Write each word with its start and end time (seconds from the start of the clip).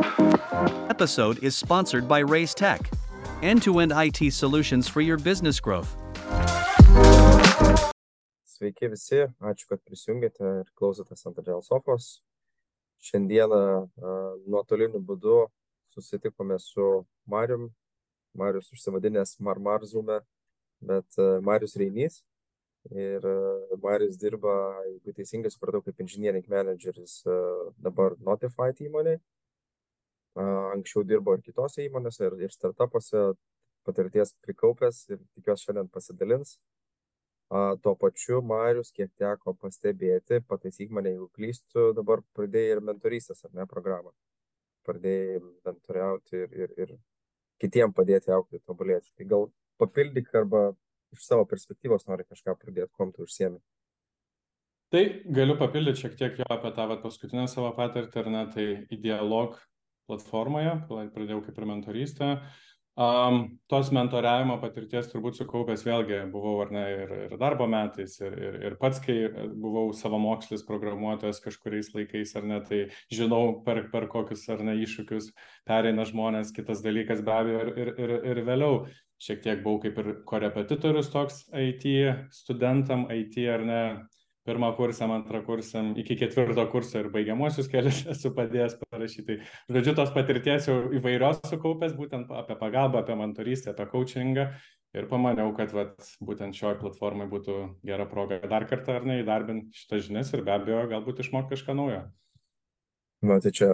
Episode 0.00 1.42
is 1.42 1.56
sponsored 1.56 2.08
by 2.08 2.20
Raise 2.20 2.54
Tech, 2.54 2.90
end 3.42 3.62
to 3.62 3.80
end 3.80 3.92
IT 3.94 4.32
solutions 4.32 4.88
for 4.88 5.00
your 5.00 5.18
business 5.18 5.60
growth. 5.60 5.94
Sveiki 8.44 8.88
visi, 8.92 9.26
ačiū, 9.40 9.66
kad 9.68 9.80
prisijungėte 9.84 10.44
ir 10.60 10.70
klausotės 10.76 11.26
ant 11.28 11.38
Agile 11.40 11.62
Sofos. 11.64 12.22
Šiandieną 13.00 13.88
nuotoliniu 14.46 15.00
būdu 15.00 15.48
susitikome 15.92 16.58
su 16.60 17.04
Marium. 17.28 17.70
Marius 18.32 18.70
užsivadinęs 18.72 19.36
Marmar 19.40 19.84
Zume, 19.84 20.20
bet 20.80 21.18
Marius 21.42 21.76
Reinys. 21.76 22.22
Ir 22.88 23.20
Marius 23.82 24.16
dirba, 24.16 24.54
jeigu 24.86 25.12
teisingai 25.16 25.50
supratau, 25.52 25.82
kaip 25.84 26.00
engineering 26.00 26.46
manageris 26.48 27.20
dabar 27.76 28.16
Notified 28.24 28.80
įmonėje. 28.86 29.20
Anksčiau 30.40 31.04
dirbo 31.04 31.34
ir 31.36 31.42
kitose 31.44 31.84
įmonėse, 31.84 32.24
ir, 32.28 32.36
ir 32.46 32.52
startupuose, 32.54 33.30
patirties 33.86 34.34
prikaupęs 34.44 35.06
ir 35.10 35.20
tikiuosi 35.36 35.68
šiandien 35.68 35.88
pasidalins. 35.92 36.58
Tuo 37.82 37.96
pačiu, 37.98 38.38
Marius, 38.46 38.92
kiek 38.94 39.10
teko 39.18 39.56
pastebėti, 39.58 40.38
pataisyk 40.46 40.92
mane, 40.94 41.16
jeigu 41.16 41.26
klystu, 41.34 41.88
dabar 41.96 42.22
pradėjai 42.38 42.76
ir 42.76 42.82
mentorystės, 42.86 43.42
ar 43.48 43.56
ne, 43.58 43.66
programą. 43.70 44.12
Pradėjai 44.86 45.40
mentoriauti 45.66 46.44
ir, 46.44 46.54
ir, 46.62 46.76
ir 46.84 46.92
kitiem 47.60 47.90
padėti 47.96 48.30
aukti, 48.36 48.62
tobulėti. 48.62 49.10
Tai 49.18 49.26
gal 49.32 49.50
papildyk 49.82 50.30
arba 50.38 50.70
iš 51.10 51.26
savo 51.26 51.44
perspektyvos 51.50 52.06
nori 52.06 52.28
kažką 52.28 52.54
pradėti, 52.54 52.92
kom 52.94 53.10
tu 53.16 53.26
užsiemi. 53.26 53.58
Tai 54.94 55.02
galiu 55.34 55.54
papildyti 55.58 56.04
šiek 56.04 56.16
tiek 56.18 56.38
jo 56.42 56.46
apie 56.50 56.70
tą 56.74 56.86
vat, 56.90 57.02
paskutinę 57.02 57.48
savo 57.50 57.70
patirtį, 57.74 58.22
ar 58.22 58.30
ne, 58.30 58.46
tai 58.54 58.64
į 58.90 59.02
dialog 59.02 59.58
platformoje, 60.10 60.74
pradėjau 60.90 61.40
kaip 61.46 61.62
ir 61.62 61.70
mentorystę. 61.70 62.34
Uh, 62.34 62.70
Um, 63.00 63.54
tos 63.70 63.88
mentoriavimo 63.94 64.56
patirties 64.60 65.06
turbūt 65.08 65.38
sukaupęs 65.38 65.84
vėlgi 65.86 66.16
buvau 66.32 66.56
ar 66.64 66.72
ne 66.74 66.82
ir, 66.90 67.12
ir 67.28 67.36
darbo 67.40 67.68
metais, 67.70 68.16
ir, 68.20 68.34
ir, 68.34 68.56
ir 68.66 68.74
pats, 68.82 68.98
kai 69.00 69.14
buvau 69.62 69.94
savamokslis 69.96 70.66
programuotojas 70.66 71.38
kažkuriais 71.40 71.92
laikais 71.94 72.34
ar 72.36 72.48
ne, 72.50 72.58
tai 72.66 72.80
žinau 73.14 73.54
per, 73.64 73.84
per 73.94 74.08
kokius 74.10 74.42
ar 74.52 74.60
ne 74.66 74.74
iššūkius 74.82 75.30
pereina 75.70 76.04
žmonės, 76.10 76.50
kitas 76.52 76.82
dalykas 76.84 77.22
be 77.24 77.36
abejo 77.38 77.62
ir, 77.62 77.72
ir, 77.78 77.92
ir, 77.94 78.14
ir 78.34 78.42
vėliau 78.50 78.82
šiek 79.22 79.40
tiek 79.46 79.62
buvau 79.64 79.80
kaip 79.86 80.02
ir 80.02 80.12
korepetitorius 80.28 81.08
toks 81.14 81.44
IT 81.56 81.86
studentam, 82.34 83.06
IT 83.14 83.38
ar 83.54 83.64
ne 83.70 83.82
pirmą 84.50 84.72
kursam, 84.76 85.14
antrą 85.14 85.40
kursam, 85.46 85.92
iki 86.00 86.16
ketvirto 86.18 86.64
kurso 86.72 86.98
ir 87.00 87.08
baigiamuosius 87.14 87.70
kelius 87.70 88.02
esu 88.14 88.32
padėjęs 88.36 88.76
parašyti. 88.82 89.38
Tai, 89.38 89.76
žodžiu, 89.78 89.94
tos 89.98 90.12
patirties 90.16 90.68
jau 90.68 90.76
įvairios 90.98 91.40
sukaupęs, 91.46 91.94
būtent 91.98 92.34
apie 92.42 92.58
pagalbą, 92.60 93.04
apie 93.04 93.16
mentorystę, 93.20 93.74
apie 93.74 93.86
coachingą. 93.92 94.50
Ir 94.98 95.06
pamaniau, 95.06 95.52
kad 95.54 95.70
vat, 95.70 95.94
būtent 96.26 96.56
šioje 96.58 96.80
platformai 96.80 97.28
būtų 97.30 97.60
gera 97.86 98.08
proga 98.10 98.40
dar 98.50 98.66
kartą 98.66 98.96
ar 98.98 99.04
ne 99.06 99.20
įdarbinti 99.20 99.84
šitas 99.84 100.08
žinias 100.08 100.32
ir 100.34 100.42
be 100.42 100.50
abejo 100.56 100.80
galbūt 100.90 101.22
išmokti 101.22 101.54
kažką 101.54 101.76
naujo. 101.78 102.00
Na, 103.22 103.36
tai 103.38 103.52
čia 103.54 103.68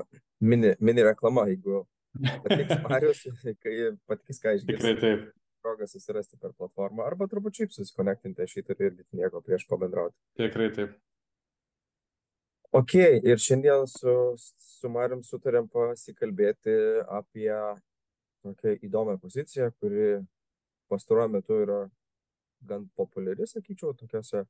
mini, 0.44 0.74
mini 0.76 1.06
reklama, 1.06 1.46
jeigu 1.48 1.86
patiks 2.44 2.84
Marius, 2.84 3.24
kai 3.64 3.78
patiks 4.10 4.44
ką 4.44 4.58
išgirsti. 4.58 4.76
Tikrai 4.76 4.94
taip 5.00 5.24
progą 5.66 5.88
susirasti 5.90 6.38
per 6.38 6.54
platformą 6.54 7.02
arba 7.06 7.26
turbūt 7.30 7.58
šiaip 7.58 7.74
susikonektinti, 7.74 8.46
aš 8.46 8.60
įtariu 8.62 8.92
irgi 8.92 9.06
nieko 9.18 9.42
prieš 9.42 9.66
pabendrauti. 9.70 10.14
Tikrai 10.38 10.70
taip. 10.78 10.94
Ok, 12.76 12.94
ir 13.24 13.40
šiandien 13.40 13.86
su, 13.88 14.12
su 14.60 14.88
Mariam 14.92 15.22
sutarėm 15.24 15.68
pasikalbėti 15.72 16.74
apie 17.18 17.50
tokią 18.44 18.74
įdomią 18.86 19.16
poziciją, 19.22 19.70
kuri 19.80 20.20
pastaruoju 20.92 21.32
metu 21.32 21.60
yra 21.64 21.78
gan 22.66 22.86
populiari, 22.98 23.46
sakyčiau, 23.48 23.94
tokiuose 23.98 24.44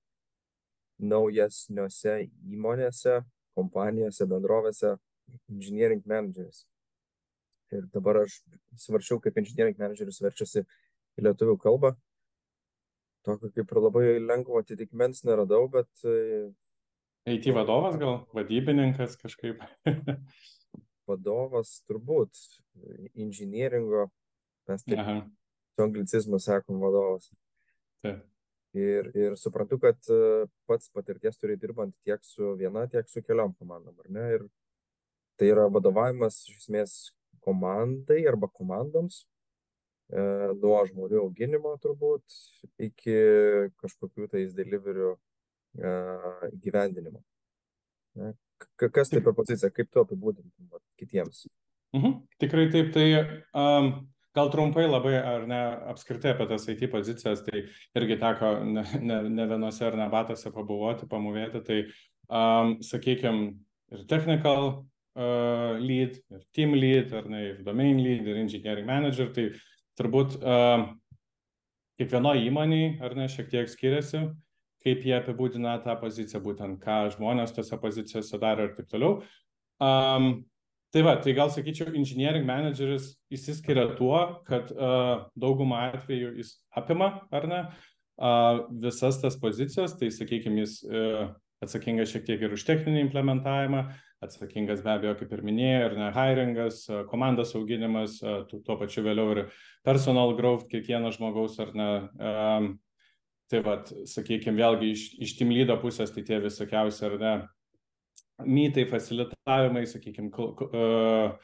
naujesniuose 1.12 2.16
įmonėse, 2.56 3.21
kompanijose, 3.56 4.27
bendrovėse, 4.33 4.97
engineering 5.53 6.03
manageris. 6.09 6.65
Ir 7.75 7.87
dabar 7.93 8.22
aš 8.22 8.41
svarčiau, 8.78 9.21
kaip 9.22 9.38
engineering 9.41 9.78
manageris 9.81 10.21
verčiasi 10.22 10.65
į 11.16 11.27
lietuvių 11.27 11.56
kalbą. 11.60 11.94
Tokio 13.27 13.50
kaip 13.54 13.72
ir 13.72 13.82
labai 13.82 14.04
lengvo 14.22 14.60
atitikmens 14.62 15.25
neradau, 15.27 15.66
bet... 15.72 15.91
IT 17.27 17.49
vadovas 17.56 17.97
gal, 17.99 18.21
vadybininkas 18.37 19.16
kažkaip. 19.19 19.65
vadovas 21.10 21.81
turbūt, 21.88 22.38
inžinieringo, 23.19 24.06
mes 24.71 24.87
taip 24.87 25.03
Aha. 25.03 25.19
su 25.75 25.84
anglicizmu 25.87 26.38
sakom 26.43 26.78
vadovas. 26.82 27.28
Taip. 28.06 28.22
Ir, 28.77 29.06
ir 29.16 29.37
suprantu, 29.41 29.78
kad 29.81 29.97
e, 30.12 30.44
pats 30.69 30.91
patirties 30.93 31.38
turi 31.41 31.54
dirbant 31.56 31.94
tiek 32.04 32.21
su 32.27 32.50
viena, 32.60 32.83
tiek 32.93 33.06
su 33.09 33.22
keliom 33.25 33.54
komandom, 33.56 33.94
ar 34.03 34.10
ne? 34.12 34.25
Ir 34.37 34.43
tai 35.41 35.48
yra 35.48 35.65
vadovavimas 35.72 36.43
iš 36.50 36.59
esmės 36.59 36.97
komandai 37.41 38.19
arba 38.28 38.50
komandoms, 38.53 39.22
E, 39.25 39.35
nuo 40.11 40.81
žmonių 40.87 41.19
auginimo 41.25 41.72
turbūt 41.83 42.37
iki 42.78 43.17
kažkokių 43.83 44.28
tais 44.31 44.53
deliverių 44.55 45.12
e, 45.12 45.94
gyvendinimo. 46.62 47.22
Kas 48.78 49.11
tai 49.12 49.21
per 49.21 49.34
pozicija, 49.37 49.72
kaip 49.75 49.91
tu 49.93 50.03
apibūdintum 50.05 50.78
kitiems? 51.00 51.47
Mhm, 51.97 52.21
tikrai 52.41 52.69
taip, 52.72 52.93
tai 52.95 53.06
um, 53.56 53.91
gal 54.37 54.50
trumpai 54.53 54.87
labai 54.87 55.15
ar 55.19 55.47
ne 55.49 55.61
apskritai 55.93 56.34
apie 56.34 56.47
tas 56.50 56.66
IT 56.72 56.87
pozicijas, 56.93 57.45
tai 57.47 57.66
irgi 57.99 58.19
teko 58.21 58.53
ne, 58.65 58.84
ne, 59.00 59.21
ne 59.28 59.47
vienose 59.53 59.84
ar 59.87 59.97
ne 59.99 60.09
batose 60.12 60.53
pabuvoti, 60.53 61.09
pamuvėti, 61.11 61.62
tai 61.66 61.78
um, 62.28 62.77
sakykime 62.84 63.53
ir 63.97 64.05
technical 64.11 64.69
uh, 64.72 65.77
lead, 65.81 66.19
ir 66.33 66.45
team 66.56 66.77
lead, 66.77 67.15
ar 67.16 67.28
ne, 67.33 67.43
ir 67.53 67.65
domain 67.66 68.00
lead, 68.03 68.27
ir 68.27 68.43
engineering 68.43 68.89
manager, 68.89 69.33
tai 69.33 69.50
turbūt 69.99 70.37
uh, 70.41 70.89
kiekvienoje 72.01 72.45
įmonėje, 72.49 72.91
ar 73.05 73.17
ne, 73.17 73.29
šiek 73.33 73.49
tiek 73.53 73.71
skiriasi, 73.71 74.27
kaip 74.84 75.07
jie 75.07 75.17
apibūdina 75.17 75.79
tą 75.84 75.97
poziciją, 76.01 76.43
būtent 76.45 76.79
ką 76.83 76.99
žmonės 77.17 77.55
tose 77.57 77.79
pozicijose 77.81 78.39
daro 78.43 78.69
ir 78.69 78.77
taip 78.77 78.91
toliau. 78.93 79.19
Um, 79.83 80.45
tai 80.95 81.03
va, 81.05 81.17
tai 81.21 81.34
gal 81.37 81.51
sakyčiau, 81.53 81.95
engineering 81.99 82.47
manageris 82.49 83.15
įsiskiria 83.33 83.89
tuo, 83.99 84.19
kad 84.49 84.71
uh, 84.77 85.27
daugumą 85.39 85.89
atvejų 85.91 86.37
jis 86.39 86.55
apima, 86.77 87.11
ar 87.34 87.49
ne, 87.51 87.63
uh, 88.21 88.63
visas 88.84 89.21
tas 89.23 89.39
pozicijas, 89.41 89.97
tai 89.99 90.13
sakykime, 90.15 90.63
jis 90.63 90.78
uh, 90.87 91.33
atsakingas 91.65 92.13
šiek 92.13 92.28
tiek 92.28 92.45
ir 92.45 92.55
už 92.57 92.65
techninį 92.69 93.07
implementavimą, 93.09 93.87
atsakingas 94.25 94.82
be 94.84 94.93
abejo, 94.94 95.15
kaip 95.21 95.32
ir 95.37 95.43
minėjau, 95.44 95.91
ir 95.91 95.97
ne 96.00 96.09
hiringas, 96.15 96.81
komandos 97.10 97.53
auginimas, 97.59 98.19
tuo 98.53 98.78
pačiu 98.81 99.04
vėliau 99.04 99.34
ir 99.34 99.43
personal 99.87 100.34
growth 100.38 100.66
kiekvieno 100.71 101.12
žmogaus, 101.15 101.59
ar 101.62 101.75
ne. 101.77 101.91
Um, 102.16 102.71
tai 103.50 103.60
vad, 103.62 103.93
sakykime, 104.10 104.59
vėlgi 104.59 104.88
iš, 104.94 105.03
iš 105.22 105.37
timlydo 105.38 105.77
pusės, 105.82 106.10
tai 106.15 106.25
tie 106.27 106.41
visokiausi, 106.43 107.04
ar 107.06 107.19
ne, 107.21 107.34
mytai, 108.43 108.87
facilitavimai, 108.91 109.84
sakykime, 109.87 110.33
uh, 110.34 111.37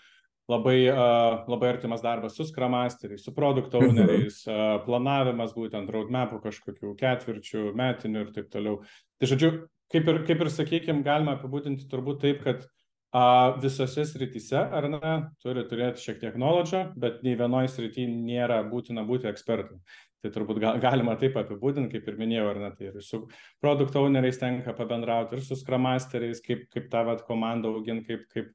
labai, 0.51 0.79
uh, 0.91 1.45
labai 1.53 1.71
artimas 1.77 2.03
darbas 2.03 2.35
su 2.37 2.49
skramasteriais, 2.49 3.23
su 3.25 3.35
produkto 3.37 3.81
mhm. 3.81 3.93
owneriais, 3.93 4.41
uh, 4.49 4.81
planavimas 4.87 5.55
būtent 5.57 5.93
roadmapų 5.93 6.43
kažkokių 6.49 6.97
ketvirčių, 6.99 7.69
metinių 7.79 8.27
ir 8.27 8.35
taip 8.35 8.51
toliau. 8.53 8.81
Tai 9.21 9.31
žodžiu, 9.31 9.53
kaip 9.93 10.09
ir, 10.09 10.23
kaip 10.29 10.45
ir 10.45 10.53
sakykime, 10.53 11.05
galima 11.07 11.37
apibūdinti 11.37 11.89
turbūt 11.91 12.23
taip, 12.25 12.43
kad 12.47 12.65
a, 13.13 13.25
visose 13.63 14.07
srityse, 14.09 14.63
ar 14.73 14.89
ne, 14.91 15.17
turi 15.45 15.67
turėti 15.69 16.03
šiek 16.05 16.23
tiek 16.23 16.39
knowledge, 16.39 16.87
bet 17.01 17.21
nei 17.27 17.37
vienoje 17.39 17.75
srityje 17.75 18.09
nėra 18.13 18.63
būtina 18.69 19.05
būti 19.09 19.31
ekspertu. 19.31 19.81
Tai 20.23 20.31
turbūt 20.31 20.61
ga, 20.63 20.77
galima 20.79 21.17
taip 21.19 21.35
apibūdinti, 21.41 21.97
kaip 21.97 22.09
ir 22.09 22.19
minėjau, 22.21 22.45
ar 22.53 22.61
ne, 22.63 22.69
tai 22.79 22.93
ir 22.93 23.01
su 23.03 23.25
produkt 23.63 23.97
owneriais 23.99 24.39
tenka 24.39 24.75
pabendrauti, 24.79 25.35
ir 25.35 25.43
su 25.43 25.59
scrum 25.59 25.83
masteriais, 25.89 26.41
kaip, 26.45 26.69
kaip 26.71 26.87
tą 26.93 27.03
vat, 27.09 27.25
komandą 27.27 27.73
auginti, 27.75 28.07
kaip, 28.07 28.29
kaip 28.31 28.53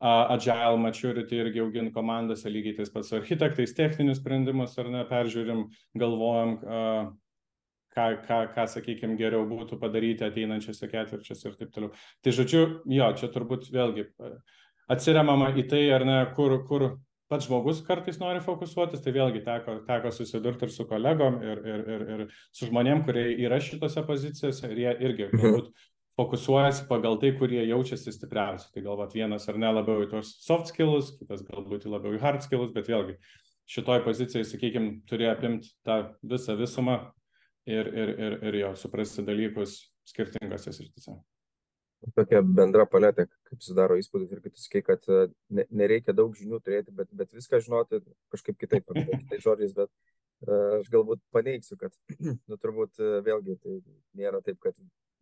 uh, 0.00 0.32
agile 0.32 0.78
maturity 0.80 1.42
irgi 1.42 1.60
auginti 1.60 1.92
komandose, 1.92 2.48
lygiai 2.48 2.78
tais 2.78 2.92
pats 2.94 3.12
su 3.12 3.18
architektais, 3.18 3.76
techninius 3.76 4.22
sprendimus, 4.22 4.78
ar 4.80 4.88
ne, 4.88 5.04
peržiūrim, 5.12 5.66
galvojam, 6.00 6.56
uh, 6.64 7.12
ką, 7.94 8.06
ką, 8.26 8.40
ką 8.54 8.66
sakykime, 8.70 9.18
geriau 9.18 9.44
būtų 9.48 9.78
padaryti 9.80 10.26
ateinančiose 10.26 10.88
ketvirčiuose 10.90 11.48
ir 11.50 11.58
taip 11.58 11.74
toliau. 11.74 11.92
Tai 12.24 12.34
žodžiu, 12.36 12.64
jo, 12.90 13.12
čia 13.18 13.30
turbūt 13.34 13.70
vėlgi 13.74 14.06
e, 14.06 14.32
atsiriamama 14.94 15.52
į 15.58 15.66
tai, 15.70 15.84
ar 15.94 16.06
ne, 16.06 16.18
kur, 16.36 16.56
kur 16.68 16.86
pats 17.30 17.46
žmogus 17.46 17.82
kartais 17.86 18.18
nori 18.22 18.42
fokusuotis, 18.42 19.02
tai 19.04 19.14
vėlgi 19.14 19.44
teko, 19.46 19.80
teko 19.86 20.10
susidurti 20.14 20.66
ir 20.66 20.74
su 20.74 20.86
kolegom, 20.90 21.38
ir, 21.46 21.62
ir, 21.74 21.84
ir, 21.94 22.08
ir 22.14 22.24
su 22.50 22.70
žmonėm, 22.70 23.04
kurie 23.06 23.28
yra 23.44 23.60
šitose 23.62 24.02
pozicijose, 24.06 24.70
ir 24.70 24.84
jie 24.84 24.96
irgi 25.10 25.28
mhm. 25.28 25.42
galbūt 25.42 25.70
fokusuojasi 26.20 26.88
pagal 26.88 27.20
tai, 27.22 27.30
kurie 27.38 27.62
jaučiasi 27.64 28.12
stipriausi. 28.12 28.72
Tai 28.74 28.82
galbūt 28.84 29.14
vienas 29.16 29.46
ar 29.48 29.60
ne 29.62 29.70
labiau 29.72 30.02
į 30.04 30.10
tos 30.10 30.34
soft 30.44 30.72
skills, 30.72 31.14
kitas 31.20 31.46
galbūt 31.46 31.86
labiau 31.88 32.18
į 32.18 32.20
hard 32.22 32.44
skills, 32.44 32.74
bet 32.74 32.90
vėlgi 32.90 33.16
šitoj 33.70 34.02
pozicijai, 34.02 34.44
sakykime, 34.44 34.98
turi 35.06 35.28
apimti 35.30 35.70
tą 35.86 36.02
visą 36.26 36.56
visumą 36.58 36.98
ir, 37.66 37.90
ir, 38.02 38.14
ir, 38.26 38.38
ir 38.50 38.58
jo 38.62 38.70
suprasti 38.78 39.24
dalykus 39.26 39.76
skirtingose 40.08 40.72
srityse. 40.72 41.16
Tokia 42.16 42.40
bendra 42.40 42.86
paletė, 42.88 43.26
kaip 43.50 43.60
sudaro 43.60 43.98
įspūdis 44.00 44.30
ir 44.32 44.40
kitus 44.40 44.64
sakai, 44.64 44.80
kad 44.86 45.04
e, 45.12 45.26
ne, 45.52 45.66
nereikia 45.82 46.14
daug 46.16 46.32
žinių 46.36 46.62
turėti, 46.64 46.94
bet, 46.96 47.10
bet 47.12 47.34
viską 47.36 47.60
žinoti 47.60 48.00
kažkaip 48.32 48.56
kitaip, 48.62 48.88
kitais 48.96 49.44
žodžiais, 49.44 49.74
bet 49.76 49.90
uh, 49.90 50.78
aš 50.78 50.88
galbūt 50.94 51.20
paneigsiu, 51.36 51.76
kad, 51.80 51.92
nu, 52.48 52.56
turbūt 52.56 53.02
uh, 53.04 53.18
vėlgi 53.26 53.58
tai 53.60 53.76
nėra 54.16 54.40
taip, 54.46 54.56
kad 54.64 54.78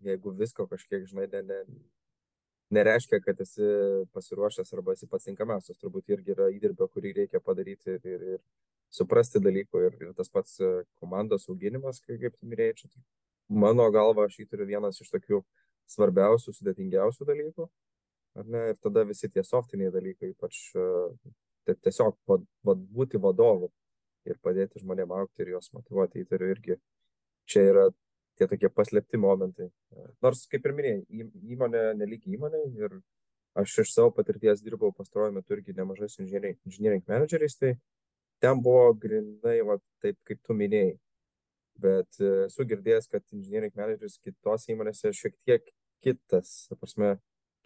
jeigu 0.07 0.37
visko 0.39 0.69
kažkiek 0.71 1.03
žinai, 1.11 1.27
ne, 1.33 1.43
ne, 1.51 1.59
nereiškia, 2.79 3.21
kad 3.25 3.41
esi 3.43 3.67
pasiruošęs 4.15 4.71
arba 4.77 4.95
esi 4.95 5.09
pats 5.11 5.27
tinkamiausias. 5.27 5.79
Turbūt 5.83 6.15
irgi 6.15 6.35
yra 6.37 6.49
įdirbio, 6.55 6.89
kurį 6.93 7.15
reikia 7.23 7.43
padaryti 7.43 7.97
ir, 7.97 8.07
ir, 8.07 8.27
ir 8.37 8.43
suprasti 8.95 9.43
dalykų. 9.43 9.83
Ir, 9.87 9.99
ir 10.07 10.15
tas 10.19 10.31
pats 10.33 10.59
e, 10.61 10.71
komandos 11.03 11.49
auginimas, 11.53 12.01
kaip, 12.05 12.37
tu 12.37 12.49
minėjai, 12.49 12.77
čia 12.83 12.91
mano 13.49 13.89
galva 13.95 14.29
aš 14.29 14.39
jį 14.41 14.49
turiu 14.51 14.69
vienas 14.69 15.01
iš 15.03 15.11
tokių 15.15 15.43
svarbiausių, 15.89 16.55
sudėtingiausių 16.57 17.29
dalykų. 17.29 17.69
Ir 18.39 18.77
tada 18.85 19.03
visi 19.09 19.31
tie 19.33 19.43
softiniai 19.43 19.91
dalykai, 19.91 20.31
ypač 20.35 20.61
tai 21.67 21.75
tiesiog 21.85 22.17
vad, 22.29 22.45
vad, 22.65 22.85
būti 22.95 23.21
vadovu 23.21 23.71
ir 24.29 24.39
padėti 24.45 24.83
žmonėms 24.83 25.17
aukti 25.21 25.45
ir 25.45 25.55
juos 25.55 25.73
motivuoti, 25.75 26.23
įtariu 26.25 26.53
irgi. 26.55 26.77
Čia 27.49 27.65
yra 27.73 27.87
tie 28.39 28.49
tokie 28.49 28.71
paslėpti 28.73 29.21
momentai. 29.21 29.69
Nors, 30.25 30.45
kaip 30.53 30.67
ir 30.69 30.77
minėjai, 30.77 31.29
įmonė 31.57 31.85
nelik 31.99 32.27
įmonė 32.29 32.63
ir 32.79 32.99
aš 33.59 33.79
iš 33.85 33.95
savo 33.97 34.13
patirties 34.15 34.63
dirbau 34.63 34.93
pastaruoju 34.95 35.35
metu 35.41 35.57
irgi 35.57 35.75
nemažai 35.77 36.11
su 36.13 36.23
engineering 36.23 37.09
manageriais, 37.09 37.57
tai 37.59 37.75
ten 38.43 38.63
buvo 38.63 38.93
grinai 38.95 39.61
va, 39.67 39.79
taip, 40.03 40.19
kaip 40.29 40.41
tu 40.47 40.57
minėjai. 40.57 40.97
Bet 41.79 42.19
e, 42.19 42.31
esu 42.47 42.67
girdėjęs, 42.67 43.09
kad 43.11 43.25
engineering 43.35 43.75
manageris 43.79 44.19
kitose 44.23 44.73
įmonėse 44.75 45.13
šiek 45.15 45.37
tiek 45.47 45.69
kitas, 46.05 46.67
ta 46.71 46.79
prasme, 46.79 47.17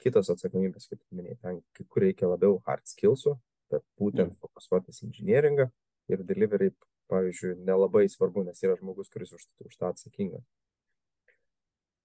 kitos 0.02 0.32
atsakomybės, 0.32 0.88
kaip 0.90 1.00
minėjai, 1.14 1.38
ten 1.44 1.60
kai 1.76 1.86
kur 1.88 2.04
reikia 2.04 2.28
labiau 2.28 2.58
hard 2.66 2.84
skillsų, 2.88 3.36
bet 3.72 3.84
būtent 4.00 4.34
mm. 4.34 4.40
fokusuotis 4.42 5.04
engineeringą 5.06 5.70
ir 6.12 6.24
delivery, 6.28 6.72
pavyzdžiui, 7.12 7.56
nelabai 7.68 8.04
svarbu, 8.10 8.44
nes 8.48 8.60
yra 8.64 8.76
žmogus, 8.80 9.10
kuris 9.12 9.32
už, 9.36 9.46
už 9.64 9.78
tą 9.78 9.92
atsakingas. 9.92 10.44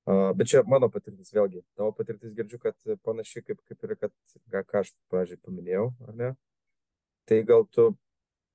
Bet 0.08 0.48
čia 0.48 0.62
mano 0.64 0.88
patirtis 0.88 1.34
vėlgi. 1.36 1.66
Tavo 1.76 1.92
patirtis 1.96 2.32
girdžiu, 2.36 2.60
kad 2.64 2.76
panašiai 3.04 3.44
kaip, 3.44 3.60
kaip 3.68 3.82
ir, 3.84 3.96
kad, 4.00 4.14
ką, 4.54 4.62
ką 4.64 4.84
aš 4.86 4.94
pradžiai 5.12 5.40
paminėjau, 5.44 5.90
ar 6.08 6.14
ne? 6.16 6.30
Tai 7.28 7.40
gal 7.50 7.66
tu 7.76 7.90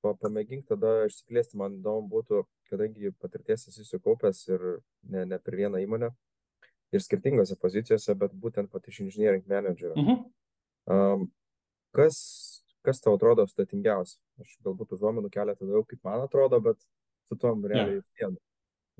pamėgink 0.02 0.66
tada 0.69 1.06
išsiplėsti, 1.06 1.58
man 1.60 1.78
įdomu 1.78 2.08
būtų, 2.10 2.43
kadangi 2.70 3.12
patirties 3.22 3.69
esi 3.70 3.87
sukaupęs 3.87 4.44
ir 4.50 4.64
ne, 5.08 5.25
ne 5.31 5.38
per 5.38 5.56
vieną 5.58 5.82
įmonę 5.84 6.10
ir 6.93 7.04
skirtingose 7.04 7.56
pozicijose, 7.60 8.14
bet 8.19 8.34
būtent 8.37 8.70
pat 8.72 8.88
iš 8.88 9.02
engineering 9.06 9.46
managerio. 9.49 9.94
Mhm. 9.96 10.25
Um, 10.93 11.28
kas, 11.96 12.16
kas 12.87 13.00
tau 13.04 13.16
atrodo 13.16 13.46
sudėtingiausia? 13.49 14.19
Aš 14.43 14.56
galbūt 14.66 14.96
užuomenų 14.96 15.31
keletą 15.32 15.66
daugiau, 15.69 15.87
kaip 15.88 16.02
man 16.08 16.26
atrodo, 16.26 16.60
bet 16.64 16.81
su 17.28 17.38
tom 17.38 17.64
realiai 17.69 18.02
vienu. 18.19 18.40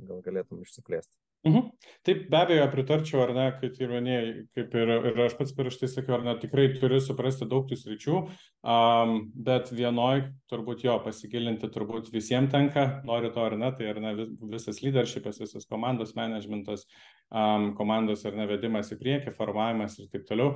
Gal 0.02 0.22
galėtum 0.25 0.62
išsiplėsti. 0.64 1.21
Mhm. 1.42 1.72
Taip, 2.06 2.28
be 2.30 2.36
abejo, 2.38 2.66
pritarčiau, 2.70 3.20
ar 3.24 3.32
ne, 3.34 3.44
kaip 3.58 3.78
ir 3.82 3.90
minėjai, 3.90 4.26
kaip 4.54 4.74
ir, 4.78 4.92
ir 5.10 5.16
aš 5.24 5.32
pats 5.38 5.54
prieš 5.56 5.80
tai 5.80 5.88
sakiau, 5.90 6.14
ar 6.20 6.22
ne, 6.26 6.34
tikrai 6.38 6.68
turi 6.76 7.00
suprasti 7.02 7.48
daug 7.50 7.66
tų 7.66 7.78
sričių, 7.80 8.20
um, 8.62 9.14
bet 9.34 9.72
vienoj 9.74 10.22
turbūt 10.50 10.84
jo 10.86 10.94
pasigilinti 11.02 11.66
turbūt 11.74 12.12
visiems 12.14 12.54
tenka, 12.54 12.86
nori 13.08 13.32
to 13.34 13.42
ar 13.42 13.58
ne, 13.58 13.72
tai 13.74 13.90
ar 13.90 13.98
ne 14.04 14.14
visas 14.54 14.78
leadershipas, 14.86 15.42
visas 15.42 15.66
komandos 15.66 16.14
managementas, 16.18 16.86
um, 17.34 17.72
komandos 17.78 18.22
ar 18.26 18.38
ne 18.38 18.46
vedimas 18.46 18.94
į 18.94 19.02
priekį, 19.02 19.34
formavimas 19.34 19.98
ir 19.98 20.10
taip 20.14 20.30
toliau. 20.30 20.54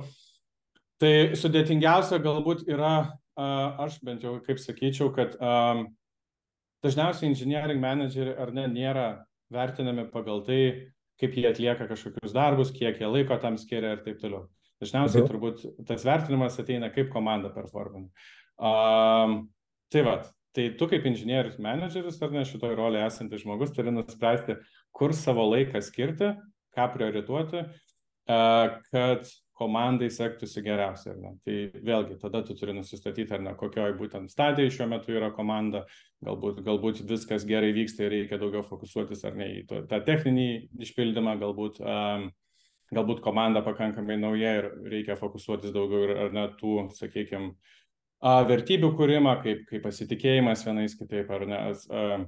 Tai 1.03 1.13
sudėtingiausia 1.35 2.23
galbūt 2.23 2.63
yra, 2.71 2.95
uh, 3.35 3.83
aš 3.83 3.99
bent 4.07 4.23
jau 4.23 4.37
kaip 4.47 4.63
sakyčiau, 4.63 5.11
kad 5.19 5.35
um, 5.43 5.89
dažniausiai 6.79 7.27
engineering 7.27 7.83
manageriai 7.83 8.39
ar 8.39 8.55
ne 8.55 8.69
nėra 8.71 9.09
vertinami 9.53 10.07
pagal 10.11 10.43
tai, 10.47 10.61
kaip 11.21 11.35
jie 11.37 11.47
atlieka 11.49 11.87
kažkokius 11.89 12.35
darbus, 12.35 12.71
kiek 12.75 12.99
jie 13.01 13.09
laiko 13.09 13.37
tam 13.41 13.57
skiria 13.59 13.95
ir 13.95 14.03
taip 14.05 14.19
toliau. 14.21 14.47
Dažniausiai 14.83 15.23
mhm. 15.23 15.29
turbūt 15.31 15.87
tas 15.89 16.05
vertinimas 16.05 16.59
ateina 16.61 16.91
kaip 16.93 17.09
komanda 17.13 17.49
performance. 17.53 18.11
Um, 18.57 19.47
tai 19.93 20.03
va, 20.05 20.19
tai 20.57 20.69
tu 20.77 20.89
kaip 20.89 21.05
inžinierius 21.09 21.57
menedžeris 21.61 22.19
ar 22.25 22.33
ne 22.33 22.45
šitoj 22.45 22.75
rolėje 22.77 23.09
esantis 23.09 23.43
žmogus 23.45 23.73
turi 23.73 23.93
nuspręsti, 23.93 24.59
kur 24.93 25.13
savo 25.17 25.47
laiką 25.49 25.81
skirti, 25.85 26.31
ką 26.77 26.87
priorituoti, 26.93 27.65
uh, 27.65 28.77
kad 28.91 29.25
komandai 29.57 30.09
sektųsi 30.13 30.61
geriausiai. 30.65 31.13
Ar 31.15 31.21
ne? 31.21 31.31
Tai 31.45 31.83
vėlgi, 31.89 32.17
tada 32.21 32.43
tu 32.45 32.55
turi 32.57 32.75
nusistatyti, 32.77 33.33
ar 33.33 33.43
ne, 33.43 33.53
kokioj 33.57 33.95
būtent 33.99 34.31
stadijai 34.33 34.73
šiuo 34.73 34.87
metu 34.91 35.15
yra 35.15 35.31
komanda, 35.35 35.85
galbūt, 36.25 36.61
galbūt 36.65 37.01
viskas 37.09 37.45
gerai 37.47 37.73
vyksta 37.75 38.05
ir 38.05 38.13
reikia 38.15 38.39
daugiau 38.41 38.65
fokusuotis 38.67 39.25
ar 39.27 39.37
ne 39.39 39.49
į 39.59 39.63
tą 39.69 40.01
techninį 40.05 40.47
išpildymą, 40.87 41.37
galbūt, 41.41 41.81
um, 41.81 42.29
galbūt 42.93 43.23
komanda 43.25 43.63
pakankamai 43.65 44.19
nauja 44.21 44.55
ir 44.61 44.71
reikia 44.93 45.17
fokusuotis 45.19 45.73
daugiau 45.75 46.07
ir 46.07 46.15
ar 46.27 46.37
net 46.37 46.57
tų, 46.61 46.87
sakykime, 46.97 47.55
vertybių 48.21 48.93
kūrimą, 48.97 49.37
kaip, 49.43 49.67
kaip 49.69 49.83
pasitikėjimas 49.85 50.65
vienais 50.65 50.97
kitaip, 50.97 51.29
ar 51.33 51.49
ne, 51.49 51.63
uh, 51.73 52.27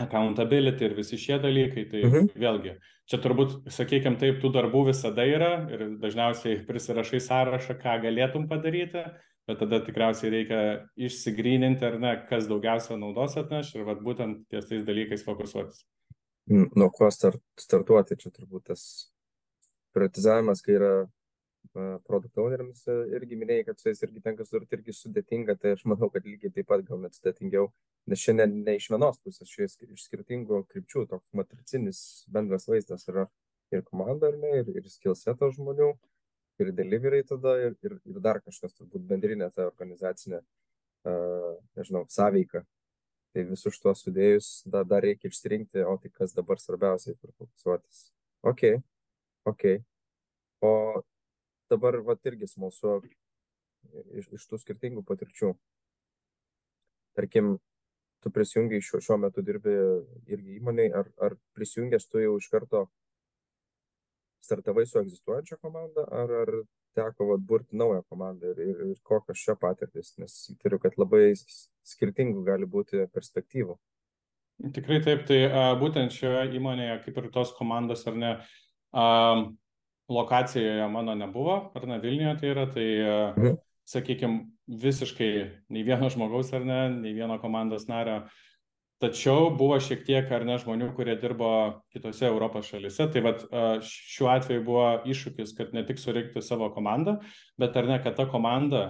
accountability 0.00 0.86
ir 0.86 0.96
visi 0.96 1.18
šie 1.20 1.38
dalykai, 1.42 1.86
tai 1.90 2.02
mhm. 2.06 2.30
vėlgi, 2.40 2.76
čia 3.10 3.20
turbūt, 3.22 3.56
sakykime, 3.72 4.18
taip, 4.20 4.40
tų 4.42 4.52
darbų 4.54 4.86
visada 4.90 5.26
yra 5.26 5.52
ir 5.72 5.86
dažniausiai 6.02 6.62
prisirašai 6.68 7.20
sąrašą, 7.26 7.76
ką 7.82 7.98
galėtum 8.06 8.48
padaryti, 8.50 9.04
bet 9.48 9.60
tada 9.62 9.80
tikriausiai 9.84 10.32
reikia 10.34 10.60
išsigryninti, 11.00 11.86
ar 11.86 11.98
ne, 12.02 12.16
kas 12.28 12.48
daugiausia 12.50 12.98
naudos 13.00 13.36
atneš 13.40 13.74
ir 13.76 13.86
vat, 13.88 14.02
būtent 14.04 14.44
ties 14.52 14.68
tais 14.70 14.84
dalykais 14.86 15.24
fokusuotis. 15.26 15.84
Nuo 16.50 16.90
ko 16.94 17.10
start, 17.14 17.42
startuoti, 17.60 18.18
čia 18.18 18.32
turbūt 18.34 18.70
tas 18.72 18.84
prioritizavimas, 19.94 20.62
kai 20.66 20.76
yra 20.78 20.92
produkt 21.72 22.38
owneriams 22.42 22.82
irgi 23.14 23.38
minėjai, 23.38 23.64
kad 23.68 23.78
su 23.78 23.90
jais 23.90 24.02
irgi 24.02 24.22
tenka 24.24 24.44
sudaryti 24.46 24.78
irgi 24.78 24.94
sudėtinga, 24.96 25.54
tai 25.60 25.74
aš 25.76 25.84
manau, 25.86 26.10
kad 26.10 26.26
lygiai 26.26 26.50
taip 26.54 26.66
pat 26.70 26.82
gal 26.86 26.98
net 27.02 27.14
sudėtingiau, 27.14 27.68
nes 28.10 28.22
šiandien 28.24 28.56
ne 28.66 28.74
iš 28.78 28.88
vienos 28.90 29.20
pusės, 29.22 29.50
čia 29.50 29.68
iš 29.68 30.06
skirtingų 30.08 30.64
krypčių, 30.72 31.06
toks 31.12 31.36
matricinis 31.36 32.00
bendras 32.32 32.66
vaizdas 32.70 33.06
yra 33.10 33.28
ir 33.70 33.84
komanda, 33.86 34.32
ar 34.32 34.38
ne, 34.40 34.50
ir, 34.62 34.72
ir 34.80 34.88
skillseto 34.90 35.50
žmonių, 35.54 35.92
ir 36.60 36.72
delivery 36.74 37.22
tada, 37.28 37.54
ir, 37.62 37.76
ir, 37.86 37.96
ir 38.10 38.18
dar 38.24 38.40
kažkas, 38.42 38.74
turbūt 38.74 39.06
bendrinė 39.06 39.50
ta 39.54 39.68
organizacinė, 39.70 40.42
uh, 41.06 41.54
nežinau, 41.78 42.04
sąveika. 42.10 42.64
Tai 43.30 43.44
visus 43.46 43.76
šitos 43.76 44.00
sudėjus 44.02 44.46
da, 44.66 44.82
dar 44.82 45.04
reikia 45.06 45.30
išsirinkti, 45.30 45.84
o 45.86 45.94
tai 46.02 46.10
kas 46.10 46.34
dabar 46.34 46.58
svarbiausiai 46.58 47.14
tur 47.14 47.30
fokusuotis. 47.38 48.08
Ok, 48.42 48.64
ok. 49.46 49.66
O 50.66 50.72
dabar 51.70 52.00
vat 52.06 52.26
irgi 52.26 52.48
smalsu 52.50 53.00
iš, 54.18 54.30
iš 54.36 54.46
tų 54.50 54.60
skirtingų 54.60 55.04
patirčių. 55.06 55.54
Tarkim, 57.18 57.56
tu 58.22 58.30
prisijungiai 58.34 58.84
šiuo, 58.84 59.00
šiuo 59.04 59.18
metu 59.24 59.42
dirbi 59.44 59.74
irgi 60.30 60.58
įmoniai, 60.58 60.90
ar, 60.94 61.08
ar 61.22 61.36
prisijungęs 61.56 62.08
tu 62.10 62.22
jau 62.22 62.36
iš 62.38 62.50
karto 62.52 62.84
startavai 64.44 64.86
su 64.88 64.98
egzistuojančia 65.00 65.58
komanda, 65.60 66.06
ar, 66.10 66.32
ar 66.42 66.52
teko 66.96 67.28
vat, 67.30 67.42
burti 67.46 67.76
naują 67.76 68.02
komandą 68.08 68.50
ir, 68.54 68.62
ir, 68.64 68.82
ir 68.90 69.00
kokios 69.06 69.42
čia 69.44 69.54
patirtis, 69.60 70.14
nes 70.18 70.36
įtariu, 70.54 70.80
kad 70.82 70.96
labai 70.98 71.32
skirtingų 71.86 72.44
gali 72.48 72.68
būti 72.68 73.04
perspektyvų. 73.14 73.76
Tikrai 74.76 74.98
taip, 75.04 75.24
tai 75.28 75.44
a, 75.46 75.68
būtent 75.80 76.12
šioje 76.12 76.50
įmonėje, 76.58 76.98
kaip 77.06 77.20
ir 77.22 77.28
tos 77.32 77.54
komandos, 77.56 78.02
ar 78.10 78.18
ne, 78.20 78.32
a, 78.92 79.04
lokacijoje 80.10 80.88
mano 80.90 81.14
nebuvo, 81.14 81.70
ar 81.74 81.86
ne 81.86 82.00
Vilniuje 82.02 82.36
tai 82.40 82.52
yra, 82.52 82.66
tai, 82.70 82.86
mhm. 83.38 83.58
sakykime, 83.88 84.44
visiškai 84.70 85.32
nei 85.74 85.82
vieno 85.86 86.10
žmogaus 86.10 86.52
ar 86.54 86.64
ne, 86.66 86.80
nei 86.94 87.14
vieno 87.16 87.38
komandos 87.42 87.88
nario. 87.90 88.22
Tačiau 89.00 89.48
buvo 89.56 89.78
šiek 89.80 90.02
tiek 90.04 90.28
ar 90.28 90.42
ne 90.44 90.58
žmonių, 90.60 90.90
kurie 90.92 91.14
dirbo 91.16 91.50
kitose 91.94 92.26
Europos 92.28 92.68
šalise. 92.68 93.06
Tai 93.08 93.22
vat, 93.24 93.46
šiuo 93.86 94.28
atveju 94.28 94.64
buvo 94.66 94.88
iššūkis, 95.08 95.54
kad 95.56 95.72
ne 95.72 95.86
tik 95.88 96.02
surinkti 96.02 96.42
savo 96.44 96.68
komandą, 96.74 97.16
bet 97.58 97.78
ar 97.80 97.88
ne, 97.88 97.96
kad 98.04 98.18
ta 98.18 98.28
komanda 98.28 98.82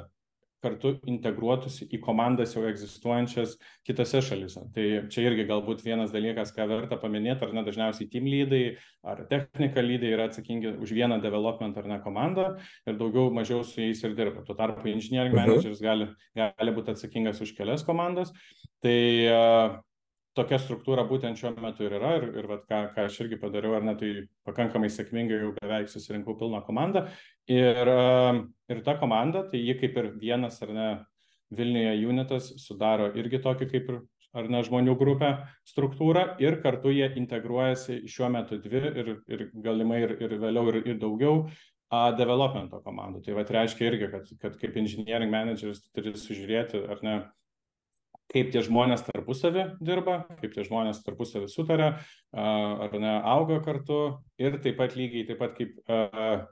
kartu 0.63 0.95
integruotųsi 1.09 1.89
į 1.91 2.01
komandas 2.05 2.55
jau 2.57 2.63
egzistuojančias 2.69 3.57
kitose 3.87 4.23
šalyse. 4.25 4.63
Tai 4.75 4.87
čia 5.13 5.25
irgi 5.29 5.47
galbūt 5.49 5.85
vienas 5.87 6.13
dalykas, 6.15 6.55
ką 6.57 6.69
verta 6.71 6.99
paminėti, 7.01 7.47
ar 7.47 7.55
ne 7.57 7.65
dažniausiai 7.67 8.11
team 8.13 8.29
lydai 8.31 8.63
ar 9.07 9.25
technical 9.31 9.89
lydai 9.89 10.15
yra 10.15 10.29
atsakingi 10.31 10.77
už 10.81 10.95
vieną 10.97 11.21
development 11.25 11.79
ar 11.81 11.89
ne 11.89 12.01
komandą 12.05 12.49
ir 12.87 12.99
daugiau 13.01 13.33
mažiau 13.35 13.65
su 13.65 13.81
jais 13.81 14.03
ir 14.05 14.17
dirba. 14.19 14.45
Tuo 14.47 14.57
tarpu 14.59 14.93
engineering 14.93 15.35
mhm. 15.35 15.55
manageris 15.55 15.85
gali, 15.85 16.11
gali 16.37 16.77
būti 16.77 16.95
atsakingas 16.95 17.41
už 17.45 17.55
kelias 17.59 17.87
komandas. 17.87 18.35
Tai 18.81 18.99
uh, 19.29 19.81
tokia 20.39 20.61
struktūra 20.63 21.05
būtent 21.09 21.39
šiuo 21.39 21.53
metu 21.59 21.85
ir 21.87 21.97
yra 21.99 22.15
ir, 22.21 22.27
ir 22.39 22.49
vat, 22.51 22.63
ką, 22.71 22.81
ką 22.95 23.07
aš 23.09 23.19
irgi 23.25 23.39
padariau, 23.41 23.75
ar 23.79 23.87
ne, 23.87 23.97
tai 23.99 24.11
pakankamai 24.47 24.91
sėkmingai 24.93 25.41
jau 25.43 25.55
beveik 25.59 25.91
susirinkau 25.91 26.37
pilną 26.39 26.63
komandą. 26.67 27.07
Ir, 27.51 27.91
ir 28.71 28.83
ta 28.87 28.95
komanda, 29.01 29.43
tai 29.51 29.63
ji 29.65 29.75
kaip 29.81 29.99
ir 29.99 30.13
vienas 30.21 30.61
ar 30.63 30.75
ne 30.77 30.91
Vilniuje 31.51 32.07
unitas 32.07 32.53
sudaro 32.63 33.09
irgi 33.19 33.41
tokį 33.43 33.67
kaip 33.73 33.89
ir 33.91 33.97
ar 34.39 34.47
ne 34.47 34.61
žmonių 34.63 34.95
grupę 34.99 35.31
struktūrą 35.67 36.37
ir 36.43 36.61
kartu 36.63 36.93
jie 36.95 37.09
integruojasi 37.19 38.05
šiuo 38.11 38.29
metu 38.31 38.61
dvi 38.63 38.83
ir, 39.03 39.11
ir 39.27 39.45
galimai 39.65 40.05
ir, 40.05 40.15
ir 40.23 40.37
vėliau 40.39 40.71
ir, 40.71 40.79
ir 40.93 41.01
daugiau 41.03 41.41
a, 41.91 42.13
developmento 42.15 42.79
komandų. 42.85 43.25
Tai 43.27 43.35
va 43.41 43.45
reiškia 43.59 43.89
irgi, 43.91 44.11
kad, 44.13 44.31
kad 44.45 44.59
kaip 44.61 44.79
engineering 44.79 45.33
manageris 45.33 45.83
turi 45.91 46.15
sužiūrėti, 46.15 46.85
ar 46.95 47.03
ne, 47.07 47.17
kaip 48.31 48.53
tie 48.55 48.63
žmonės 48.63 49.03
tarpusavį 49.07 49.67
dirba, 49.83 50.23
kaip 50.41 50.55
tie 50.55 50.65
žmonės 50.67 51.03
tarpusavį 51.05 51.51
sutarė, 51.51 51.91
ar 52.33 52.97
ne, 53.03 53.13
auga 53.27 53.59
kartu 53.65 54.01
ir 54.39 54.61
taip 54.63 54.79
pat 54.79 54.97
lygiai 54.99 55.27
taip 55.29 55.41
pat 55.43 55.57
kaip 55.59 55.77
uh, 55.91 56.45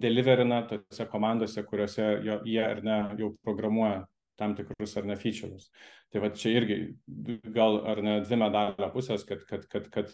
deliverina 0.00 0.62
tose 0.68 1.06
komandose, 1.12 1.64
kuriuose 1.68 2.06
jo, 2.24 2.40
jie 2.44 2.62
ar 2.64 2.82
ne 2.84 2.98
jau 3.20 3.32
programuoja 3.44 4.04
tam 4.36 4.54
tikrus 4.56 4.96
ar 5.00 5.06
ne 5.08 5.16
features. 5.16 5.70
Tai 6.12 6.20
va 6.24 6.30
čia 6.36 6.52
irgi 6.58 6.80
gal 7.54 7.80
ar 7.88 8.02
ne 8.04 8.18
dvi 8.24 8.40
medalio 8.40 8.90
pusės, 8.92 9.24
kad, 9.28 9.44
kad, 9.48 9.64
kad, 9.72 9.88
kad 9.92 10.12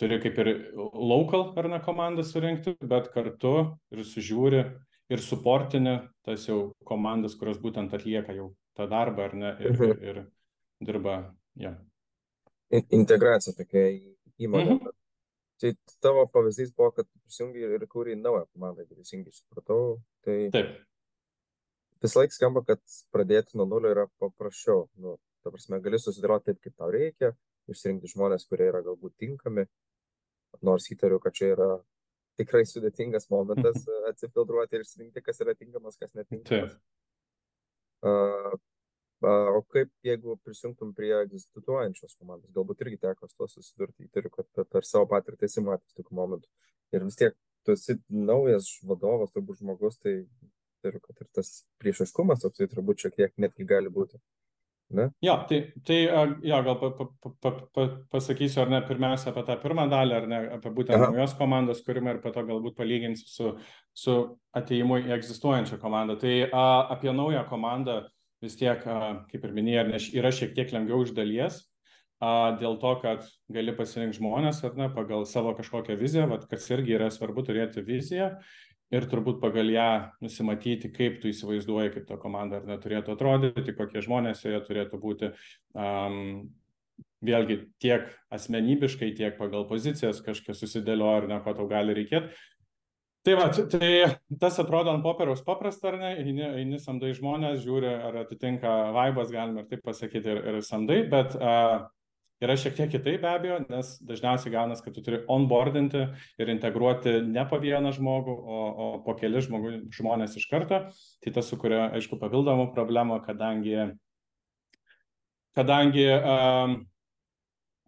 turi 0.00 0.20
kaip 0.22 0.38
ir 0.40 0.52
local 0.76 1.52
ar 1.60 1.68
ne 1.68 1.80
komandą 1.84 2.24
surinkti, 2.24 2.78
bet 2.80 3.10
kartu 3.12 3.54
ir 3.92 4.04
sužiūri 4.08 4.64
ir 5.12 5.24
suportini 5.24 5.98
tas 6.24 6.48
jau 6.48 6.72
komandas, 6.88 7.36
kurios 7.36 7.60
būtent 7.60 7.92
atlieka 7.96 8.36
jau 8.36 8.52
tą 8.78 8.88
darbą 8.88 9.28
ar 9.28 9.36
ne 9.36 9.54
ir, 9.60 9.76
mhm. 9.76 10.02
ir, 10.04 10.24
ir, 10.80 10.86
dirba, 10.92 11.18
ja. 11.58 11.74
Integracija 12.70 13.56
tokia 13.56 13.88
įmonė. 14.38 14.76
Mhm. 14.76 14.94
Tai 15.58 15.72
tavo 16.04 16.22
pavyzdys 16.30 16.70
buvo, 16.76 16.92
kad 16.94 17.08
prisijungi 17.24 17.64
ir 17.66 17.86
kūrė 17.90 18.14
naują 18.18 18.44
komandą, 18.52 18.84
teisingai 18.86 19.32
supratau. 19.34 19.96
Tai 20.22 20.36
Taip. 20.54 20.76
Vis 22.04 22.14
laik 22.14 22.30
skamba, 22.30 22.62
kad 22.66 22.78
pradėti 23.10 23.58
nuo 23.58 23.66
nulio 23.66 23.90
yra 23.90 24.04
paprasčiau. 24.22 24.86
Nu, 25.02 25.16
ta 25.42 25.50
prasme, 25.50 25.80
gali 25.82 25.98
susidėlioti 25.98 26.52
taip, 26.52 26.60
kaip 26.62 26.76
tau 26.78 26.92
reikia, 26.94 27.32
išsirinkti 27.72 28.12
žmonės, 28.12 28.46
kurie 28.46 28.68
yra 28.70 28.84
galbūt 28.86 29.16
tinkami, 29.18 29.66
nors 30.62 30.86
įtariu, 30.94 31.18
kad 31.24 31.34
čia 31.34 31.50
yra 31.56 31.68
tikrai 32.38 32.62
sudėtingas 32.70 33.26
momentas 33.34 33.82
atsifiltruoti 34.12 34.78
ir 34.78 34.86
išsirinkti, 34.86 35.24
kas 35.26 35.42
yra 35.42 35.56
tinkamas, 35.58 35.98
kas 35.98 36.14
netinkamas. 36.14 36.78
Taip. 36.78 36.84
Uh, 38.06 38.54
O 39.26 39.62
kaip 39.74 39.90
jeigu 40.06 40.36
prisijungtum 40.46 40.92
prie 40.94 41.10
egzistuojančios 41.24 42.14
komandos, 42.20 42.52
galbūt 42.54 42.84
irgi 42.84 43.00
teko 43.02 43.26
su 43.26 43.34
tuo 43.34 43.48
susidurti, 43.50 44.06
įtariu, 44.06 44.30
kad 44.30 44.46
per, 44.70 44.86
savo 44.86 45.08
patirtį 45.10 45.48
esi 45.48 45.64
matęs 45.66 45.96
tokių 45.98 46.14
momentų. 46.14 46.46
Ir 46.94 47.06
vis 47.08 47.18
tiek 47.18 47.34
tu 47.66 47.74
esi 47.74 47.98
naujas 48.08 48.70
vadovas, 48.86 49.32
turbūt 49.34 49.58
žmogus, 49.58 49.98
tai 49.98 50.20
įtariu, 50.20 51.02
kad 51.02 51.24
ir 51.24 51.30
tas 51.34 51.50
priešiškumas 51.82 52.44
toksai 52.44 52.70
turbūt 52.70 53.02
šiek 53.02 53.16
tiek 53.18 53.34
netgi 53.42 53.66
gali 53.66 53.90
būti. 53.90 54.20
Ne? 54.94 55.10
Jo, 55.20 55.34
tai, 55.48 55.58
tai 55.84 55.96
jo, 56.06 56.60
gal 56.64 56.76
pa, 56.80 56.88
pa, 56.96 57.32
pa, 57.42 57.50
pa, 57.76 57.82
pasakysiu, 58.14 58.62
ar 58.62 58.70
ne, 58.72 58.78
pirmiausia 58.88 59.34
apie 59.34 59.42
tą 59.44 59.58
pirmą 59.60 59.84
dalį, 59.90 60.14
ar 60.16 60.28
ne, 60.30 60.38
apie 60.54 60.72
būtent 60.78 60.96
Aha. 60.96 61.10
naujos 61.10 61.34
komandos 61.36 61.82
kūrimą 61.84 62.14
ir 62.14 62.20
po 62.22 62.32
to 62.32 62.46
galbūt 62.48 62.78
palyginsiu 62.78 63.26
su, 63.28 63.50
su 63.92 64.14
ateimu 64.56 65.02
į 65.02 65.12
egzistuojančią 65.18 65.76
komandą. 65.82 66.16
Tai 66.22 66.32
a, 66.46 66.64
apie 66.94 67.12
naują 67.12 67.42
komandą 67.50 67.98
vis 68.44 68.56
tiek, 68.58 68.84
kaip 69.32 69.44
ir 69.44 69.56
minėjai, 69.56 70.00
yra 70.18 70.32
šiek 70.34 70.54
tiek 70.56 70.72
lengviau 70.74 71.02
iš 71.04 71.14
dalies, 71.16 71.62
dėl 72.58 72.78
to, 72.82 72.94
kad 73.02 73.26
gali 73.52 73.74
pasirinkti 73.78 74.18
žmonės 74.18 74.62
ar 74.66 74.78
ne, 74.78 74.88
pagal 74.94 75.26
savo 75.26 75.54
kažkokią 75.58 75.98
viziją, 75.98 76.26
vat, 76.30 76.48
kas 76.50 76.66
irgi 76.74 76.96
yra 76.98 77.12
svarbu 77.14 77.44
turėti 77.46 77.84
viziją 77.86 78.32
ir 78.94 79.04
turbūt 79.10 79.40
pagal 79.42 79.68
ją 79.70 79.88
nusimatyti, 80.24 80.90
kaip 80.94 81.20
tu 81.22 81.30
įsivaizduoji, 81.30 81.92
kaip 81.94 82.06
ta 82.08 82.16
komanda 82.20 82.58
ar 82.58 82.68
neturėtų 82.70 83.12
atrodyti, 83.14 83.76
kokie 83.76 84.02
žmonės 84.04 84.46
joje 84.46 84.62
turėtų 84.64 85.00
būti. 85.02 85.30
Um, 85.76 86.48
vėlgi 87.24 87.58
tiek 87.82 88.06
asmenybiškai, 88.34 89.10
tiek 89.18 89.36
pagal 89.38 89.66
pozicijas 89.68 90.22
kažkiek 90.24 90.56
susidėlioja 90.56 91.22
ar 91.22 91.28
ne, 91.30 91.40
ko 91.42 91.54
tau 91.58 91.66
gali 91.70 91.96
reikėti. 91.98 92.30
Tai 93.28 93.34
va, 93.36 93.50
tai 93.52 93.88
tas 94.40 94.56
atrodo 94.56 94.88
ant 94.88 95.02
popieriaus 95.04 95.42
paprasta, 95.44 95.90
ar 95.90 95.98
ne, 96.00 96.14
eini, 96.22 96.46
eini 96.62 96.78
samdai 96.80 97.10
žmonės, 97.12 97.58
žiūri, 97.60 97.90
ar 98.08 98.14
atitinka 98.22 98.70
vaibas, 98.96 99.28
galima 99.28 99.60
ir 99.60 99.66
taip 99.68 99.82
pasakyti, 99.84 100.30
ir, 100.32 100.38
ir 100.48 100.62
samdai, 100.64 101.02
bet 101.12 101.34
uh, 101.36 101.82
yra 102.40 102.54
šiek 102.56 102.78
tiek 102.78 102.88
kitaip 102.94 103.20
be 103.20 103.28
abejo, 103.28 103.58
nes 103.68 103.90
dažniausiai 104.08 104.54
gaunas, 104.54 104.80
kad 104.80 104.96
tu 104.96 105.04
turi 105.04 105.18
onboardinti 105.28 106.06
ir 106.40 106.52
integruoti 106.54 107.18
ne 107.26 107.44
po 107.50 107.58
vieną 107.60 107.92
žmogų, 107.98 108.32
o, 108.32 108.60
o 108.64 108.86
po 109.04 109.12
keli 109.18 109.42
žmogų, 109.44 109.74
žmonės 109.98 110.38
iš 110.40 110.46
karto. 110.48 110.78
Tai 111.20 111.32
tas 111.36 111.50
sukuria, 111.52 111.82
aišku, 111.98 112.16
papildomų 112.22 112.70
problemų, 112.72 113.18
kadangi, 113.26 113.90
kadangi 115.58 116.08
um, 116.16 116.78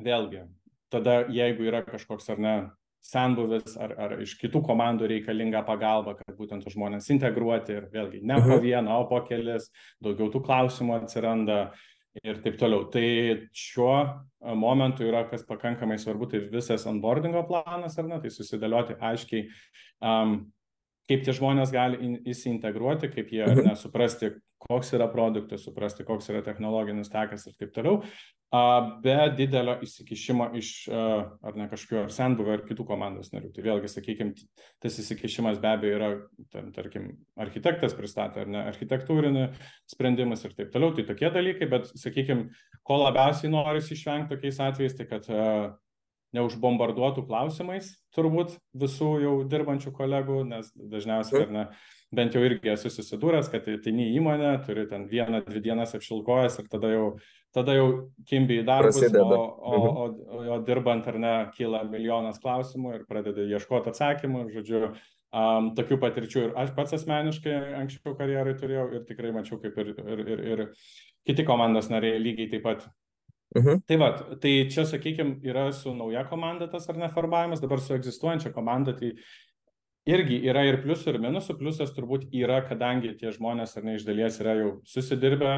vėlgi, 0.05 0.45
tada 0.93 1.23
jeigu 1.33 1.65
yra 1.73 1.81
kažkoks 1.89 2.29
ar 2.37 2.45
ne 2.45 2.55
senbuvis 3.05 3.77
ar, 3.81 3.95
ar 3.99 4.17
iš 4.23 4.37
kitų 4.41 4.63
komandų 4.67 5.09
reikalinga 5.11 5.63
pagalba, 5.67 6.15
kad 6.19 6.37
būtent 6.39 6.67
žmonės 6.71 7.09
integruoti 7.15 7.79
ir 7.79 7.89
vėlgi 7.93 8.21
ne 8.23 8.37
po 8.41 8.57
mhm. 8.57 8.65
vieną, 8.67 8.99
o 9.01 9.09
po 9.11 9.23
kelis, 9.27 9.71
daugiau 10.05 10.31
tų 10.33 10.43
klausimų 10.47 10.99
atsiranda 11.01 11.61
ir 12.25 12.41
taip 12.45 12.59
toliau. 12.61 12.85
Tai 12.93 13.07
šiuo 13.57 13.95
momentu 14.59 15.07
yra 15.07 15.25
kas 15.31 15.45
pakankamai 15.49 15.99
svarbu, 16.01 16.31
tai 16.31 16.43
visas 16.53 16.87
onboardingo 16.91 17.45
planas, 17.49 17.99
ar 17.99 18.09
ne, 18.11 18.21
tai 18.23 18.33
susidėlioti 18.35 18.99
aiškiai, 19.11 19.47
um, 20.05 20.41
kaip 21.11 21.25
tie 21.27 21.35
žmonės 21.35 21.73
gali 21.75 22.17
įsiintegruoti, 22.31 23.13
kaip 23.15 23.33
jie 23.35 23.47
mhm. 23.47 23.71
nesuprasti, 23.71 24.35
koks 24.61 24.93
yra 24.97 25.09
produktas, 25.11 25.65
suprasti, 25.65 26.05
koks 26.07 26.29
yra 26.33 26.43
technologinis 26.45 27.11
tekas 27.13 27.47
ir 27.49 27.57
taip 27.59 27.73
toliau, 27.75 28.01
be 29.05 29.17
didelio 29.39 29.77
įsikišimo 29.87 30.49
iš 30.59 30.71
ar 30.91 31.59
ne 31.59 31.69
kažkokių 31.71 32.01
ar 32.03 32.15
senbuvio 32.15 32.57
ar 32.57 32.65
kitų 32.67 32.87
komandos 32.89 33.31
narių. 33.31 33.53
Tai 33.55 33.65
vėlgi, 33.67 33.91
sakykime, 33.93 34.49
tas 34.83 34.99
įsikišimas 35.03 35.61
be 35.63 35.71
abejo 35.71 35.99
yra, 36.01 36.09
tarkim, 36.75 37.13
architektas 37.41 37.95
pristatė 37.97 38.43
ar 38.45 38.51
ne 38.51 38.65
architektūrinį 38.73 39.47
sprendimus 39.91 40.43
ir 40.45 40.57
taip 40.59 40.75
toliau, 40.75 40.97
tai 40.97 41.07
tokie 41.09 41.31
dalykai, 41.31 41.71
bet, 41.71 41.93
sakykime, 42.01 42.51
ko 42.83 42.99
labiausiai 43.05 43.53
norisi 43.55 43.95
išvengti 43.95 44.35
tokiais 44.35 44.61
atvejais, 44.67 44.99
tai 44.99 45.07
kad 45.13 45.31
neužbombarduotų 46.35 47.25
klausimais 47.27 47.95
turbūt 48.15 48.59
visų 48.79 49.15
jau 49.23 49.33
dirbančių 49.51 49.95
kolegų, 49.95 50.43
nes 50.51 50.71
dažniausiai, 50.75 51.47
ar 51.47 51.55
ne, 51.55 51.65
bent 52.15 52.35
jau 52.35 52.43
irgi 52.43 52.73
esu 52.73 52.91
susidūręs, 52.91 53.51
kad 53.53 53.69
ateini 53.71 54.09
į 54.11 54.17
įmonę, 54.19 54.55
turi 54.67 54.87
ten 54.91 55.07
vieną, 55.11 55.45
dvi 55.47 55.63
dienas 55.69 55.95
apšilkojas 55.99 56.59
ir 56.63 56.71
tada 56.73 56.91
jau, 56.91 57.05
tada 57.55 57.77
jau 57.77 57.87
kimbi 58.27 58.61
į 58.61 58.67
darbus, 58.67 58.99
Prasideda. 58.99 59.39
o, 59.39 59.45
o, 59.47 59.79
mhm. 59.79 60.01
o, 60.35 60.43
o 60.57 60.59
dirbant 60.67 61.07
ar 61.11 61.21
ne, 61.23 61.35
kyla 61.57 61.85
milijonas 61.91 62.43
klausimų 62.43 62.97
ir 62.99 63.07
pradedi 63.11 63.47
ieškoti 63.55 63.93
atsakymų, 63.93 64.49
žodžiu, 64.57 64.81
um, 65.31 65.71
tokių 65.79 66.01
patirčių 66.03 66.47
ir 66.49 66.57
aš 66.65 66.75
pats 66.79 66.97
asmeniškai 66.99 67.55
anksčiau 67.85 68.17
karjerai 68.19 68.57
turėjau 68.59 68.89
ir 68.97 69.07
tikrai 69.09 69.31
mačiau, 69.37 69.61
kaip 69.63 69.79
ir, 69.79 69.95
ir, 70.01 70.25
ir, 70.25 70.43
ir 70.55 70.65
kiti 71.29 71.47
komandos 71.47 71.93
nariai 71.93 72.19
lygiai 72.23 72.51
taip 72.57 72.67
pat. 72.67 72.91
Mhm. 73.59 73.81
Tai 73.87 73.97
va, 73.99 74.11
tai 74.39 74.53
čia, 74.71 74.85
sakykime, 74.87 75.41
yra 75.43 75.73
su 75.75 75.91
nauja 75.95 76.23
komanda 76.31 76.69
tas 76.71 76.87
ar 76.91 76.99
neformavimas, 77.01 77.63
dabar 77.63 77.83
su 77.83 77.97
egzistuojančia 77.97 78.53
komanda, 78.55 78.95
tai 78.95 79.17
irgi 80.09 80.41
yra 80.49 80.65
ir 80.69 80.81
pliusų, 80.85 81.15
ir 81.15 81.21
minusų. 81.23 81.59
Pliusas 81.61 81.93
turbūt 81.97 82.29
yra, 82.37 82.61
kadangi 82.67 83.15
tie 83.21 83.33
žmonės 83.35 83.77
ar 83.77 83.87
ne 83.87 83.99
iš 83.99 84.07
dalies 84.09 84.41
yra 84.43 84.57
jau 84.59 84.71
susidirbę, 84.89 85.55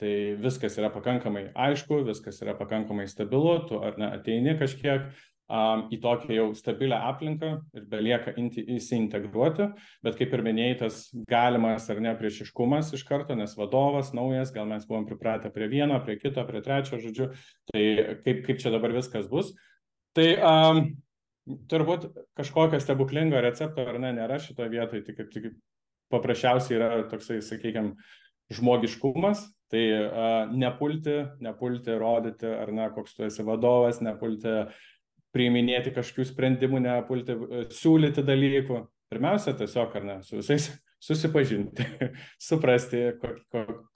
tai 0.00 0.12
viskas 0.40 0.78
yra 0.80 0.88
pakankamai 0.92 1.50
aišku, 1.52 2.04
viskas 2.06 2.40
yra 2.44 2.54
pakankamai 2.56 3.08
stabilu, 3.10 3.58
tu 3.68 3.82
ar 3.84 3.98
ne 4.00 4.08
ateini 4.16 4.56
kažkiek 4.60 5.10
um, 5.50 5.84
į 5.92 5.98
tokią 6.00 6.36
jau 6.38 6.46
stabilią 6.56 7.00
aplinką 7.10 7.50
ir 7.76 7.84
belieka 7.90 8.32
įsiintegruoti, 8.38 9.68
bet 10.06 10.16
kaip 10.16 10.32
ir 10.36 10.44
minėjai, 10.46 10.78
tas 10.84 11.02
galimas 11.28 11.90
ar 11.92 12.00
ne 12.00 12.14
priešiškumas 12.16 12.94
iš 12.96 13.04
karto, 13.08 13.36
nes 13.36 13.52
vadovas 13.58 14.14
naujas, 14.16 14.54
gal 14.54 14.68
mes 14.70 14.86
buvom 14.88 15.04
pripratę 15.08 15.52
prie 15.52 15.68
vieno, 15.72 16.00
prie 16.06 16.16
kito, 16.22 16.44
prie 16.48 16.64
trečio, 16.64 17.02
žodžiu, 17.02 17.30
tai 17.72 17.84
kaip, 18.24 18.44
kaip 18.48 18.62
čia 18.62 18.72
dabar 18.72 18.96
viskas 18.96 19.28
bus. 19.30 19.52
Tai 20.16 20.28
um, 20.40 20.84
turbūt 21.70 22.08
kažkokio 22.38 22.80
stebuklingo 22.82 23.40
recepto 23.42 23.84
ar 23.86 24.00
ne 24.02 24.12
nėra 24.16 24.40
šitoje 24.42 24.72
vietoje, 24.72 25.04
tik, 25.06 25.22
tik 25.32 25.50
paprasčiausiai 26.10 26.78
yra 26.78 26.90
toksai, 27.10 27.40
sakykime, 27.44 27.94
žmogiškumas, 28.50 29.44
tai 29.70 29.84
uh, 29.94 30.50
nepulti, 30.50 31.20
nepulti 31.44 31.94
rodyti, 31.98 32.48
ar 32.50 32.72
ne, 32.74 32.88
koks 32.94 33.14
tu 33.14 33.26
esi 33.28 33.46
vadovas, 33.46 34.00
nepulti 34.02 34.64
priiminėti 35.30 35.92
kažkokių 35.94 36.26
sprendimų, 36.32 36.80
nepulti 36.88 37.36
siūlyti 37.78 38.26
dalykų. 38.26 38.80
Pirmiausia, 39.10 39.54
tiesiog, 39.58 39.94
ar 39.98 40.06
ne, 40.06 40.16
su 40.26 40.38
visais 40.40 40.66
susipažinti, 41.00 41.84
suprasti, 42.48 42.98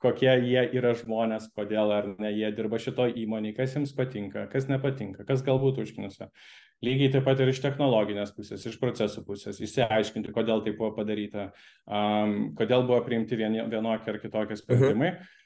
kokie 0.02 0.30
jie 0.46 0.62
yra 0.78 0.94
žmonės, 0.96 1.50
kodėl 1.54 1.92
ar 1.92 2.08
ne 2.18 2.32
jie 2.32 2.50
dirba 2.56 2.80
šito 2.80 3.06
įmonėje, 3.10 3.56
kas 3.58 3.76
jiems 3.76 3.92
patinka, 3.96 4.46
kas 4.52 4.70
nepatinka, 4.70 5.26
kas 5.28 5.44
galbūt 5.44 5.82
užkniusia. 5.84 6.30
Lygiai 6.84 7.12
taip 7.14 7.24
pat 7.26 7.40
ir 7.40 7.52
iš 7.52 7.62
technologinės 7.64 8.34
pusės, 8.36 8.66
iš 8.68 8.76
procesų 8.82 9.24
pusės, 9.26 9.62
įsiaiškinti, 9.64 10.34
kodėl 10.34 10.64
tai 10.64 10.74
buvo 10.76 10.92
padaryta, 10.98 11.48
um, 11.86 12.52
kodėl 12.58 12.84
buvo 12.88 13.00
priimti 13.06 13.38
vienokie 13.40 14.12
ar 14.12 14.20
kitokie 14.22 14.60
sprendimai. 14.60 15.14
Uh 15.14 15.16
-huh. 15.16 15.40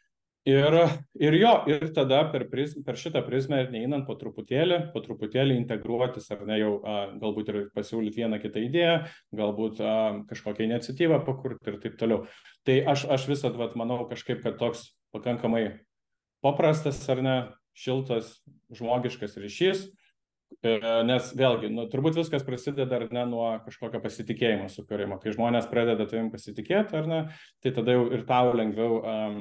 Ir, 0.48 0.74
ir 1.20 1.34
jo, 1.36 1.50
ir 1.68 1.82
tada 1.92 2.22
per, 2.32 2.46
priz, 2.48 2.72
per 2.86 2.96
šitą 2.96 3.20
prizmę 3.26 3.58
ir 3.64 3.72
neįnant 3.72 4.06
po 4.06 4.14
truputėlį, 4.16 4.78
po 4.94 5.02
truputėlį 5.04 5.56
integruotis, 5.58 6.30
ar 6.32 6.46
ne 6.48 6.56
jau 6.56 6.70
a, 6.80 6.94
galbūt 7.20 7.50
ir 7.52 7.58
pasiūlyti 7.74 8.22
vieną 8.22 8.38
kitą 8.40 8.62
idėją, 8.64 8.94
galbūt 9.36 9.82
a, 9.84 9.96
kažkokią 10.30 10.64
iniciatyvą 10.64 11.20
pakurti 11.26 11.68
ir 11.68 11.76
taip 11.82 11.98
toliau. 12.00 12.22
Tai 12.64 12.78
aš, 12.94 13.04
aš 13.18 13.28
visat, 13.28 13.58
vat, 13.60 13.76
manau, 13.76 14.00
kažkaip, 14.08 14.40
kad 14.46 14.56
toks 14.62 14.86
pakankamai 15.12 15.66
paprastas 16.44 17.02
ar 17.12 17.20
ne, 17.24 17.36
šiltas, 17.76 18.38
žmogiškas 18.72 19.36
ryšys, 19.42 19.84
nes 21.06 21.28
vėlgi, 21.38 21.70
nu, 21.70 21.84
turbūt 21.90 22.18
viskas 22.18 22.42
prasideda 22.46 22.98
ar 22.98 23.06
ne 23.14 23.24
nuo 23.30 23.46
kažkokio 23.66 24.00
pasitikėjimo 24.02 24.66
sukūrimo. 24.72 25.20
Kai 25.22 25.34
žmonės 25.36 25.68
pradeda 25.70 26.06
tavim 26.08 26.32
pasitikėti, 26.32 26.96
ar 26.98 27.06
ne, 27.10 27.20
tai 27.62 27.72
tada 27.76 27.94
jau 27.94 28.08
ir 28.16 28.24
tau 28.26 28.50
lengviau 28.56 28.98
um, 28.98 29.38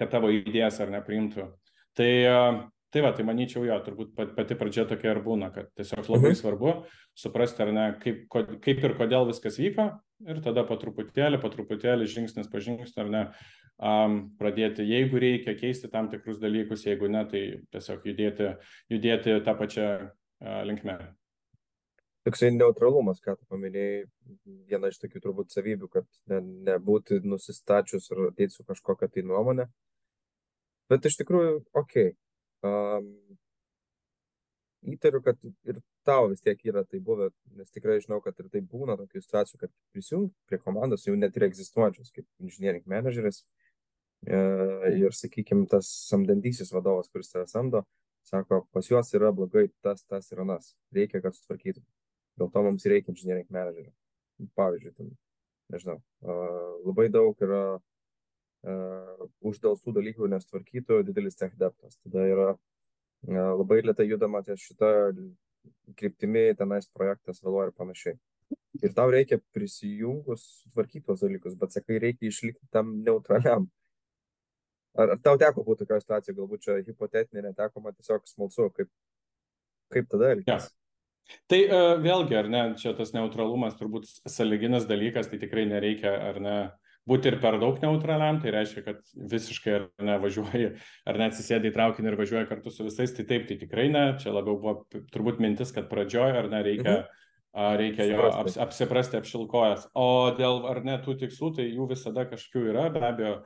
kad 0.00 0.12
tavo 0.12 0.32
idėjas 0.32 0.80
ar 0.84 0.92
nepriimtų. 0.92 1.46
Tai, 1.96 2.12
tai 2.90 3.02
va, 3.04 3.12
tai 3.16 3.24
manyčiau 3.26 3.64
jo, 3.66 3.76
turbūt 3.86 4.12
pati 4.36 4.56
pradžia 4.58 4.84
tokia 4.88 5.14
ir 5.14 5.20
būna, 5.24 5.50
kad 5.54 5.70
tiesiog 5.78 6.08
labai 6.10 6.32
mhm. 6.32 6.38
svarbu 6.40 6.74
suprasti, 7.18 7.62
ar 7.64 7.72
ne, 7.74 7.86
kaip, 8.02 8.24
kaip 8.64 8.84
ir 8.86 8.96
kodėl 8.98 9.28
viskas 9.30 9.58
vyko 9.62 9.90
ir 10.26 10.40
tada 10.44 10.64
po 10.68 10.76
truputėlį, 10.80 11.40
po 11.40 11.50
truputėlį, 11.52 12.08
žingsnis 12.10 12.50
po 12.50 12.60
žingsnio, 12.62 13.04
ar 13.04 13.12
ne, 13.14 13.22
um, 13.78 14.18
pradėti, 14.40 14.84
jeigu 14.88 15.22
reikia 15.22 15.56
keisti 15.58 15.90
tam 15.92 16.10
tikrus 16.12 16.40
dalykus, 16.42 16.84
jeigu 16.88 17.08
ne, 17.12 17.24
tai 17.30 17.44
tiesiog 17.72 18.04
judėti, 18.10 18.52
judėti 18.92 19.38
tą 19.46 19.56
pačią 19.56 19.88
uh, 19.96 20.60
linkmę. 20.68 20.98
Toksai 22.28 22.50
neutralumas, 22.52 23.22
ką 23.24 23.32
tu 23.38 23.46
paminėjai, 23.48 24.02
viena 24.68 24.90
iš 24.92 24.98
tokių 25.00 25.22
turbūt 25.24 25.54
savybių, 25.54 25.88
kad 25.88 26.04
ne, 26.28 26.42
nebūti 26.68 27.22
nusistačius 27.24 28.10
ir 28.12 28.26
ateiti 28.26 28.58
su 28.58 28.66
kažkokia 28.68 29.08
tai 29.08 29.24
nuomonė, 29.24 29.70
Bet 30.90 31.06
iš 31.06 31.20
tikrųjų, 31.20 31.54
okei. 31.70 32.10
Okay. 32.10 32.16
Um, 32.66 33.14
įtariu, 34.86 35.20
kad 35.24 35.38
ir 35.68 35.80
tau 36.08 36.28
vis 36.30 36.42
tiek 36.44 36.60
yra 36.68 36.82
tai 36.88 37.00
buvę, 37.04 37.30
nes 37.56 37.72
tikrai 37.72 37.98
žinau, 38.00 38.20
kad 38.24 38.38
ir 38.40 38.48
tai 38.52 38.62
būna 38.64 38.96
tokių 39.00 39.22
situacijų, 39.24 39.60
kad 39.62 39.72
prisijung 39.94 40.28
prie 40.48 40.60
komandos 40.60 41.06
jau 41.06 41.16
net 41.16 41.36
ir 41.36 41.46
egzistuojančios 41.48 42.12
kaip 42.16 42.26
engineering 42.40 42.86
manageris 42.88 43.42
e, 44.26 44.36
ir, 44.96 45.16
sakykime, 45.16 45.66
tas 45.70 45.88
samdantysis 46.08 46.72
vadovas, 46.72 47.10
kuris 47.12 47.32
tave 47.32 47.46
samdo, 47.50 47.84
sako, 48.28 48.64
pas 48.72 48.88
juos 48.88 49.12
yra 49.16 49.32
blogai 49.36 49.68
tas, 49.84 50.04
tas 50.08 50.30
ir 50.32 50.44
anas, 50.44 50.74
reikia, 50.96 51.20
kad 51.24 51.36
sutvarkytų. 51.36 51.84
Dėl 52.40 52.52
to 52.52 52.64
mums 52.64 52.88
reikia 52.88 53.12
engineering 53.12 53.48
managerio. 53.52 53.92
Pavyzdžiui, 54.56 54.94
ten, 54.96 55.12
nežinau, 55.72 55.98
labai 56.86 57.10
daug 57.12 57.36
yra 57.44 57.64
uždėlstų 58.60 59.94
dalykų 59.96 60.28
nestvarkytų 60.34 61.00
didelis 61.08 61.38
tech 61.40 61.54
deptas. 61.60 61.96
Tada 62.04 62.26
yra 62.28 62.48
uh, 62.52 62.58
labai 63.28 63.82
lietai 63.84 64.08
judama 64.08 64.42
ties 64.44 64.60
šitą 64.60 65.12
kryptimi, 65.96 66.54
tenais 66.56 66.88
projektas 66.88 67.42
vėluoja 67.44 67.70
ir 67.70 67.76
panašiai. 67.76 68.16
Ir 68.80 68.94
tau 68.96 69.10
reikia 69.12 69.40
prisijungus 69.54 70.44
sutvarkyti 70.62 71.04
tos 71.06 71.20
dalykus, 71.20 71.56
bet 71.58 71.74
sakai, 71.74 71.98
reikia 72.00 72.30
išlikti 72.30 72.64
tam 72.72 73.00
neutraliam. 73.04 73.68
Ar, 74.98 75.14
ar 75.14 75.18
tau 75.22 75.36
teko 75.38 75.62
būti 75.66 75.84
tokio 75.84 76.00
situacijoje, 76.00 76.36
galbūt 76.38 76.64
čia 76.64 76.76
hipotetinė, 76.86 77.50
neteko 77.50 77.82
man 77.84 77.94
tiesiog 77.94 78.24
smalsu, 78.26 78.70
kaip, 78.74 78.88
kaip 79.94 80.08
tada 80.10 80.32
elgtis? 80.34 80.70
Ja. 80.70 81.36
Tai 81.46 81.58
uh, 81.62 81.92
vėlgi, 82.02 82.34
ar 82.40 82.48
ne, 82.50 82.62
čia 82.80 82.94
tas 82.98 83.12
neutralumas 83.14 83.76
turbūt 83.78 84.08
saliginas 84.26 84.88
dalykas, 84.88 85.28
tai 85.30 85.38
tikrai 85.38 85.66
nereikia, 85.70 86.16
ar 86.30 86.40
ne, 86.42 86.56
būti 87.08 87.30
ir 87.30 87.38
per 87.42 87.56
daug 87.60 87.78
neutraliam, 87.82 88.40
tai 88.42 88.52
reiškia, 88.54 88.82
kad 88.86 89.14
visiškai 89.32 89.76
ar 89.76 89.86
nevažiuoji, 90.10 90.72
ar 91.08 91.20
neatsisėdi 91.20 91.70
į 91.70 91.76
traukinį 91.76 92.12
ir 92.12 92.18
važiuoji 92.20 92.50
kartu 92.50 92.72
su 92.74 92.86
visais, 92.86 93.14
tai 93.16 93.26
taip, 93.28 93.46
tai 93.48 93.56
tikrai 93.60 93.88
ne. 93.92 94.04
Čia 94.20 94.34
labiau 94.36 94.58
buvo 94.60 95.02
turbūt 95.14 95.40
mintis, 95.42 95.72
kad 95.76 95.88
pradžioje 95.90 96.36
ar 96.42 96.50
ne 96.52 96.62
reikia, 96.66 96.96
mhm. 97.00 97.78
reikia 97.80 98.10
jo 98.10 98.28
aps, 98.28 98.58
apsiprasti 98.66 99.20
apšilkojas. 99.20 99.88
O 99.98 100.30
dėl 100.38 100.66
ar 100.70 100.82
ne 100.86 100.98
tų 101.04 101.16
tikslų, 101.24 101.54
tai 101.58 101.70
jų 101.70 101.88
visada 101.94 102.26
kažkokių 102.30 102.66
yra, 102.74 102.88
be 102.94 103.04
abejo, 103.06 103.38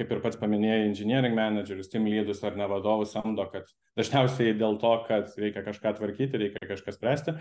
kaip 0.00 0.14
ir 0.14 0.22
pats 0.24 0.40
paminėjai, 0.40 0.86
engineering 0.88 1.36
managerius, 1.36 1.90
team 1.92 2.08
lydus 2.08 2.40
ar 2.48 2.56
ne 2.56 2.66
vadovus 2.70 3.12
samdo, 3.12 3.44
kad 3.52 3.68
dažniausiai 3.98 4.56
dėl 4.56 4.80
to, 4.80 4.94
kad 5.08 5.28
reikia 5.38 5.62
kažką 5.66 5.98
tvarkyti, 5.98 6.40
reikia 6.40 6.70
kažką 6.70 6.96
spręsti. 6.96 7.36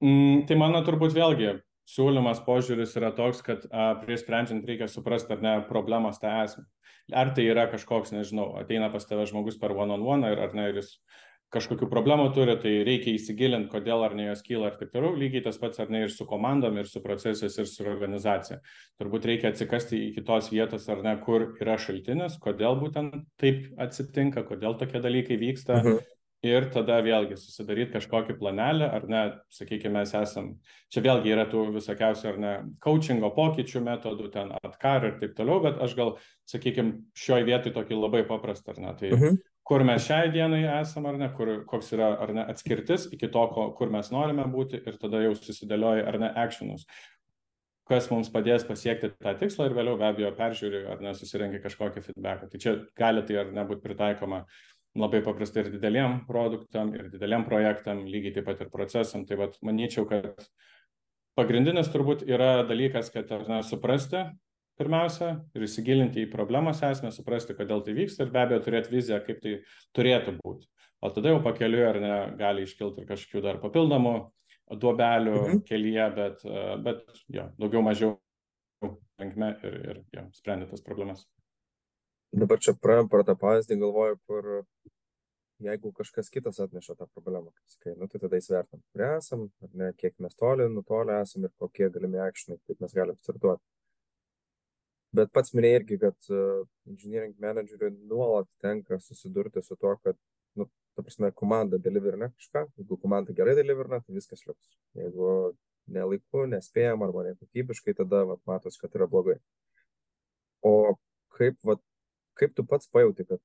Mm, 0.00 0.46
tai 0.48 0.56
mano 0.56 0.80
turbūt 0.86 1.12
vėlgi 1.12 1.58
siūlymas 1.90 2.42
požiūris 2.46 2.94
yra 2.98 3.10
toks, 3.16 3.42
kad 3.46 3.64
a, 3.70 3.94
prieš 4.02 4.24
sprendžiant 4.24 4.66
reikia 4.68 4.88
suprasti, 4.90 5.34
ar 5.34 5.42
ne 5.44 5.56
problemos 5.68 6.20
tą 6.22 6.32
esmę. 6.44 6.66
Ar 7.16 7.32
tai 7.34 7.48
yra 7.50 7.66
kažkoks, 7.70 8.12
nežinau, 8.14 8.52
ateina 8.60 8.90
pas 8.92 9.06
tave 9.06 9.26
žmogus 9.26 9.58
per 9.58 9.74
one-on-one 9.74 10.22
-on 10.22 10.28
-one, 10.28 10.32
ir 10.32 10.42
ar 10.46 10.54
ne, 10.54 10.68
ir 10.70 10.80
jis 10.82 10.92
kažkokių 11.50 11.88
problemų 11.90 12.28
turi, 12.34 12.54
tai 12.62 12.72
reikia 12.86 13.10
įsigilinti, 13.16 13.70
kodėl 13.72 14.04
ar 14.06 14.14
ne 14.14 14.28
jos 14.28 14.42
kyla 14.46 14.70
ir 14.70 14.76
taip 14.78 14.92
toliau. 14.92 15.16
Lygiai 15.18 15.42
tas 15.42 15.58
pats 15.58 15.80
ar 15.80 15.90
ne 15.90 16.04
ir 16.04 16.12
su 16.14 16.26
komandom, 16.26 16.78
ir 16.78 16.86
su 16.86 17.02
procesais, 17.02 17.58
ir 17.58 17.66
su 17.66 17.82
organizacija. 17.84 18.60
Turbūt 19.00 19.26
reikia 19.26 19.50
atsikasti 19.50 19.98
į 19.98 20.14
kitos 20.14 20.52
vietos 20.52 20.88
ar 20.88 21.02
ne, 21.02 21.16
kur 21.24 21.56
yra 21.60 21.76
šaltinis, 21.78 22.38
kodėl 22.38 22.78
būtent 22.78 23.26
taip 23.36 23.66
atsitinka, 23.78 24.46
kodėl 24.46 24.78
tokie 24.78 25.02
dalykai 25.02 25.40
vyksta. 25.42 25.82
Mhm 25.82 26.19
ir 26.46 26.66
tada 26.72 26.98
vėlgi 27.04 27.36
susidaryti 27.38 27.94
kažkokį 27.94 28.36
planelį, 28.40 28.86
ar 28.88 29.06
ne, 29.10 29.22
sakykime, 29.52 29.98
mes 29.98 30.14
esam, 30.16 30.54
čia 30.92 31.02
vėlgi 31.04 31.34
yra 31.34 31.44
tų 31.50 31.66
visokiausių, 31.74 32.26
ar 32.30 32.40
ne, 32.40 32.54
coachingo 32.84 33.30
pokyčių 33.36 33.82
metodų, 33.84 34.30
ten 34.32 34.54
atkar 34.56 35.06
ir 35.08 35.18
taip 35.20 35.36
toliau, 35.36 35.60
bet 35.66 35.80
aš 35.84 35.94
gal, 35.98 36.16
sakykime, 36.48 37.02
šioje 37.12 37.46
vietoje 37.48 37.76
tokį 37.76 38.00
labai 38.00 38.24
paprastą, 38.28 38.74
ar 38.74 38.82
ne, 38.86 38.96
tai 38.96 39.12
uh 39.12 39.18
mhm. 39.18 39.36
-huh. 39.36 39.54
kur 39.70 39.84
mes 39.84 40.06
šiai 40.06 40.32
dienai 40.32 40.64
esam, 40.80 41.06
ar 41.06 41.18
ne, 41.18 41.28
kur, 41.36 41.64
koks 41.66 41.92
yra, 41.92 42.16
ar 42.18 42.34
ne, 42.34 42.44
atskirtis 42.48 43.08
iki 43.12 43.28
to, 43.28 43.46
ko, 43.54 43.70
kur 43.76 43.90
mes 43.90 44.10
norime 44.10 44.44
būti 44.44 44.80
ir 44.86 44.96
tada 44.96 45.20
jau 45.22 45.34
susidėlioja, 45.34 46.08
ar 46.08 46.18
ne, 46.18 46.32
actionus 46.34 46.86
kas 47.90 48.06
mums 48.10 48.30
padės 48.30 48.62
pasiekti 48.62 49.10
tą 49.18 49.34
tikslą 49.34 49.66
ir 49.66 49.74
vėliau 49.74 49.98
be 49.98 50.06
abejo 50.06 50.30
peržiūri 50.38 50.84
ar 50.86 51.00
nesusirenki 51.02 51.58
kažkokį 51.58 52.04
feedbacką. 52.04 52.46
Tai 52.52 52.58
čia 52.62 52.74
gali 52.94 53.24
tai 53.26 53.40
ar 53.42 53.50
nebūti 53.50 53.82
pritaikoma 53.82 54.44
labai 54.98 55.20
paprastai 55.22 55.64
ir 55.64 55.72
dideliem 55.76 56.20
produktam, 56.26 56.92
ir 56.96 57.10
dideliam 57.12 57.44
projektam, 57.46 58.04
lygiai 58.10 58.34
taip 58.38 58.48
pat 58.48 58.62
ir 58.64 58.70
procesam. 58.72 59.24
Tai 59.26 59.38
vad, 59.38 59.56
manyčiau, 59.66 60.06
kad 60.10 60.42
pagrindinis 61.38 61.90
turbūt 61.92 62.24
yra 62.28 62.64
dalykas, 62.68 63.12
kad 63.14 63.30
ne 63.48 63.62
suprasti 63.66 64.24
pirmiausia 64.80 65.34
ir 65.54 65.66
įsigilinti 65.66 66.24
į 66.24 66.30
problemos 66.32 66.80
esmę, 66.86 67.12
suprasti, 67.12 67.54
kodėl 67.56 67.84
tai 67.84 67.94
vyksta 67.98 68.24
ir 68.24 68.32
be 68.34 68.40
abejo 68.42 68.62
turėti 68.64 68.94
viziją, 68.94 69.20
kaip 69.26 69.42
tai 69.44 69.58
turėtų 69.96 70.38
būti. 70.40 70.70
O 71.04 71.10
tada 71.12 71.32
jau 71.32 71.42
pakeliui 71.44 71.84
ar 71.86 71.98
ne 72.00 72.14
gali 72.40 72.64
iškilti 72.66 73.02
ir 73.02 73.08
kažkokių 73.08 73.44
dar 73.44 73.60
papildomų 73.60 74.14
duobelių 74.80 75.36
mhm. 75.36 75.62
kelyje, 75.68 76.08
bet, 76.16 76.42
bet 76.84 77.04
jo, 77.28 77.46
daugiau 77.60 77.84
mažiau 77.84 78.16
linkme 79.20 79.52
ir, 79.66 79.78
ir 79.92 80.02
jo, 80.16 80.26
sprendė 80.36 80.70
tas 80.70 80.84
problemas 80.84 81.26
dabar 82.32 82.62
čia 82.62 82.76
praėjom 82.78 83.10
pro 83.10 83.24
tą 83.26 83.34
pavyzdį, 83.38 83.78
galvoju, 83.82 84.18
kur 84.28 84.50
jeigu 85.60 85.92
kažkas 85.96 86.30
kitas 86.32 86.60
atneša 86.62 86.96
tą 86.96 87.06
problemą, 87.14 87.50
kaip 87.52 87.74
sakai, 87.74 87.94
nu, 87.98 88.08
tai 88.08 88.20
tada 88.22 88.38
įsvertam, 88.40 88.80
kur 88.92 89.04
esam, 89.10 89.44
ne, 89.76 89.90
kiek 90.00 90.16
mes 90.24 90.36
toli, 90.38 90.68
nutolę 90.72 91.20
esam 91.24 91.44
ir 91.44 91.52
kokie 91.60 91.90
galimi 91.92 92.20
akšinai, 92.24 92.58
kaip 92.68 92.80
mes 92.84 92.96
galim 92.96 93.18
startuoti. 93.20 93.62
Bet 95.16 95.32
pats 95.34 95.52
minėjai 95.58 95.80
irgi, 95.80 95.98
kad 95.98 96.30
uh, 96.30 96.62
engineering 96.88 97.34
manageriui 97.42 97.90
nuolat 98.08 98.46
tenka 98.62 99.00
susidurti 99.02 99.62
su 99.66 99.76
tuo, 99.76 99.96
kad, 100.04 100.16
nu, 100.54 100.68
ta 100.94 101.02
prasme, 101.02 101.32
komanda 101.34 101.80
deliverina 101.82 102.30
kažką, 102.30 102.68
jeigu 102.78 102.98
komanda 103.02 103.34
gerai 103.34 103.56
deliverina, 103.58 103.98
tai 104.06 104.14
viskas 104.14 104.46
liuks. 104.46 104.76
Jeigu 105.00 105.32
nelaiku, 105.90 106.44
nespėjam 106.52 107.02
arba 107.02 107.26
nekokybiškai, 107.26 107.96
tada 107.98 108.22
vat, 108.30 108.42
matos, 108.46 108.78
kad 108.78 108.94
yra 108.94 109.10
blogai. 109.10 109.40
O 110.62 110.94
kaip 111.34 111.58
vat, 111.66 111.82
kaip 112.40 112.56
tu 112.56 112.64
pats 112.66 112.88
pajauti, 112.92 113.26
kad 113.28 113.40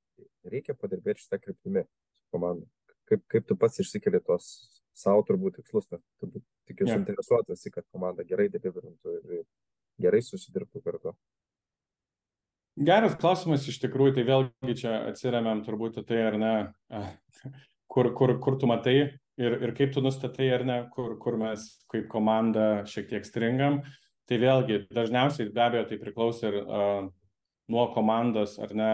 reikia 0.48 0.78
padirbėti 0.80 1.26
šitą 1.26 1.42
kryptimį 1.44 1.86
su 1.86 2.26
komanda? 2.34 2.66
Kaip, 3.10 3.22
kaip 3.30 3.46
tu 3.50 3.58
pats 3.60 3.84
išsikeli 3.84 4.22
tos 4.26 4.50
savo 4.96 5.24
turbūt 5.28 5.60
tikslus, 5.60 5.88
nes 5.92 6.02
turbūt 6.22 6.44
tik 6.70 6.82
jūs 6.82 6.90
yeah. 6.90 7.00
suinteresuotas, 7.00 7.66
kad 7.74 7.86
komanda 7.94 8.26
gerai 8.28 8.48
deliverintų 8.54 9.18
ir 9.20 9.42
gerai 10.02 10.22
susidirbtų 10.24 10.82
kartu. 10.86 11.14
Geras 12.76 13.16
klausimas 13.20 13.68
iš 13.72 13.78
tikrųjų, 13.84 14.18
tai 14.18 14.26
vėlgi 14.28 14.74
čia 14.82 14.96
atsiriamėm 15.12 15.62
turbūt 15.64 16.02
tai, 16.08 16.18
ar 16.28 16.36
ne, 16.40 16.56
kur, 17.92 18.10
kur, 18.18 18.34
kur 18.44 18.58
tu 18.60 18.68
matai 18.68 18.96
ir, 19.40 19.54
ir 19.64 19.72
kaip 19.78 19.94
tu 19.96 20.04
nustatai, 20.04 20.50
ar 20.58 20.66
ne, 20.68 20.80
kur, 20.96 21.14
kur 21.22 21.38
mes 21.40 21.64
kaip 21.92 22.10
komanda 22.12 22.84
šiek 22.92 23.08
tiek 23.14 23.28
stringam. 23.28 23.80
Tai 24.28 24.40
vėlgi, 24.42 24.82
dažniausiai 24.92 25.52
be 25.54 25.64
abejo 25.64 25.86
tai 25.88 26.02
priklauso 26.02 26.50
ir 26.50 26.60
uh, 26.64 27.08
nuo 27.72 27.90
komandos, 27.94 28.58
ar 28.62 28.74
ne, 28.78 28.90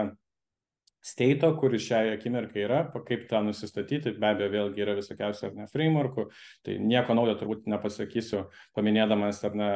steito, 1.02 1.50
kuris 1.58 1.82
šiai 1.88 2.12
akimirkai 2.14 2.62
yra, 2.62 2.82
kaip 3.06 3.24
tą 3.30 3.42
nusistatyti, 3.44 4.14
be 4.22 4.28
abejo, 4.28 4.50
vėlgi 4.52 4.84
yra 4.84 4.94
visokiausių 4.98 5.48
ar 5.48 5.56
ne 5.58 5.66
frameworkų, 5.72 6.28
tai 6.66 6.76
nieko 6.78 7.16
naujo 7.18 7.34
turbūt 7.40 7.66
nepasakysiu, 7.70 8.44
paminėdamas 8.78 9.42
ar 9.48 9.56
ne 9.58 9.70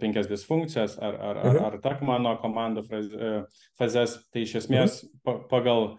penkias 0.00 0.30
disfunkcijas, 0.30 0.96
ar, 0.98 1.18
ar, 1.18 1.42
ar, 1.42 1.52
mhm. 1.52 1.66
ar 1.68 1.78
tak 1.84 2.00
mano 2.06 2.32
komandų 2.40 2.86
e, 2.88 3.34
fazes, 3.78 4.16
tai 4.32 4.46
iš 4.46 4.56
esmės 4.62 5.02
mhm. 5.04 5.44
pagal, 5.52 5.90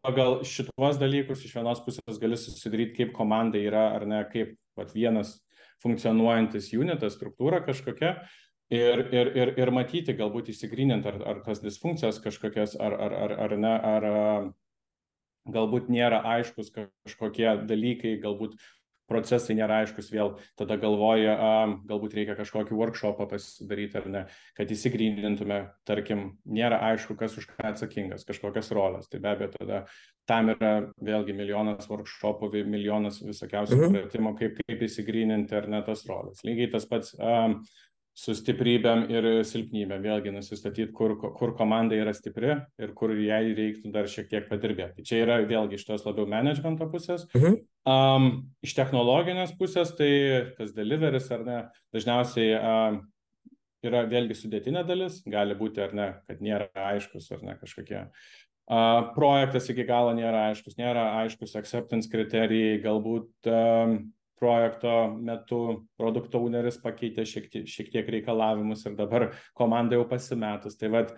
pagal 0.00 0.40
šitos 0.48 1.00
dalykus 1.00 1.44
iš 1.44 1.56
vienos 1.58 1.84
pusės 1.84 2.20
gali 2.22 2.40
susidaryti, 2.40 3.02
kaip 3.02 3.16
komanda 3.16 3.60
yra, 3.60 3.90
ar 3.98 4.08
ne, 4.08 4.24
kaip 4.32 4.56
vat, 4.80 4.96
vienas 4.96 5.42
funkcionuojantis 5.82 6.70
unitas, 6.78 7.18
struktūra 7.18 7.60
kažkokia, 7.66 8.16
ir, 8.72 9.04
ir, 9.12 9.32
ir, 9.36 9.54
ir 9.60 9.72
matyti, 9.74 10.16
galbūt 10.18 10.50
įsigryninti, 10.52 11.10
ar, 11.12 11.22
ar 11.28 11.40
tas 11.46 11.62
disfunkcijas 11.62 12.20
kažkokias, 12.24 12.76
ar, 12.80 12.96
ar, 12.96 13.16
ar, 13.26 13.34
ar 13.46 13.56
ne, 13.60 13.72
ar 13.94 14.06
galbūt 15.52 15.90
nėra 15.90 16.22
aiškus 16.36 16.70
kažkokie 16.74 17.50
dalykai, 17.66 18.16
galbūt 18.22 18.56
procesai 19.12 19.56
nėra 19.58 19.82
aiškus, 19.82 20.08
vėl 20.12 20.36
tada 20.58 20.78
galvoja, 20.80 21.34
a, 21.34 21.52
galbūt 21.88 22.14
reikia 22.16 22.36
kažkokį 22.38 22.76
workshopą 22.78 23.26
pasidaryti 23.30 23.98
ar 24.00 24.08
ne, 24.08 24.22
kad 24.56 24.72
įsigrynintume, 24.72 25.58
tarkim, 25.88 26.24
nėra 26.48 26.80
aišku, 26.92 27.16
kas 27.20 27.36
už 27.40 27.50
ką 27.50 27.72
atsakingas, 27.72 28.24
kažkokias 28.28 28.72
rolės. 28.72 29.10
Tai 29.12 29.20
be 29.24 29.32
abejo, 29.34 29.52
tada 29.58 29.82
tam 30.30 30.52
yra 30.54 30.72
vėlgi 31.02 31.36
milijonas 31.36 31.90
workshopų, 31.90 32.52
milijonas 32.62 33.20
visokiausių 33.24 33.78
mhm. 33.78 33.96
pratimų, 33.98 34.36
kaip, 34.40 34.60
kaip 34.62 34.86
įsigryninti 34.88 35.58
ar 35.58 35.68
ne 35.72 35.82
tas 35.86 36.06
rolės. 36.08 36.44
Lygiai 36.46 36.70
tas 36.72 36.88
pats. 36.88 37.16
A, 37.18 37.58
su 38.12 38.34
stiprybėm 38.36 39.06
ir 39.10 39.26
silpnybėm, 39.48 40.02
vėlgi 40.04 40.32
nusistatyti, 40.34 40.90
kur, 40.92 41.14
kur 41.16 41.54
komanda 41.56 41.96
yra 41.96 42.12
stipri 42.16 42.52
ir 42.80 42.92
kur 42.96 43.14
jai 43.16 43.54
reiktų 43.56 43.92
dar 43.94 44.08
šiek 44.10 44.28
tiek 44.28 44.50
padirbėti. 44.50 45.04
Čia 45.08 45.22
yra 45.24 45.38
vėlgi 45.48 45.78
iš 45.78 45.86
tos 45.88 46.04
labiau 46.04 46.28
managemento 46.28 46.88
pusės. 46.92 47.24
Mhm. 47.32 47.62
Um, 47.88 48.28
iš 48.62 48.76
technologinės 48.78 49.56
pusės, 49.58 49.94
tai 49.98 50.12
tas 50.58 50.76
deliveris 50.76 51.30
ar 51.34 51.42
ne, 51.46 51.58
dažniausiai 51.96 52.52
um, 52.60 53.00
yra 53.82 54.04
vėlgi 54.06 54.36
sudėtinė 54.38 54.84
dalis, 54.86 55.22
gali 55.26 55.56
būti 55.58 55.82
ar 55.82 55.96
ne, 55.96 56.08
kad 56.28 56.44
nėra 56.44 56.68
aiškus 56.92 57.32
ar 57.34 57.42
ne 57.48 57.56
kažkokie. 57.58 58.06
Uh, 58.72 59.10
projektas 59.16 59.66
iki 59.72 59.88
galo 59.88 60.12
nėra 60.14 60.50
aiškus, 60.52 60.76
nėra 60.78 61.08
aiškus 61.24 61.56
acceptance 61.58 62.12
kriterijai, 62.12 62.78
galbūt 62.84 63.50
um, 63.50 63.96
projekto 64.42 64.94
metu 65.14 65.60
produkto 65.98 66.40
owneris 66.42 66.80
pakeitė 66.82 67.26
šiek 67.28 67.46
tiek, 67.52 67.68
šiek 67.70 67.92
tiek 67.94 68.10
reikalavimus 68.16 68.82
ir 68.88 68.96
dabar 68.98 69.30
komanda 69.58 69.98
jau 69.98 70.06
pasimetus. 70.10 70.78
Tai 70.80 70.90
vad 70.96 71.14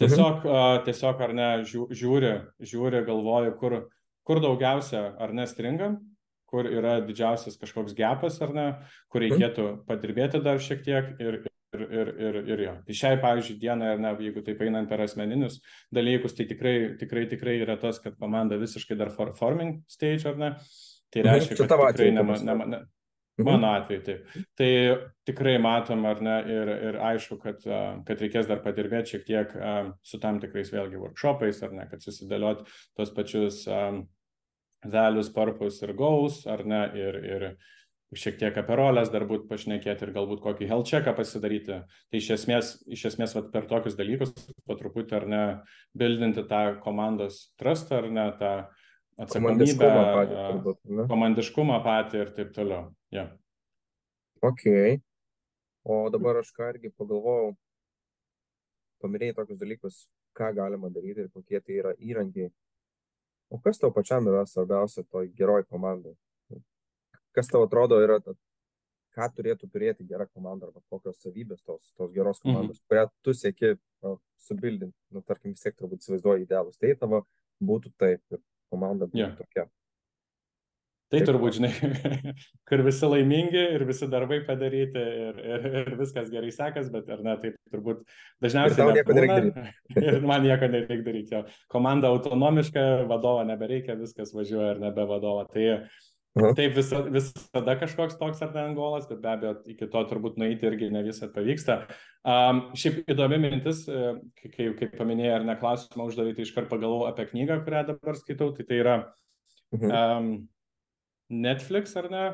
tiesiog, 0.00 0.44
mhm. 0.44 0.84
tiesiog 0.88 1.24
ar 1.24 1.34
ne, 1.36 1.48
žiūri, 1.66 2.34
žiūri, 2.60 3.02
galvoju, 3.08 3.56
kur, 3.60 3.78
kur 4.26 4.42
daugiausia 4.44 5.08
ar 5.22 5.34
ne 5.36 5.48
stringam, 5.48 5.98
kur 6.46 6.68
yra 6.68 7.00
didžiausias 7.04 7.58
kažkoks 7.60 7.96
gepas 7.96 8.38
ar 8.44 8.54
ne, 8.54 8.70
kur 9.12 9.24
mhm. 9.24 9.32
reikėtų 9.32 9.68
padirbėti 9.88 10.42
dar 10.44 10.60
šiek 10.62 10.84
tiek 10.86 11.14
ir, 11.22 11.40
ir, 11.76 11.86
ir, 12.00 12.12
ir, 12.28 12.40
ir 12.54 12.64
jo. 12.66 12.74
Tai 12.86 12.98
šiai, 13.00 13.20
pavyzdžiui, 13.22 13.60
dienai, 13.62 13.94
ar 13.96 14.02
ne, 14.02 14.12
jeigu 14.28 14.44
taip 14.44 14.60
einant 14.64 14.90
per 14.90 15.02
asmeninius 15.04 15.58
dalykus, 15.94 16.36
tai 16.36 16.48
tikrai, 16.50 16.76
tikrai, 17.00 17.24
tikrai 17.32 17.56
yra 17.64 17.78
tas, 17.80 18.00
kad 18.02 18.18
komanda 18.20 18.60
visiškai 18.60 18.98
dar 19.00 19.12
for, 19.16 19.32
forming 19.38 19.80
stage, 19.90 20.28
ar 20.28 20.38
ne, 20.40 20.52
Tai 21.14 21.22
mhm. 21.22 21.32
reiškia, 21.32 21.58
kad 21.60 21.72
tikrai 21.72 22.10
ne, 22.12 22.22
ne, 22.22 22.56
ne, 22.56 22.80
mhm. 23.38 23.46
mano 23.46 23.70
atveju 23.76 24.02
taip. 24.08 24.34
Tai 24.58 24.70
tikrai 25.28 25.56
matom, 25.62 26.04
ar 26.08 26.22
ne, 26.24 26.36
ir, 26.56 26.72
ir 26.90 27.00
aišku, 27.12 27.38
kad, 27.42 27.62
kad 28.08 28.26
reikės 28.26 28.50
dar 28.50 28.64
padirbėti 28.64 29.16
šiek 29.16 29.24
tiek 29.28 29.56
su 30.06 30.20
tam 30.22 30.42
tikrais 30.42 30.72
vėlgi 30.74 31.00
workshopais, 31.02 31.62
ar 31.66 31.74
ne, 31.76 31.88
kad 31.90 32.04
susidėliot 32.04 32.66
tos 32.98 33.14
pačius 33.16 33.64
values, 34.86 35.32
purpose 35.34 35.82
ir 35.86 35.96
goals, 35.98 36.44
ar 36.50 36.62
ne, 36.68 36.84
ir, 36.98 37.18
ir 37.24 37.48
šiek 38.14 38.38
tiek 38.38 38.58
apie 38.60 38.76
rolės 38.78 39.10
dar 39.10 39.26
būt 39.26 39.48
pašnekėti 39.50 40.06
ir 40.06 40.12
galbūt 40.14 40.42
kokį 40.44 40.68
health 40.70 40.90
checką 40.90 41.14
pasidaryti. 41.16 41.80
Tai 41.82 42.20
iš 42.20 42.30
esmės, 42.36 42.72
iš 42.86 43.06
esmės 43.10 43.34
vat, 43.34 43.50
per 43.52 43.66
tokius 43.70 43.96
dalykus 43.98 44.32
po 44.66 44.76
truputį 44.78 45.16
ar 45.18 45.26
ne, 45.30 45.44
bildinti 45.96 46.46
tą 46.48 46.78
komandos 46.84 47.48
trustą 47.58 48.02
ar 48.02 48.10
ne, 48.12 48.26
tą 48.38 48.52
atsakomybę, 49.20 49.90
patį, 49.90 50.36
turbūt, 50.36 50.80
komandiškumą 51.10 51.80
patį 51.84 52.22
ir 52.22 52.32
taip 52.36 52.52
toliau. 52.56 52.90
Yeah. 53.14 53.32
Ok. 54.44 54.66
O 55.86 56.02
dabar 56.12 56.40
aš 56.42 56.50
ką 56.56 56.72
irgi 56.74 56.90
pagalvojau, 56.98 57.54
paminėjai 59.02 59.36
tokius 59.38 59.60
dalykus, 59.62 60.00
ką 60.36 60.50
galima 60.56 60.90
daryti 60.92 61.24
ir 61.24 61.30
kokie 61.32 61.60
tai 61.60 61.78
yra 61.80 61.92
įrankiai. 61.96 62.50
O 63.52 63.60
kas 63.62 63.78
tau 63.78 63.92
pačiam 63.94 64.26
yra 64.26 64.42
svarbiausia 64.50 65.06
toj 65.06 65.30
geroj 65.38 65.62
komandai? 65.70 66.16
Kas 67.36 67.48
tau 67.52 67.62
atrodo 67.66 68.00
yra, 68.02 68.18
ką 69.16 69.28
turėtų 69.36 69.68
turėti 69.72 70.06
gera 70.08 70.26
komanda 70.26 70.68
arba 70.68 70.82
kokios 70.90 71.20
savybės 71.22 71.62
tos, 71.62 71.92
tos 71.96 72.12
geros 72.12 72.42
mhm. 72.42 72.48
komandos, 72.48 72.80
mhm. 72.80 72.88
kurią 72.90 73.06
tu 73.22 73.36
sieki 73.36 73.72
subildinti, 74.46 74.96
nu, 75.14 75.22
tarkim, 75.24 75.54
vis 75.54 75.64
tiek 75.64 75.76
turbūt 75.78 76.02
įsivaizduoji 76.02 76.44
idealus. 76.44 76.76
Tai 76.82 76.92
tavo 77.00 77.22
būtų 77.64 77.94
taip 78.00 78.36
ir 78.36 78.42
komanda 78.76 79.08
būtų 79.08 79.24
yeah. 79.24 79.34
tokia. 79.40 79.66
Tai 81.06 81.20
Taip. 81.20 81.28
turbūt, 81.28 81.54
žinai, 81.60 81.68
kur 82.68 82.80
visi 82.82 83.06
laimingi 83.06 83.60
ir 83.76 83.84
visi 83.86 84.08
darbai 84.10 84.40
padaryti 84.46 84.98
ir, 84.98 85.36
ir, 85.38 85.66
ir 85.82 85.92
viskas 86.00 86.32
gerai 86.32 86.50
sekas, 86.50 86.88
bet 86.90 87.06
ar 87.14 87.22
ne, 87.22 87.36
taip 87.44 87.60
turbūt 87.70 88.00
dažniausiai. 88.42 88.88
Ir 88.90 88.98
nieko 88.98 89.14
daryti. 89.14 89.66
ir 90.02 90.18
man 90.26 90.42
nieko 90.42 90.66
nereikia 90.72 91.06
daryti. 91.06 91.36
Jo. 91.36 91.44
Komanda 91.70 92.10
autonomiška, 92.10 93.06
vadovo 93.06 93.46
nebereikia, 93.46 93.94
viskas 94.00 94.34
važiuoja 94.34 94.74
ir 94.74 94.82
nebe 94.82 95.06
vadovo. 95.06 95.46
Tai 95.52 95.68
Aha. 96.36 96.52
taip 96.56 96.74
visa, 96.76 96.98
visada 97.08 97.74
kažkoks 97.80 98.18
toks 98.20 98.42
ar 98.44 98.50
ne 98.52 98.64
angolas, 98.68 99.06
bet 99.08 99.22
be 99.22 99.30
abejo 99.30 99.52
iki 99.72 99.86
to 99.92 100.02
turbūt 100.10 100.34
nueiti 100.40 100.68
irgi 100.68 100.90
ne 100.92 101.00
visat 101.06 101.32
pavyksta. 101.32 101.78
Um, 102.28 102.60
šiaip 102.76 103.06
įdomi 103.08 103.38
mintis, 103.40 103.86
e, 103.88 104.10
kaip, 104.42 104.74
kaip 104.80 104.98
paminėjai, 104.98 105.38
ar 105.38 105.46
ne 105.48 105.54
klausimą 105.60 106.10
uždavai, 106.10 106.34
tai 106.36 106.44
iškart 106.44 106.68
pagalvojau 106.68 107.08
apie 107.08 107.24
knygą, 107.30 107.62
kurią 107.64 107.86
dabar 107.88 108.18
skaitau, 108.20 108.50
tai 108.56 108.66
tai 108.68 108.82
yra 108.82 108.96
um, 109.78 110.28
Netflix 111.32 111.96
ar 111.96 112.10
ne, 112.12 112.26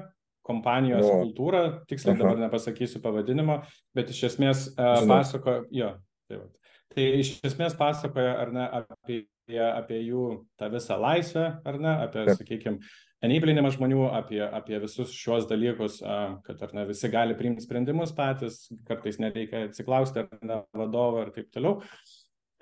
kompanijos 0.42 1.06
no. 1.06 1.20
kultūra, 1.22 1.62
tiksliai 1.86 2.16
Aha. 2.16 2.22
dabar 2.24 2.42
nepasakysiu 2.42 3.04
pavadinimo, 3.04 3.60
bet 3.94 4.10
iš 4.10 4.24
esmės 4.32 4.66
uh, 4.72 4.98
pasakoja, 5.06 5.62
jo, 5.70 5.92
tai, 6.26 6.40
va. 6.40 6.74
tai 6.96 7.06
iš 7.22 7.36
esmės 7.46 7.78
pasakoja 7.78 8.34
ar 8.42 8.50
ne 8.56 8.66
apie, 8.80 9.22
apie 9.68 10.02
jų 10.08 10.26
tą 10.58 10.74
visą 10.74 10.98
laisvę, 10.98 11.46
ar 11.62 11.78
ne, 11.78 11.96
apie, 12.08 12.26
sakykime, 12.34 12.82
enablinimą 13.22 13.70
žmonių, 13.76 14.02
apie, 14.14 14.40
apie 14.44 14.80
visus 14.82 15.12
šios 15.14 15.46
dalykus, 15.50 16.00
kad 16.46 16.64
ar 16.66 16.74
ne 16.76 16.86
visi 16.88 17.10
gali 17.12 17.36
priimti 17.38 17.64
sprendimus 17.64 18.14
patys, 18.16 18.64
kartais 18.88 19.20
nereikia 19.22 19.68
atsiklausti 19.68 20.24
ar 20.24 20.42
ne 20.42 20.62
vadovo 20.76 21.22
ir 21.22 21.32
taip 21.36 21.52
toliau. 21.54 21.80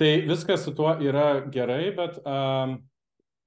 Tai 0.00 0.12
viskas 0.28 0.64
su 0.64 0.72
tuo 0.76 0.94
yra 1.04 1.42
gerai, 1.52 1.90
bet 1.96 2.20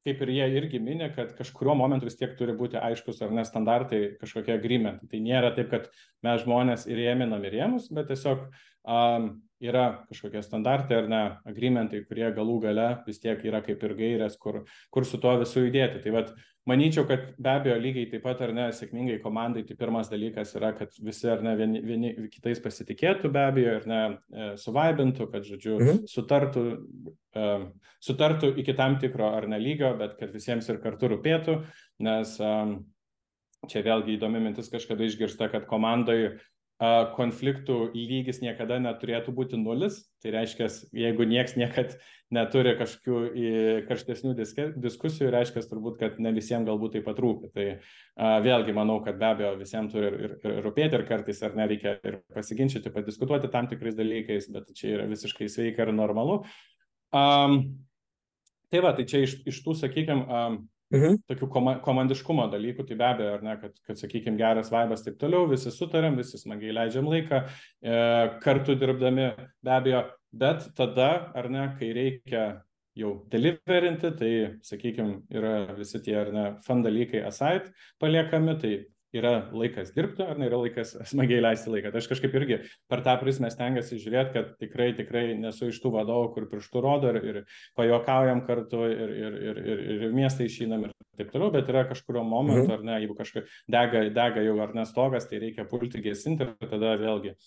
kaip 0.04 0.20
ir 0.26 0.32
jie 0.36 0.48
irgi 0.60 0.82
minė, 0.84 1.08
kad 1.16 1.32
kažkurio 1.38 1.76
momentu 1.80 2.10
vis 2.10 2.18
tiek 2.20 2.36
turi 2.38 2.56
būti 2.58 2.80
aiškus 2.82 3.22
ar 3.24 3.32
ne 3.36 3.46
standartai, 3.48 4.02
kažkokie 4.20 4.58
agreementai. 4.58 5.08
Tai 5.10 5.22
nėra 5.24 5.54
taip, 5.56 5.72
kad 5.72 5.88
mes 6.26 6.44
žmonės 6.44 6.86
įrėminam 6.92 7.46
ir 7.48 7.56
rėmus, 7.56 7.88
bet 7.96 8.10
tiesiog 8.12 8.44
um, 8.84 9.30
yra 9.64 9.84
kažkokie 10.10 10.42
standartai 10.44 11.02
ar 11.02 11.12
ne, 11.12 11.22
agreementai, 11.50 12.04
kurie 12.08 12.28
galų 12.36 12.60
gale 12.68 12.88
vis 13.08 13.22
tiek 13.24 13.40
yra 13.48 13.64
kaip 13.66 13.84
ir 13.84 13.96
gairės, 14.00 14.36
kur, 14.42 14.64
kur 14.94 15.08
su 15.08 15.20
tuo 15.22 15.38
visų 15.42 15.68
judėti. 15.68 16.02
Tai 16.04 16.14
vad, 16.18 16.34
manyčiau, 16.70 17.06
kad 17.08 17.32
be 17.38 17.52
abejo 17.52 17.78
lygiai 17.82 18.10
taip 18.12 18.24
pat 18.26 18.44
ar 18.46 18.54
ne, 18.56 18.68
sėkmingai 18.76 19.20
komandai, 19.24 19.66
tai 19.68 19.78
pirmas 19.80 20.12
dalykas 20.12 20.56
yra, 20.60 20.74
kad 20.78 20.96
visi 21.04 21.30
ar 21.32 21.44
ne 21.46 21.56
vieni, 21.60 21.84
vieni 21.84 22.14
kitais 22.32 22.62
pasitikėtų 22.64 23.32
be 23.34 23.44
abejo 23.48 23.76
ir 23.80 23.90
ne 23.90 24.02
e, 24.06 24.50
suvaibintų, 24.62 25.30
kad, 25.34 25.48
žodžiu, 25.48 25.76
mhm. 25.80 26.02
sutartų, 26.12 26.66
um, 27.40 27.68
sutartų 28.04 28.54
iki 28.64 28.76
tam 28.80 28.98
tikro 29.02 29.34
ar 29.38 29.48
ne 29.52 29.60
lygio, 29.62 29.94
bet 30.00 30.18
kad 30.20 30.36
visiems 30.36 30.70
ir 30.72 30.82
kartu 30.84 31.12
rūpėtų, 31.16 31.60
nes 32.04 32.36
um, 32.44 32.82
čia 33.72 33.84
vėlgi 33.86 34.18
įdomi 34.18 34.42
mintis 34.44 34.72
kažkada 34.72 35.06
išgirsta, 35.08 35.50
kad 35.52 35.68
komandai 35.70 36.38
konfliktų 37.16 37.94
lygis 37.94 38.42
niekada 38.42 38.80
neturėtų 38.82 39.34
būti 39.36 39.60
nulis. 39.60 40.02
Tai 40.24 40.34
reiškia, 40.36 40.68
jeigu 40.96 41.28
nieks 41.30 41.56
niekad 41.60 41.94
neturi 42.34 42.74
kažkokių 42.80 43.86
karštesnių 43.88 44.34
diskusijų, 44.82 45.30
reiškia 45.34 45.64
turbūt, 45.70 46.00
kad 46.02 46.18
ne 46.24 46.34
visiems 46.36 46.68
galbūt 46.68 46.98
taip 46.98 47.06
pat 47.08 47.22
rūpi. 47.22 47.52
Tai 47.54 47.68
a, 47.70 48.34
vėlgi 48.44 48.76
manau, 48.76 48.98
kad 49.06 49.20
be 49.22 49.30
abejo 49.30 49.54
visiems 49.62 49.94
turi 49.94 50.10
ir, 50.10 50.36
ir 50.42 50.60
rūpėti 50.66 50.98
ir 50.98 51.06
kartais 51.10 51.44
ar 51.46 51.56
nereikia 51.60 51.96
ir 52.02 52.20
pasiginčyti, 52.34 52.94
padiskutuoti 52.94 53.52
tam 53.54 53.70
tikrais 53.72 53.98
dalykais, 54.00 54.50
bet 54.56 54.74
čia 54.78 54.96
yra 54.98 55.08
visiškai 55.12 55.50
sveika 55.52 55.86
ir 55.86 55.94
normalu. 55.96 56.42
Um, 57.14 57.60
tai 58.74 58.82
va, 58.82 58.96
tai 58.98 59.06
čia 59.10 59.24
iš, 59.28 59.38
iš 59.46 59.62
tų, 59.62 59.78
sakykime, 59.84 60.26
um, 60.26 60.64
mhm. 60.94 61.22
tokių 61.30 61.50
koma, 61.52 61.76
komandiškumo 61.84 62.48
dalykų, 62.54 62.86
tai 62.88 62.98
be 63.00 63.08
abejo, 63.08 63.38
ar 63.38 63.46
ne, 63.46 63.56
kad, 63.62 63.78
kad 63.88 64.00
sakykime, 64.00 64.38
geras 64.40 64.72
vaibas 64.74 65.06
taip 65.06 65.18
toliau, 65.22 65.48
visi 65.52 65.74
sutarėm, 65.74 66.20
visi 66.20 66.40
smagiai 66.42 66.76
leidžiam 66.78 67.10
laiką, 67.12 67.42
e, 67.84 67.98
kartu 68.44 68.78
dirbdami, 68.80 69.32
be 69.64 69.74
abejo, 69.78 70.06
bet 70.34 70.70
tada, 70.78 71.10
ar 71.38 71.50
ne, 71.54 71.68
kai 71.80 71.92
reikia 71.98 72.46
jau 72.98 73.14
deliverinti, 73.32 74.14
tai, 74.20 74.34
sakykime, 74.66 75.24
yra 75.34 75.54
visi 75.78 76.02
tie, 76.06 76.16
ar 76.22 76.34
ne, 76.34 76.48
fan 76.66 76.84
dalykai 76.86 77.24
aside 77.26 77.74
paliekami, 78.02 78.58
tai 78.62 78.74
yra 79.14 79.34
laikas 79.54 79.94
dirbti, 79.96 80.26
ar 80.26 80.40
ne 80.40 80.48
yra 80.50 80.60
laikas 80.62 80.96
smagiai 81.12 81.42
leisti 81.44 81.72
laiką. 81.74 81.92
Tai 81.94 82.02
aš 82.02 82.10
kažkaip 82.12 82.38
irgi 82.40 82.60
per 82.92 83.04
tą 83.06 83.16
prizmę 83.22 83.52
stengiuosi 83.54 84.00
žiūrėti, 84.02 84.34
kad 84.36 84.54
tikrai, 84.62 84.90
tikrai 84.98 85.26
nesu 85.40 85.70
iš 85.72 85.82
tų 85.84 85.94
vadovų, 85.98 86.32
kur 86.36 86.48
pirštų 86.52 86.84
rodo 86.84 87.14
ir, 87.14 87.20
ir 87.32 87.42
pajokaujam 87.80 88.44
kartu 88.48 88.86
ir, 88.90 89.16
ir, 89.24 89.40
ir, 89.50 89.62
ir, 89.64 89.84
ir 90.08 90.16
miestai 90.16 90.50
išinam 90.50 90.88
ir 90.88 90.96
taip 91.20 91.34
toliau, 91.34 91.52
bet 91.54 91.70
yra 91.70 91.86
kažkurio 91.90 92.26
momentu, 92.26 92.70
mhm. 92.70 92.78
ar 92.78 92.88
ne, 92.88 93.02
jeigu 93.04 93.18
kažkaip 93.20 93.52
dega, 93.72 94.08
dega 94.14 94.46
jau 94.46 94.58
ar 94.64 94.74
nestogas, 94.78 95.30
tai 95.30 95.44
reikia 95.44 95.68
pulti 95.70 96.02
gesinti 96.04 96.48
ir 96.48 96.56
tada 96.66 96.96
vėlgi 97.02 97.38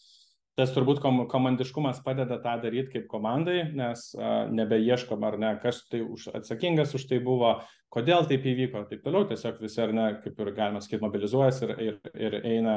tas 0.57 0.73
turbūt 0.73 1.03
kom 1.05 1.25
komandiškumas 1.29 2.01
padeda 2.05 2.39
tą 2.41 2.55
daryti 2.63 2.95
kaip 2.95 3.09
komandai, 3.11 3.59
nes 3.77 4.09
nebeieškom 4.57 5.27
ar 5.29 5.37
ne, 5.41 5.51
kas 5.63 5.83
tai 5.91 6.01
už, 6.05 6.31
atsakingas 6.39 6.95
už 6.97 7.05
tai 7.11 7.19
buvo, 7.25 7.59
kodėl 7.93 8.25
taip 8.31 8.47
įvyko, 8.49 8.87
taip 8.89 9.05
toliau, 9.05 9.27
tiesiog 9.29 9.61
visi 9.61 9.83
ar 9.85 9.93
ne, 9.97 10.07
kaip 10.25 10.41
ir 10.41 10.53
galima 10.57 10.81
sakyti, 10.81 11.03
mobilizuojasi 11.05 11.69
ir, 11.69 11.75
ir, 11.89 11.99
ir 12.29 12.39
eina 12.41 12.77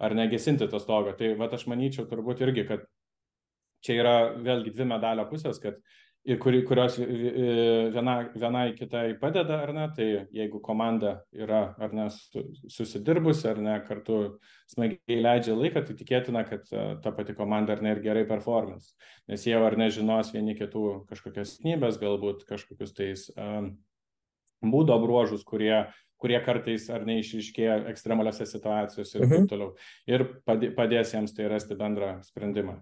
ar 0.00 0.16
negesinti 0.16 0.70
to 0.72 0.80
stogo. 0.80 1.12
Tai 1.18 1.34
va 1.40 1.50
aš 1.52 1.66
manyčiau 1.68 2.08
turbūt 2.08 2.40
irgi, 2.46 2.64
kad 2.70 2.88
čia 3.84 4.00
yra 4.00 4.16
vėlgi 4.40 4.72
dvi 4.74 4.88
medalio 4.88 5.28
pusės, 5.28 5.60
kad 5.62 5.76
kuri, 6.36 6.60
kurios 6.66 6.98
viena, 6.98 8.16
vienai 8.36 8.72
kitai 8.76 9.14
padeda, 9.20 9.62
ar 9.64 9.72
ne, 9.72 9.86
tai 9.96 10.08
jeigu 10.34 10.60
komanda 10.64 11.14
yra, 11.32 11.74
ar 11.80 11.94
ne, 11.96 12.08
susidirbusi, 12.68 13.46
ar 13.48 13.60
ne, 13.64 13.76
kartu 13.86 14.18
smagiai 14.68 15.22
leidžia 15.24 15.56
laiką, 15.56 15.84
tai 15.86 15.96
tikėtina, 15.96 16.42
kad 16.48 16.68
e, 16.68 16.84
ta 17.04 17.12
pati 17.16 17.36
komanda, 17.38 17.76
ar 17.76 17.84
ne, 17.84 17.94
ir 17.94 18.02
gerai 18.04 18.26
performance, 18.28 18.92
nes 19.30 19.46
jie, 19.48 19.56
ar 19.56 19.78
ne, 19.80 19.88
žinos 19.94 20.34
vieni 20.34 20.56
kitų 20.58 20.84
kažkokias 21.08 21.56
knybės, 21.62 22.00
galbūt 22.02 22.44
kažkokius 22.50 22.92
tais 22.98 23.24
um, 23.36 23.72
būdo 24.60 24.98
bruožus, 25.00 25.46
kurie 25.48 25.86
kurie 26.18 26.38
kartais 26.42 26.88
ar 26.90 27.04
neišiškėja 27.06 27.76
ekstremaliose 27.92 28.42
situacijose 28.50 29.18
ir 29.18 29.24
-huh. 29.24 29.30
taip 29.30 29.40
mhm. 29.40 29.48
toliau. 29.52 29.74
Ir 30.10 30.24
padės 30.76 31.14
jiems 31.14 31.34
tai 31.36 31.46
rasti 31.46 31.78
bendrą 31.78 32.16
sprendimą. 32.26 32.80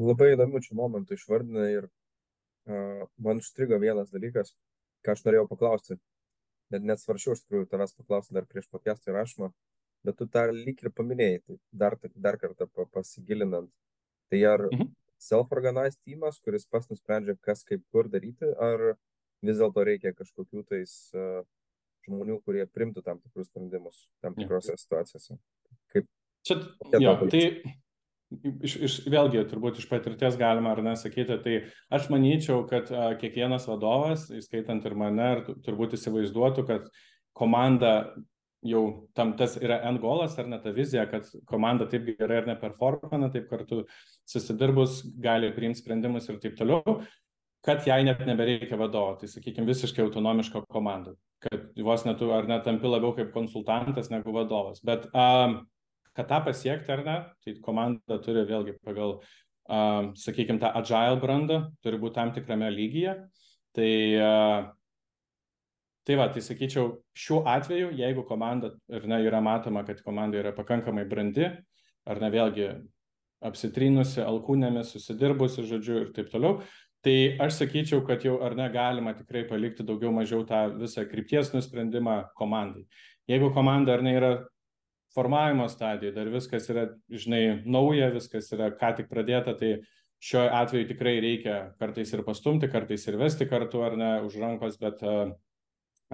Labai 0.00 0.32
įdomių 0.34 0.60
čia 0.64 0.74
momentų 0.74 1.14
išvardinai 1.14 1.68
ir 1.76 1.84
uh, 1.86 3.04
man 3.22 3.38
užstrigo 3.42 3.78
vienas 3.78 4.10
dalykas, 4.10 4.54
ką 5.06 5.14
aš 5.14 5.22
norėjau 5.26 5.46
paklausti. 5.52 5.98
Net 6.74 6.82
net 6.88 7.02
svaršiau 7.02 7.36
iš 7.36 7.44
tikrųjų 7.44 7.68
tavęs 7.70 7.94
paklausti 7.94 8.34
dar 8.34 8.48
prieš 8.50 8.66
podcast'ą 8.72 9.12
įrašymą, 9.12 9.52
bet 10.04 10.18
tu 10.18 10.26
dar 10.26 10.50
lyg 10.54 10.80
ir 10.82 10.90
paminėjai, 10.90 11.42
tai 11.46 11.58
dar, 11.84 11.98
dar 12.16 12.38
kartą 12.40 12.66
pasigilinant. 12.90 13.70
Tai 14.32 14.40
ar 14.50 14.66
mhm. 14.66 14.90
self-organized 15.22 16.00
teamas, 16.02 16.40
kuris 16.42 16.66
pas 16.66 16.88
nusprendžia, 16.90 17.36
kas 17.44 17.62
kaip 17.68 17.84
kur 17.94 18.10
daryti, 18.10 18.50
ar 18.58 18.96
vis 19.44 19.60
dėlto 19.60 19.84
reikia 19.86 20.14
kažkokių 20.16 20.64
tais 20.72 20.96
uh, 21.14 21.44
žmonių, 22.08 22.40
kurie 22.42 22.66
primtų 22.66 23.04
tam 23.06 23.20
tikrus 23.22 23.52
sprendimus 23.52 24.08
tam 24.24 24.34
tikrose 24.34 24.74
ja. 24.74 24.80
situacijose? 24.80 25.38
Kaip? 25.94 26.10
Čia, 26.44 26.58
jo, 27.00 27.14
tai 27.30 27.44
iš, 28.64 28.76
iš, 28.88 28.98
vėlgi, 29.10 29.42
turbūt 29.50 29.80
iš 29.80 29.88
patirties 29.90 30.38
galima 30.40 30.74
ar 30.74 30.82
nesakyti, 30.84 31.38
tai 31.44 31.56
aš 31.94 32.10
manyčiau, 32.12 32.62
kad 32.70 32.90
a, 32.92 33.10
kiekvienas 33.20 33.66
vadovas, 33.70 34.28
įskaitant 34.34 34.86
ir 34.86 34.96
mane, 34.98 35.30
ir 35.36 35.58
turbūt 35.66 35.98
įsivaizduotų, 35.98 36.66
kad 36.68 36.88
komanda 37.36 37.94
jau 38.64 38.84
tam 39.16 39.34
tas 39.36 39.58
yra 39.60 39.82
end 39.88 40.00
golas 40.00 40.38
ar 40.40 40.48
ne 40.48 40.58
ta 40.62 40.72
vizija, 40.72 41.04
kad 41.10 41.28
komanda 41.48 41.86
taip 41.90 42.06
gerai 42.18 42.40
ar 42.42 42.48
neperformana, 42.48 43.28
taip 43.32 43.50
kartu 43.50 43.82
susidirbus 44.28 45.02
gali 45.20 45.52
priimti 45.52 45.82
sprendimus 45.82 46.30
ir 46.30 46.40
taip 46.40 46.56
toliau, 46.56 47.02
kad 47.64 47.84
jai 47.88 48.02
net 48.04 48.24
nebereikia 48.28 48.78
vadovo, 48.80 49.18
tai 49.20 49.28
sakykime 49.28 49.68
visiškai 49.68 50.04
autonomiška 50.04 50.64
komanda, 50.72 51.14
kad 51.44 51.70
vos 51.84 52.04
netu 52.08 52.30
ar 52.32 52.48
net 52.48 52.64
tampi 52.64 52.88
labiau 52.88 53.14
kaip 53.16 53.32
konsultantas 53.36 54.10
negu 54.12 54.32
vadovas. 54.36 54.82
Bet 54.84 55.08
um, 55.12 55.62
kad 56.14 56.30
tą 56.30 56.40
pasiekti 56.46 56.92
ar 56.94 57.02
ne, 57.06 57.16
tai 57.42 57.56
komanda 57.64 58.20
turi 58.22 58.44
vėlgi 58.48 58.76
pagal, 58.86 59.18
uh, 59.18 60.12
sakykime, 60.18 60.60
tą 60.62 60.70
agile 60.78 61.18
brandą, 61.22 61.60
turi 61.84 62.00
būti 62.02 62.18
tam 62.20 62.32
tikrame 62.36 62.70
lygyje. 62.72 63.16
Tai, 63.74 63.90
uh, 64.22 64.70
tai 66.06 66.18
va, 66.20 66.28
tai 66.30 66.44
sakyčiau, 66.46 67.00
šiuo 67.18 67.42
atveju, 67.50 67.90
jeigu 67.98 68.26
komanda 68.28 68.74
ir 68.92 69.06
ne, 69.10 69.20
yra 69.26 69.42
matoma, 69.42 69.82
kad 69.86 70.02
komanda 70.06 70.38
yra 70.38 70.54
pakankamai 70.54 71.06
brandi, 71.10 71.50
ar 72.06 72.20
ne 72.22 72.30
vėlgi 72.30 72.70
apsitrynusi 73.44 74.22
alkūnėmis, 74.24 74.94
susidirbusi, 74.94 75.66
žodžiu, 75.68 76.00
ir 76.04 76.12
taip 76.16 76.30
toliau, 76.32 76.62
tai 77.04 77.36
aš 77.42 77.58
sakyčiau, 77.58 78.04
kad 78.06 78.24
jau 78.24 78.38
ar 78.44 78.54
ne 78.56 78.68
galima 78.72 79.12
tikrai 79.16 79.44
palikti 79.48 79.84
daugiau 79.84 80.12
mažiau 80.14 80.46
tą 80.48 80.66
visą 80.78 81.04
krypties 81.08 81.52
nusprendimą 81.52 82.22
komandai. 82.38 82.86
Jeigu 83.28 83.50
komanda 83.56 83.96
ar 83.96 84.04
ne 84.04 84.14
yra 84.16 84.32
formavimo 85.14 85.68
stadijoje, 85.70 86.14
dar 86.16 86.30
viskas 86.32 86.68
yra, 86.72 86.88
žinai, 87.10 87.42
nauja, 87.66 88.10
viskas 88.14 88.50
yra 88.54 88.70
ką 88.74 88.90
tik 88.98 89.08
pradėta, 89.10 89.54
tai 89.58 89.76
šiuo 90.24 90.44
atveju 90.58 90.88
tikrai 90.90 91.16
reikia 91.22 91.56
kartais 91.80 92.12
ir 92.14 92.24
pastumti, 92.26 92.70
kartais 92.72 93.06
ir 93.08 93.18
vesti 93.20 93.48
kartu 93.50 93.84
ar 93.86 93.96
ne 94.00 94.10
už 94.26 94.38
rankos, 94.42 94.78
bet, 94.80 95.02
uh, 95.06 95.34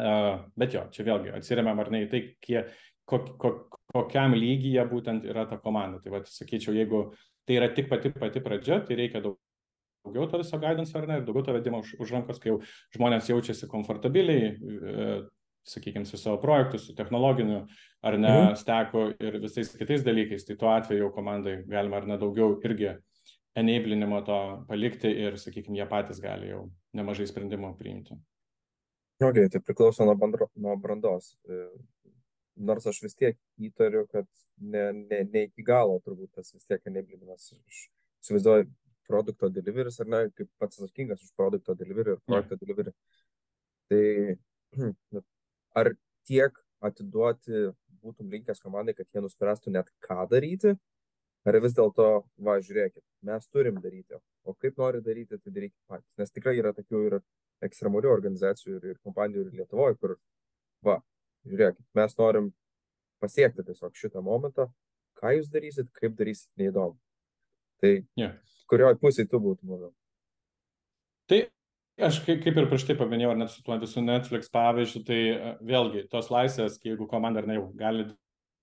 uh, 0.01 0.33
bet 0.59 0.77
jo, 0.77 0.87
čia 0.95 1.07
vėlgi 1.09 1.35
atsiriamam 1.39 1.81
ar 1.81 1.93
ne 1.95 2.05
į 2.07 2.11
tai, 2.13 2.23
kie, 2.45 2.65
kok, 3.11 3.35
kok, 3.41 3.79
kokiam 3.95 4.35
lygyje 4.37 4.87
būtent 4.91 5.29
yra 5.29 5.47
ta 5.49 5.61
komanda. 5.63 6.03
Tai 6.03 6.19
vad, 6.19 6.29
sakyčiau, 6.31 6.75
jeigu 6.77 7.07
tai 7.49 7.61
yra 7.61 7.71
tik 7.75 7.89
pati 7.91 8.13
pati 8.15 8.43
pradžia, 8.45 8.83
tai 8.87 8.99
reikia 9.01 9.23
daug 9.25 9.41
daugiau 10.05 10.29
to 10.31 10.39
viso 10.41 10.59
guidance 10.59 10.97
ar 10.97 11.07
ne, 11.09 11.21
ir 11.21 11.27
daugiau 11.27 11.45
to 11.45 11.55
vedimo 11.57 11.81
už, 11.85 11.95
už 12.01 12.13
rankos, 12.17 12.41
kai 12.41 12.55
jau 12.55 12.61
žmonės 12.97 13.29
jaučiasi 13.31 13.69
komfortabiliai, 13.69 14.55
sakykime, 15.66 16.07
su 16.09 16.18
savo 16.18 16.40
projektu, 16.40 16.79
su 16.79 16.94
technologiniu 16.96 17.66
ar 18.03 18.18
ne 18.18 18.31
mhm. 18.31 18.57
steku 18.57 19.11
ir 19.20 19.38
visais 19.42 19.70
kitais 19.77 20.05
dalykais, 20.07 20.46
tai 20.46 20.57
tuo 20.57 20.73
atveju 20.73 21.05
jau 21.05 21.12
komandai 21.14 21.61
galima 21.68 22.01
ar 22.01 22.09
ne 22.09 22.18
daugiau 22.18 22.57
irgi 22.64 22.94
enablinimo 23.61 24.20
to 24.27 24.40
palikti 24.68 25.11
ir, 25.27 25.38
sakykime, 25.38 25.79
jie 25.81 25.87
patys 25.90 26.20
gali 26.23 26.53
jau 26.53 26.66
nemažai 26.96 27.27
sprendimų 27.29 27.75
priimti. 27.79 28.16
Ok, 29.20 29.40
tai 29.53 29.61
priklauso 29.61 30.07
nuo, 30.09 30.14
bandro, 30.16 30.46
nuo 30.57 30.77
brandos. 30.81 31.35
E, 31.44 31.64
nors 32.57 32.87
aš 32.88 33.03
vis 33.05 33.16
tiek 33.18 33.37
įtariu, 33.61 34.07
kad 34.09 34.25
ne, 34.57 34.87
ne, 34.96 35.25
ne 35.33 35.42
iki 35.49 35.64
galo 35.66 35.99
turbūt 36.05 36.38
tas 36.38 36.55
vis 36.55 36.64
tiek 36.64 36.87
enablinimas. 36.88 37.51
Aš 37.59 37.83
įsivaizduoju 38.25 38.70
produkto 39.11 39.51
deliveris 39.53 40.01
ar 40.01 40.09
ne, 40.09 40.23
kaip 40.37 40.49
pats 40.62 40.81
atsakingas 40.81 41.27
už 41.27 41.35
produkto 41.37 41.75
delivery 41.77 42.14
ir 42.14 42.23
projekto 42.25 42.57
yeah. 42.57 42.62
delivery. 42.64 42.94
Tai 43.90 44.03
ar 45.77 45.93
tiek 46.29 46.57
atiduoti 46.85 47.71
būtum 48.01 48.31
linkęs 48.33 48.63
komandai, 48.65 48.95
kad 48.97 49.09
jie 49.13 49.23
nuspręstų 49.25 49.75
net 49.75 49.91
ką 50.05 50.25
daryti, 50.31 50.75
ar 51.49 51.59
vis 51.65 51.77
dėlto, 51.77 52.09
va, 52.47 52.57
žiūrėkit, 52.65 53.03
mes 53.29 53.49
turim 53.53 53.81
daryti, 53.85 54.19
o 54.45 54.55
kaip 54.57 54.81
nori 54.81 55.03
daryti, 55.05 55.39
tai 55.39 55.53
darykit 55.53 55.79
patys. 55.89 56.09
Nes 56.21 56.33
tikrai 56.33 56.57
yra 56.61 56.73
tokių 56.77 57.03
ir 57.09 57.19
ekstremalių 57.67 58.13
organizacijų 58.13 58.79
ir, 58.79 58.89
ir 58.95 58.99
kompanijų 59.05 59.47
ir 59.47 59.61
Lietuvoje, 59.61 59.99
kur, 60.01 60.17
va, 60.87 60.99
žiūrėkit, 61.49 61.85
mes 61.97 62.17
norim 62.19 62.51
pasiekti 63.21 63.65
tiesiog 63.67 63.97
šitą 63.97 64.25
momentą, 64.25 64.71
ką 65.21 65.35
jūs 65.37 65.49
darysit, 65.53 65.91
kaip 65.97 66.17
darysit, 66.17 66.49
neįdomu. 66.61 66.97
Tai 67.81 67.93
yeah. 68.21 68.37
kurioje 68.69 69.01
pusėje 69.01 69.29
tu 69.33 69.41
būtum 69.41 69.75
labiau? 69.75 69.93
Tai 71.29 71.41
Aš 72.01 72.21
kaip, 72.25 72.47
ir 72.47 72.67
prieš 72.71 72.87
tai 72.89 72.97
paminėjau, 72.97 73.35
net 73.37 73.53
su 73.53 73.63
tuo 73.65 73.77
visu 73.81 74.01
Netflix 74.05 74.51
pavyzdžiu, 74.53 75.03
tai 75.05 75.21
e, 75.31 75.55
vėlgi 75.69 76.07
tos 76.13 76.31
laisvės, 76.33 76.79
jeigu 76.85 77.09
komanda 77.11 77.43
ar 77.43 77.49
ne 77.49 77.59
jau 77.59 77.67
gali 77.77 78.07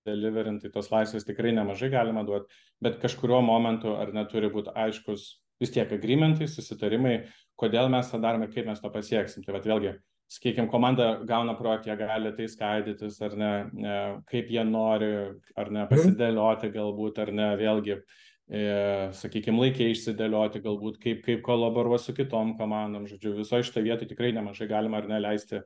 deliverinti, 0.08 0.66
tai 0.66 0.74
tos 0.74 0.90
laisvės 0.90 1.26
tikrai 1.28 1.52
nemažai 1.54 1.90
galima 1.92 2.24
duoti, 2.26 2.50
bet 2.82 2.98
kažkurio 3.02 3.40
momentu 3.44 3.94
ar 3.98 4.10
neturi 4.16 4.50
būti 4.52 4.74
aiškus 4.74 5.28
vis 5.62 5.74
tiek 5.74 5.90
agreementai, 5.94 6.48
susitarimai, 6.50 7.16
kodėl 7.58 7.90
mes 7.92 8.10
tą 8.10 8.20
darome, 8.22 8.48
kaip 8.50 8.68
mes 8.70 8.80
to 8.82 8.90
pasieksim. 8.94 9.44
Tai 9.46 9.58
vėlgi, 9.64 9.96
sakykime, 10.32 10.68
komanda 10.70 11.10
gauna 11.26 11.54
projektą, 11.58 11.92
jie 11.92 11.98
gali 12.00 12.32
tai 12.36 12.48
skaidytis 12.50 13.20
ar 13.24 13.36
ne, 13.38 13.52
e, 13.66 13.98
kaip 14.30 14.50
jie 14.54 14.64
nori, 14.66 15.12
ar 15.54 15.70
ne, 15.70 15.84
mhm. 15.84 15.92
pasidėlioti 15.92 16.72
galbūt, 16.74 17.22
ar 17.24 17.34
ne, 17.34 17.52
vėlgi 17.60 18.00
sakykime, 18.48 19.60
laikiai 19.60 19.92
išsidėlioti, 19.92 20.62
galbūt 20.64 20.96
kaip, 21.02 21.20
kaip 21.26 21.44
kolaboruos 21.44 22.06
su 22.08 22.14
kitom 22.16 22.54
komandom, 22.56 23.04
žodžiu, 23.10 23.34
viso 23.36 23.60
iš 23.60 23.70
tą 23.74 23.82
vietą 23.84 24.08
tikrai 24.08 24.32
nemažai 24.32 24.70
galima 24.70 25.02
ar 25.02 25.08
neleisti 25.10 25.60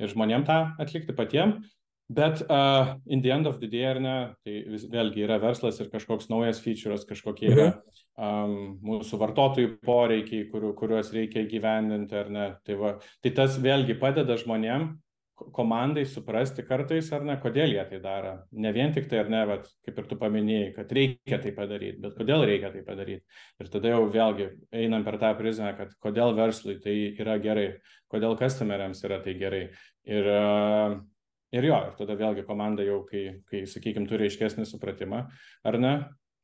ir 0.00 0.12
žmonėm 0.12 0.46
tą 0.48 0.62
atlikti 0.80 1.16
patiem. 1.16 1.58
Bet 2.12 2.42
uh, 2.50 2.96
in 3.06 3.22
the 3.22 3.30
end 3.30 3.46
of 3.46 3.60
the 3.60 3.68
day, 3.68 3.84
ar 3.88 4.00
ne, 4.00 4.16
tai 4.44 4.58
vis, 4.68 4.84
vėlgi 4.90 5.22
yra 5.24 5.38
verslas 5.40 5.78
ir 5.80 5.88
kažkoks 5.92 6.28
naujas 6.28 6.60
feature'as, 6.60 7.06
kažkokie 7.08 7.48
yra 7.52 7.68
um, 8.18 8.74
mūsų 8.84 9.20
vartotojų 9.22 9.70
poreikiai, 9.86 10.48
kuriu, 10.50 10.74
kuriuos 10.76 11.12
reikia 11.14 11.46
gyvendinti, 11.48 12.18
ar 12.18 12.28
ne. 12.32 12.48
Tai, 12.66 12.76
va, 12.80 12.92
tai 13.24 13.32
tas 13.38 13.56
vėlgi 13.62 13.96
padeda 14.02 14.36
žmonėm, 14.40 14.90
komandai 15.54 16.04
suprasti 16.08 16.64
kartais, 16.66 17.10
ar 17.12 17.24
ne, 17.26 17.36
kodėl 17.42 17.74
jie 17.74 17.84
tai 17.90 18.00
daro. 18.04 18.32
Ne 18.52 18.72
vien 18.74 18.94
tik 18.94 19.08
tai, 19.10 19.22
ar 19.24 19.30
ne, 19.32 19.42
bet, 19.50 19.68
kaip 19.86 20.00
ir 20.02 20.08
tu 20.10 20.18
paminėjai, 20.20 20.72
kad 20.76 20.92
reikia 20.98 21.38
tai 21.42 21.54
padaryti, 21.56 22.00
bet 22.04 22.18
kodėl 22.18 22.46
reikia 22.48 22.72
tai 22.74 22.82
padaryti. 22.86 23.40
Ir 23.62 23.72
tada 23.72 23.94
jau 23.94 24.02
vėlgi 24.12 24.50
einam 24.82 25.06
per 25.06 25.18
tą 25.22 25.32
prizmę, 25.38 25.72
kad 25.78 25.94
kodėl 26.02 26.36
verslui 26.38 26.78
tai 26.84 26.96
yra 27.12 27.38
gerai, 27.42 27.68
kodėl 28.12 28.38
customeriams 28.40 29.02
yra 29.08 29.22
tai 29.24 29.36
gerai. 29.40 29.64
Ir 30.08 30.28
uh, 30.32 31.00
Ir 31.52 31.66
jo, 31.68 31.76
ir 31.84 31.96
tada 31.98 32.14
vėlgi 32.16 32.46
komanda 32.48 32.84
jau, 32.86 33.02
kai, 33.04 33.26
kai 33.50 33.66
sakykime, 33.68 34.06
turi 34.08 34.24
aiškesnį 34.24 34.64
supratimą, 34.64 35.18
ar 35.68 35.76
ne, 35.76 35.90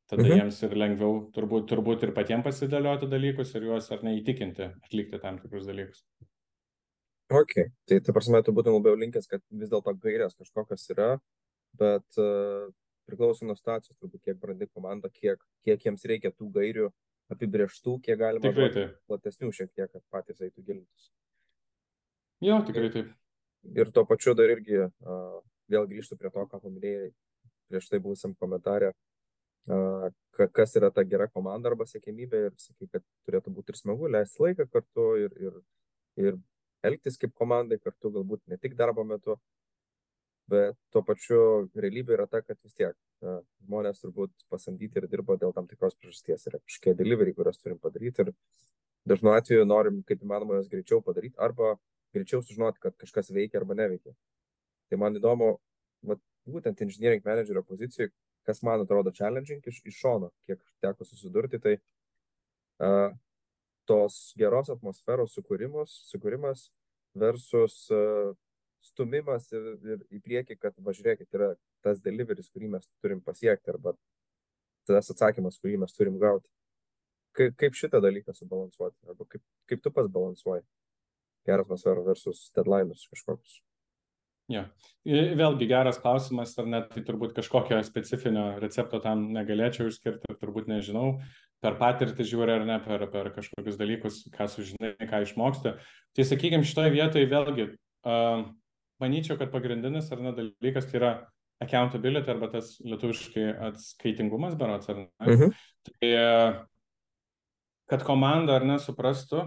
tada 0.09 0.25
mhm. 0.25 0.35
jiems 0.35 0.59
ir 0.67 0.75
lengviau 0.77 1.23
turbūt, 1.33 1.65
turbūt 1.71 2.05
ir 2.05 2.13
patiems 2.17 2.45
pasidėlioti 2.45 3.09
dalykus 3.09 3.55
ir 3.57 3.71
juos 3.71 3.89
ar 3.95 4.05
neįtikinti 4.05 4.67
atlikti 4.69 5.21
tam 5.23 5.41
tikrus 5.41 5.65
dalykus. 5.69 6.05
Ok, 7.29 7.55
tai 7.89 7.99
ta 8.01 8.15
prasme, 8.17 8.41
tu 8.45 8.55
būtum 8.57 8.79
labiau 8.79 8.97
linkęs, 8.97 9.29
kad 9.29 9.43
vis 9.53 9.69
dėlto 9.69 9.93
gairės 10.01 10.39
kažkokios 10.39 10.87
yra, 10.95 11.11
bet 11.77 12.21
uh, 12.23 12.71
priklauso 13.09 13.45
nuo 13.45 13.57
situacijos, 13.59 13.99
turbūt 14.01 14.25
kiek 14.25 14.41
brandi 14.41 14.69
komanda, 14.73 15.13
kiek, 15.13 15.43
kiek 15.69 15.85
jiems 15.85 16.09
reikia 16.09 16.33
tų 16.33 16.49
gairių 16.57 16.89
apibrieštų, 17.35 17.99
kiek 18.07 18.17
galima 18.21 18.49
tikrai 18.49 18.73
taip. 18.73 18.99
platesnių 19.11 19.53
šiek 19.53 19.75
tiek, 19.77 19.93
kad 19.93 20.05
patys 20.09 20.41
eitų 20.41 20.65
gilintis. 20.65 21.11
Jo, 22.41 22.63
tikrai 22.65 22.89
taip 22.95 23.13
ir 23.65 23.91
tuo 23.93 24.05
pačiu 24.07 24.35
dar 24.35 24.51
irgi 24.53 24.81
uh, 24.85 25.41
vėl 25.71 25.87
grįžtu 25.91 26.17
prie 26.19 26.31
to, 26.33 26.45
ką 26.51 26.61
paminėjai 26.63 27.11
prieš 27.69 27.89
tai 27.91 28.01
buvusiam 28.05 28.35
komentarė, 28.39 28.93
uh, 29.69 30.09
kas 30.57 30.77
yra 30.81 30.91
ta 30.95 31.05
gera 31.05 31.29
komanda 31.29 31.71
arba 31.71 31.87
sėkmybė 31.89 32.45
ir 32.49 32.55
sakai, 32.61 32.89
kad 32.93 33.05
turėtų 33.27 33.53
būti 33.57 33.75
ir 33.75 33.81
smagu 33.81 34.11
leisti 34.11 34.43
laiką 34.45 34.69
kartu 34.73 35.09
ir, 35.25 35.35
ir, 35.49 35.59
ir 36.23 36.39
elgtis 36.87 37.19
kaip 37.21 37.35
komandai 37.39 37.79
kartu, 37.83 38.13
galbūt 38.15 38.45
ne 38.51 38.59
tik 38.61 38.77
darbo 38.79 39.05
metu, 39.05 39.39
bet 40.49 40.77
tuo 40.93 41.03
pačiu 41.05 41.41
realybė 41.77 42.17
yra 42.17 42.27
ta, 42.31 42.41
kad 42.45 42.57
vis 42.65 42.77
tiek 42.77 42.95
uh, 42.95 43.41
žmonės 43.67 44.01
turbūt 44.03 44.33
pasamdyti 44.53 45.01
ir 45.01 45.09
dirba 45.11 45.37
dėl 45.41 45.53
tam 45.57 45.69
tikros 45.69 45.97
priežasties, 45.99 46.47
yra 46.49 46.61
kažkokie 46.63 46.95
delivery, 46.97 47.35
kuriuos 47.37 47.61
turim 47.61 47.81
padaryti 47.83 48.25
ir 48.25 48.33
dažnu 49.09 49.35
atveju 49.35 49.67
norim 49.69 50.01
kaip 50.09 50.25
įmanoma 50.25 50.59
juos 50.59 50.71
greičiau 50.73 51.03
padaryti 51.05 51.37
arba 51.45 51.75
greičiau 52.17 52.41
sužinoti, 52.43 52.81
kad 52.81 52.97
kažkas 52.97 53.33
veikia 53.35 53.61
arba 53.61 53.77
neveikia. 53.77 54.15
Tai 54.89 55.01
man 55.03 55.19
įdomu, 55.21 55.53
vat, 56.09 56.23
būtent 56.49 56.81
engineering 56.85 57.25
managerio 57.27 57.63
pozicijoje, 57.69 58.15
kas 58.49 58.63
man 58.65 58.81
atrodo 58.85 59.13
challenging 59.13 59.65
iš, 59.69 59.83
iš 59.85 59.99
šono, 60.01 60.31
kiek 60.49 60.63
teko 60.85 61.05
susidurti, 61.05 61.61
tai 61.61 61.75
uh, 61.77 63.13
tos 63.89 64.19
geros 64.39 64.71
atmosferos 64.75 65.35
sukūrimas, 65.37 65.95
sukūrimas 66.11 66.69
versus 67.19 67.87
uh, 67.95 68.35
stumimas 68.85 69.49
ir, 69.53 69.73
ir 69.83 70.05
į 70.13 70.23
priekį, 70.25 70.59
kad 70.61 70.77
važiuokit, 70.85 71.29
yra 71.35 71.53
tas 71.85 72.01
deliveris, 72.05 72.51
kurį 72.53 72.71
mes 72.77 72.87
turim 73.03 73.23
pasiekti 73.25 73.73
arba 73.73 73.95
tas 74.89 75.11
atsakymas, 75.13 75.59
kurį 75.61 75.83
mes 75.83 75.95
turim 75.97 76.17
gauti. 76.21 76.49
Kaip, 77.37 77.55
kaip 77.61 77.77
šitą 77.77 78.01
dalyką 78.03 78.35
subalansuoti 78.35 78.97
arba 79.09 79.27
kaip, 79.29 79.43
kaip 79.71 79.83
tu 79.85 79.93
pats 79.95 80.11
balansuoji? 80.13 80.65
gerą 81.49 81.65
atmosferą 81.65 82.05
versus 82.05 82.51
deadline'us 82.57 83.09
kažkokius. 83.13 83.63
Ja. 84.49 84.65
Vėlgi 85.09 85.69
geras 85.69 85.99
klausimas, 86.01 86.55
ar 86.61 86.69
net 86.69 86.89
tai 86.93 87.03
turbūt 87.05 87.35
kažkokio 87.37 87.79
specifinio 87.85 88.47
recepto 88.63 89.01
tam 89.05 89.27
negalėčiau 89.35 89.91
išskirti, 89.91 90.37
turbūt 90.41 90.71
nežinau, 90.71 91.19
per 91.65 91.77
patirtį 91.81 92.27
žiūri 92.29 92.55
ar 92.57 92.65
ne, 92.69 92.79
per, 92.85 93.05
per 93.13 93.31
kažkokius 93.37 93.77
dalykus, 93.81 94.23
ką 94.35 94.49
sužinai, 94.53 94.95
ką 95.11 95.23
išmoksti. 95.27 95.75
Tai 96.17 96.27
sakykime, 96.31 96.67
šitoje 96.67 96.95
vietoje 96.95 97.29
vėlgi, 97.29 97.69
uh, 98.09 98.47
manyčiau, 99.03 99.39
kad 99.41 99.53
pagrindinis 99.53 100.11
ar 100.13 100.23
ne 100.23 100.33
dalykas 100.37 100.89
tai 100.89 101.01
yra 101.01 101.13
accountability 101.63 102.31
arba 102.31 102.51
tas 102.53 102.77
lietuviškai 102.87 103.47
atskaitingumas, 103.71 104.57
berots, 104.59 104.91
ar 104.91 105.03
ne. 105.03 105.09
Mhm. 105.27 105.55
Tai, 105.89 106.11
kad 107.89 108.05
komanda 108.07 108.59
ar 108.59 108.67
nesuprastų, 108.69 109.47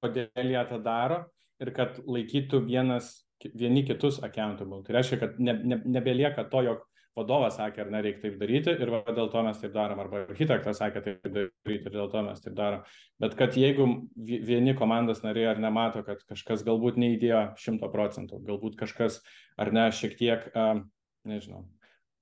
kodėl 0.00 0.54
jie 0.54 0.62
tą 0.70 0.78
daro 0.82 1.24
ir 1.60 1.72
kad 1.76 1.98
laikytų 2.06 2.62
vienas, 2.64 3.10
vieni 3.54 3.84
kitus 3.88 4.20
accountable. 4.24 4.82
Tai 4.86 4.96
reiškia, 4.98 5.18
kad 5.20 5.40
ne, 5.42 5.54
ne, 5.64 5.80
nebelieka 5.98 6.44
to, 6.52 6.62
jog 6.66 6.86
vadovas 7.18 7.56
sakė, 7.58 7.84
ar 7.84 7.90
nereikia 7.92 8.22
taip 8.22 8.36
daryti 8.40 8.74
ir 8.80 8.92
va, 8.92 9.00
dėl 9.06 9.30
to 9.32 9.42
mes 9.44 9.58
taip 9.60 9.72
darom, 9.74 9.98
arba 10.02 10.22
architektas 10.28 10.78
sakė 10.80 11.02
taip 11.04 11.26
daryti 11.34 11.88
ir 11.88 11.96
dėl 11.96 12.10
to 12.12 12.22
mes 12.26 12.44
taip 12.44 12.54
darom. 12.58 12.84
Bet 13.22 13.34
kad 13.38 13.56
jeigu 13.58 13.88
vieni 14.16 14.76
komandos 14.78 15.24
nariai 15.24 15.50
ar 15.54 15.62
nemato, 15.62 16.04
kad 16.06 16.22
kažkas 16.30 16.62
galbūt 16.66 17.00
neįdėjo 17.02 17.42
šimto 17.60 17.90
procentų, 17.92 18.40
galbūt 18.46 18.78
kažkas 18.80 19.20
ar 19.60 19.72
ne 19.74 19.88
šiek 19.94 20.16
tiek, 20.20 20.46
um, 20.54 20.84
nežinau, 21.28 21.64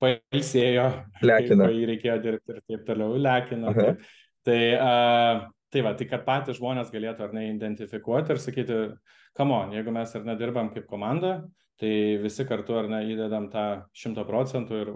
pailsėjo. 0.01 0.89
Kai 1.21 1.93
reikėjo 1.93 2.17
dirbti 2.25 2.57
ir 2.57 2.65
taip 2.65 2.89
toliau, 2.89 3.19
lekina. 3.21 3.75
Tai, 3.77 3.95
tai 4.47 4.59
uh, 4.73 5.47
Tai 5.69 5.83
va, 5.85 5.93
tai 5.93 6.07
kad 6.09 6.23
patys 6.25 6.57
žmonės 6.57 6.89
galėtų 6.89 7.27
ar 7.27 7.33
ne 7.37 7.45
identifikuoti 7.51 8.33
ir 8.33 8.39
sakyti, 8.41 8.77
come 9.37 9.53
on, 9.53 9.73
jeigu 9.77 9.93
mes 9.93 10.15
ar 10.17 10.25
nedirbam 10.25 10.71
kaip 10.73 10.87
komanda, 10.89 11.43
tai 11.79 11.91
visi 12.23 12.45
kartu 12.49 12.79
ar 12.79 12.89
ne 12.89 13.03
įdedam 13.11 13.51
tą 13.53 13.65
šimto 13.93 14.25
procentų 14.25 14.79
ir 14.81 14.89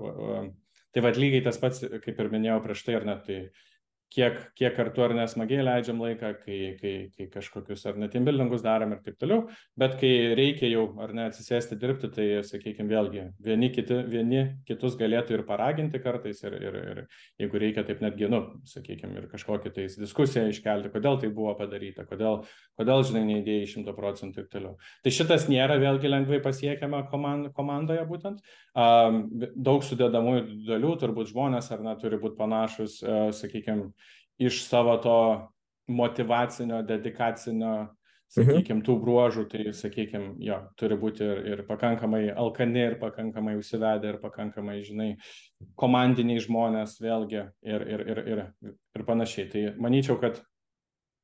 tai 0.93 1.03
va 1.05 1.11
lygiai 1.13 1.43
tas 1.45 1.59
pats, 1.61 1.85
kaip 2.03 2.19
ir 2.19 2.31
minėjau 2.33 2.57
prieš 2.65 2.83
tai, 2.87 2.97
ar 2.97 3.05
ne, 3.05 3.15
tai 3.25 3.37
kiek, 4.13 4.37
kiek 4.57 4.75
kartu 4.77 5.03
ar 5.05 5.13
nesmagiai 5.17 5.63
leidžiam 5.65 6.01
laiką, 6.01 6.31
kai, 6.43 6.57
kai, 6.79 6.93
kai 7.17 7.27
kažkokius 7.33 7.85
ar 7.89 7.97
net 8.01 8.13
imbuildingus 8.17 8.63
darom 8.65 8.93
ir 8.93 9.01
taip 9.05 9.17
toliau, 9.21 9.47
bet 9.79 9.95
kai 10.01 10.11
reikia 10.37 10.69
jau 10.69 10.85
ar 11.01 11.13
ne 11.17 11.25
atsisėsti 11.29 11.77
dirbti, 11.81 12.09
tai, 12.13 12.27
sakykime, 12.45 12.89
vėlgi, 12.91 13.25
vieni, 13.43 13.71
kiti, 13.73 13.97
vieni 14.09 14.43
kitus 14.67 14.97
galėtų 14.99 15.37
ir 15.37 15.45
paraginti 15.47 16.01
kartais 16.03 16.43
ir, 16.45 16.57
ir, 16.61 16.77
ir 16.93 17.01
jeigu 17.41 17.61
reikia 17.63 17.85
taip 17.87 18.03
netgi, 18.05 18.29
nu, 18.31 18.41
sakykime, 18.69 19.17
ir 19.23 19.29
kažkokią 19.31 19.73
tais 19.79 19.97
diskusiją 19.99 20.45
iškelti, 20.51 20.93
kodėl 20.93 21.19
tai 21.21 21.31
buvo 21.33 21.55
padaryta, 21.57 22.05
kodėl, 22.09 22.43
kodėl 22.79 23.05
žinai, 23.09 23.25
neįdėjai 23.31 23.71
šimto 23.73 23.97
procentų 23.97 24.45
ir 24.45 24.49
toliau. 24.53 24.75
Tai 25.03 25.15
šitas 25.17 25.49
nėra 25.49 25.79
vėlgi 25.81 26.11
lengvai 26.11 26.41
pasiekiama 26.43 27.05
komand, 27.09 27.49
komandoje 27.57 28.05
būtent. 28.09 28.45
Um, 28.73 29.25
daug 29.53 29.83
sudėdamųjų 29.85 30.45
dalių, 30.69 30.95
turbūt 31.01 31.33
žmonės 31.33 31.69
ar 31.73 31.83
ne 31.85 31.93
turi 32.01 32.17
būti 32.21 32.37
panašus, 32.39 32.99
uh, 33.05 33.27
sakykime, 33.35 33.91
iš 34.41 34.63
savo 34.67 34.95
to 35.03 35.17
motivacinio, 35.91 36.81
dedikacinio, 36.87 37.73
sakykime, 38.33 38.81
tų 38.85 38.95
bruožų, 39.01 39.43
tai, 39.51 39.65
sakykime, 39.77 40.33
jo, 40.41 40.59
turi 40.79 40.97
būti 40.97 41.25
ir, 41.25 41.41
ir 41.53 41.65
pakankamai 41.67 42.23
alkani, 42.31 42.87
ir 42.87 42.95
pakankamai 43.01 43.57
užsivedę, 43.59 44.15
ir 44.15 44.21
pakankamai, 44.23 44.79
žinai, 44.87 45.09
komandiniai 45.79 46.41
žmonės 46.41 46.97
vėlgi 47.03 47.43
ir, 47.43 47.85
ir, 47.93 48.07
ir, 48.15 48.23
ir, 48.33 48.43
ir 48.97 49.05
panašiai. 49.05 49.51
Tai 49.53 49.67
manyčiau, 49.83 50.17
kad 50.21 50.41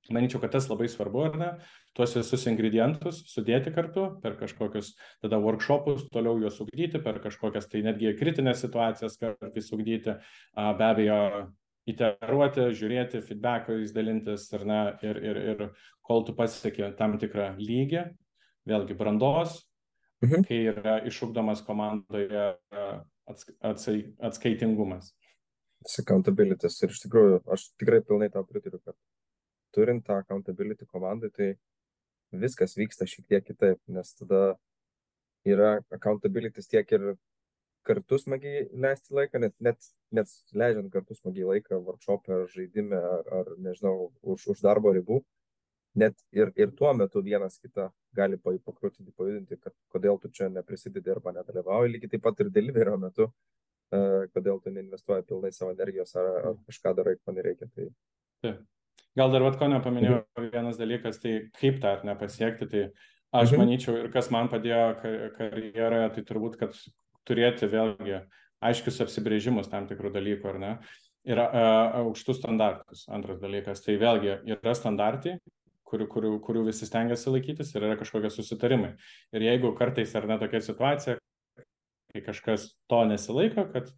Manyčiau, 0.09 0.41
kad 0.41 0.53
tas 0.55 0.65
labai 0.69 0.87
svarbu, 0.89 1.21
ar 1.27 1.35
ne, 1.37 1.49
tuos 1.97 2.15
visus 2.17 2.45
ingredientus 2.49 3.21
sudėti 3.29 3.69
kartu 3.75 4.07
per 4.23 4.37
kažkokius 4.39 4.95
tada 5.21 5.37
workshopus, 5.43 6.07
toliau 6.13 6.39
juos 6.41 6.57
ugdyti, 6.63 7.01
per 7.03 7.19
kažkokias 7.21 7.69
tai 7.69 7.83
netgi 7.85 8.15
kritinės 8.17 8.63
situacijas 8.63 9.19
kartais 9.21 9.69
ugdyti, 9.75 10.15
be 10.55 10.87
abejo, 10.87 11.19
iteruoti, 11.91 12.69
žiūrėti, 12.77 13.21
feedbackais 13.25 13.93
dalintis 13.95 14.47
ar 14.57 14.65
ne, 14.67 14.79
ir, 15.05 15.19
ir, 15.31 15.41
ir 15.53 15.63
kol 16.05 16.25
tu 16.27 16.35
pasieki 16.37 16.93
tam 16.99 17.17
tikrą 17.21 17.51
lygį, 17.59 18.05
vėlgi 18.69 18.97
brandos, 18.99 19.61
mhm. 20.25 20.45
kai 20.49 20.61
yra 20.73 20.99
išugdomas 21.09 21.63
komandoje 21.65 22.51
atsai, 23.29 24.01
atskaitingumas. 24.29 25.13
Accountability. 26.01 26.67
Ir 26.83 26.91
iš 26.91 27.05
tikrųjų, 27.05 27.39
aš 27.55 27.69
tikrai 27.79 28.01
pilnai 28.03 28.27
tau 28.33 28.43
pritariu, 28.47 28.81
kad 28.83 28.97
turint 29.75 30.03
tą 30.07 30.17
accountability 30.19 30.87
komandai, 30.89 31.29
tai 31.31 31.53
viskas 32.35 32.75
vyksta 32.77 33.07
šiek 33.09 33.29
tiek 33.29 33.45
kitaip, 33.45 33.79
nes 33.87 34.11
tada 34.17 34.41
yra 35.47 35.77
accountability 35.95 36.65
tiek 36.67 36.91
ir 36.97 37.13
kartu 37.87 38.17
smagiai 38.19 38.67
leisti 38.73 39.13
laiką, 39.15 39.39
net, 39.43 39.55
net, 39.63 39.89
net 40.15 40.31
leidžiant 40.53 40.91
kartu 40.93 41.15
smagiai 41.17 41.47
laiką 41.53 41.79
workshop'e 41.85 42.33
ar 42.35 42.47
žaidime, 42.53 42.95
ar, 42.95 43.27
ar 43.41 43.51
nežinau, 43.57 44.09
už, 44.21 44.47
už 44.53 44.63
darbo 44.65 44.93
ribų, 44.95 45.19
net 45.99 46.17
ir, 46.35 46.51
ir 46.59 46.73
tuo 46.77 46.91
metu 46.93 47.23
vienas 47.25 47.57
kitą 47.59 47.89
gali 48.15 48.37
pakrūtinti, 48.37 49.13
pajudinti, 49.17 49.57
kad 49.61 49.73
kodėl 49.93 50.19
tu 50.21 50.29
čia 50.29 50.49
neprisidedi 50.53 51.11
arba 51.13 51.33
nedalyvauji, 51.35 51.93
lygiai 51.95 52.13
taip 52.15 52.25
pat 52.27 52.41
ir 52.43 52.51
deliverio 52.53 52.97
metu, 53.01 53.29
uh, 53.29 54.25
kodėl 54.35 54.59
tu 54.63 54.73
neinvestuoji 54.75 55.27
pilnai 55.29 55.51
savo 55.55 55.73
energijos 55.75 56.15
ar, 56.19 56.29
ar 56.51 56.59
kažką 56.69 56.95
darai, 56.97 57.15
ko 57.23 57.35
nereikia. 57.35 57.69
Tai... 57.75 57.87
Taip. 58.45 58.65
Gal 59.17 59.31
dar 59.33 59.43
vat 59.43 59.57
ko 59.59 59.67
nepaminėjau, 59.67 60.19
vienas 60.51 60.77
dalykas, 60.79 61.17
tai 61.19 61.39
kaip 61.57 61.79
tą 61.83 61.95
nepasiekti, 62.07 62.69
tai 62.69 62.83
Aš 63.29 63.51
Mhm. 63.51 63.59
manyčiau 63.61 63.97
ir 63.99 64.07
kas 64.09 64.31
man 64.33 64.47
padėjo 64.49 65.01
ka- 65.01 65.29
karjeroje, 65.37 66.13
tai 66.15 66.21
turbūt, 66.25 66.55
kad 66.57 66.73
turėti 67.27 67.69
vėlgi 67.71 68.19
aiškius 68.65 68.99
apsibrėžimus 69.05 69.69
tam 69.71 69.87
tikrų 69.89 70.11
dalykų, 70.15 70.49
ar 70.51 70.59
ne? 70.59 70.73
Ir 71.27 71.39
a, 71.41 71.47
aukštus 72.01 72.39
standartus. 72.39 73.05
Antras 73.11 73.39
dalykas, 73.41 73.83
tai 73.83 73.97
vėlgi 73.99 74.37
yra 74.55 74.75
standartai, 74.75 75.37
kurių, 75.89 76.07
kurių, 76.11 76.31
kurių 76.45 76.67
visi 76.69 76.87
stengiasi 76.87 77.33
laikytis 77.33 77.73
ir 77.75 77.87
yra 77.87 77.97
kažkokie 77.99 78.31
susitarimai. 78.33 78.93
Ir 79.35 79.45
jeigu 79.47 79.73
kartais 79.77 80.13
ar 80.17 80.27
ne 80.29 80.39
tokia 80.41 80.61
situacija, 80.63 81.17
kai 82.13 82.23
kažkas 82.25 82.71
to 82.89 83.03
nesilaiko, 83.09 83.67
kad 83.73 83.91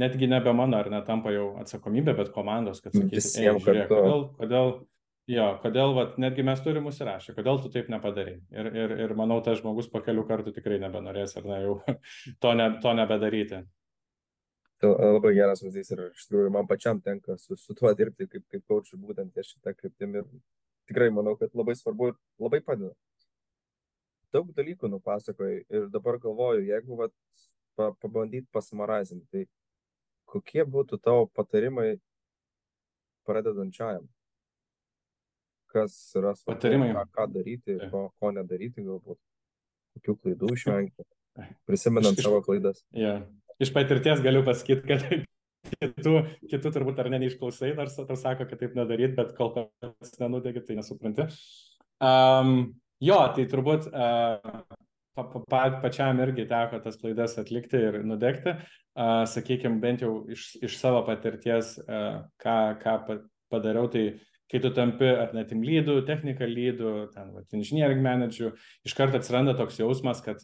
netgi 0.00 0.28
nebe 0.30 0.52
mano 0.56 0.78
ar 0.78 0.90
netampa 0.92 1.32
jau 1.34 1.50
atsakomybė, 1.62 2.14
bet 2.16 2.32
komandos, 2.34 2.82
kad 2.84 2.94
sakyti, 2.94 3.18
Visiem 3.18 3.56
"Ei, 3.56 3.64
žiūrėk, 3.64 3.88
kartu." 3.88 3.98
kodėl, 3.98 4.24
kodėl, 4.38 4.72
jo, 5.28 5.46
kodėl, 5.62 5.94
vat, 5.96 6.18
netgi 6.20 6.44
mes 6.46 6.60
turim 6.64 6.86
užsirašę, 6.90 7.34
kodėl 7.36 7.60
tu 7.62 7.70
taip 7.72 7.90
nepadarai. 7.92 8.38
Ir, 8.54 8.70
ir, 8.82 8.94
ir 9.06 9.16
manau, 9.18 9.40
tas 9.44 9.60
žmogus 9.60 9.90
po 9.92 10.00
kelių 10.04 10.24
kartų 10.28 10.54
tikrai 10.56 10.78
nebenorės 10.82 11.36
ar 11.40 11.48
ne 11.48 11.58
jau 11.64 11.74
to, 12.42 12.54
ne, 12.58 12.70
to 12.82 12.94
nebedaryti. 12.96 13.64
Tai 14.78 14.92
labai 14.94 15.34
geras 15.34 15.60
pavyzdys 15.64 15.90
ir 15.90 16.04
iš 16.06 16.28
tikrųjų 16.28 16.52
man 16.54 16.68
pačiam 16.70 17.00
tenka 17.02 17.34
su, 17.42 17.56
su 17.58 17.74
tuo 17.74 17.90
dirbti 17.98 18.28
kaip, 18.30 18.44
kaip 18.52 18.62
coachui 18.70 19.00
būtent 19.02 19.34
ties 19.34 19.50
šitą 19.50 19.74
kryptimį 19.74 20.20
ir 20.22 20.28
tikrai 20.90 21.08
manau, 21.14 21.34
kad 21.40 21.54
labai 21.58 21.74
svarbu 21.76 22.12
ir 22.12 22.18
labai 22.38 22.60
padeda. 22.64 22.94
Daug 24.32 24.52
dalykų 24.54 24.90
nupasakojai 24.92 25.64
ir 25.72 25.88
dabar 25.90 26.20
galvoju, 26.22 26.62
jeigu 26.68 26.98
vat, 27.00 27.14
pa, 27.74 27.90
pabandyt 28.02 28.46
pasimarazinti, 28.54 29.26
tai 29.32 29.46
kokie 30.28 30.62
būtų 30.68 31.00
tavo 31.02 31.26
patarimai 31.34 31.96
pradedančiajam? 33.26 34.06
Kas 35.68 35.94
yra 36.16 36.32
svarbu, 36.36 36.54
Patarimai? 36.56 36.90
ką, 36.96 37.02
ką 37.12 37.24
daryti, 37.34 37.74
ko, 37.92 38.06
ko 38.16 38.30
nedaryti 38.32 38.84
galbūt, 38.86 39.18
kokių 39.98 40.14
klaidų 40.22 40.52
išvengti, 40.54 41.04
prisimenant 41.68 42.16
Iš- 42.16 42.24
savo 42.28 42.40
klaidas. 42.46 42.80
Ja. 42.96 43.18
Iš 43.60 43.72
patirties 43.74 44.22
galiu 44.24 44.40
pasakyti, 44.46 44.86
kad 44.88 45.04
kitų, 45.82 46.14
kitų 46.48 46.72
turbūt 46.78 47.00
ar 47.02 47.10
ne 47.12 47.20
neišklausai, 47.24 47.74
nors 47.76 47.98
tau 47.98 48.16
sako, 48.16 48.46
kad 48.48 48.60
taip 48.62 48.76
nedaryt, 48.78 49.16
bet 49.18 49.34
kol 49.36 49.52
kas 49.56 50.14
nenudegi, 50.22 50.62
tai 50.64 50.78
nesupranti. 50.78 51.26
Um, 52.00 52.54
jo, 53.02 53.18
tai 53.34 53.44
turbūt 53.50 53.90
uh, 53.90 54.62
pa, 55.18 55.24
pa, 55.34 55.42
pa, 55.50 55.62
pačiam 55.82 56.20
irgi 56.22 56.46
teko 56.48 56.78
tas 56.84 56.96
klaidas 57.00 57.36
atlikti 57.42 57.80
ir 57.90 58.00
nudegti. 58.06 58.54
Uh, 58.98 59.26
sakykime, 59.30 59.82
bent 59.82 60.00
jau 60.06 60.14
iš, 60.32 60.52
iš 60.64 60.78
savo 60.80 61.02
patirties, 61.06 61.76
uh, 61.84 62.22
ką, 62.42 62.56
ką 62.80 62.94
pa- 63.06 63.20
padariau, 63.52 63.90
tai 63.92 64.06
kai 64.50 64.60
tu 64.64 64.72
tampi 64.74 65.08
ar 65.08 65.34
net 65.36 65.50
team 65.52 65.64
lydų, 65.66 66.00
technical 66.08 66.52
lydų, 66.52 66.92
ten, 67.14 67.32
vat, 67.36 67.48
engineering 67.56 68.00
manager, 68.04 68.54
iš 68.86 68.96
karto 68.96 69.20
atsiranda 69.20 69.56
toks 69.58 69.80
jausmas, 69.82 70.22
kad 70.24 70.40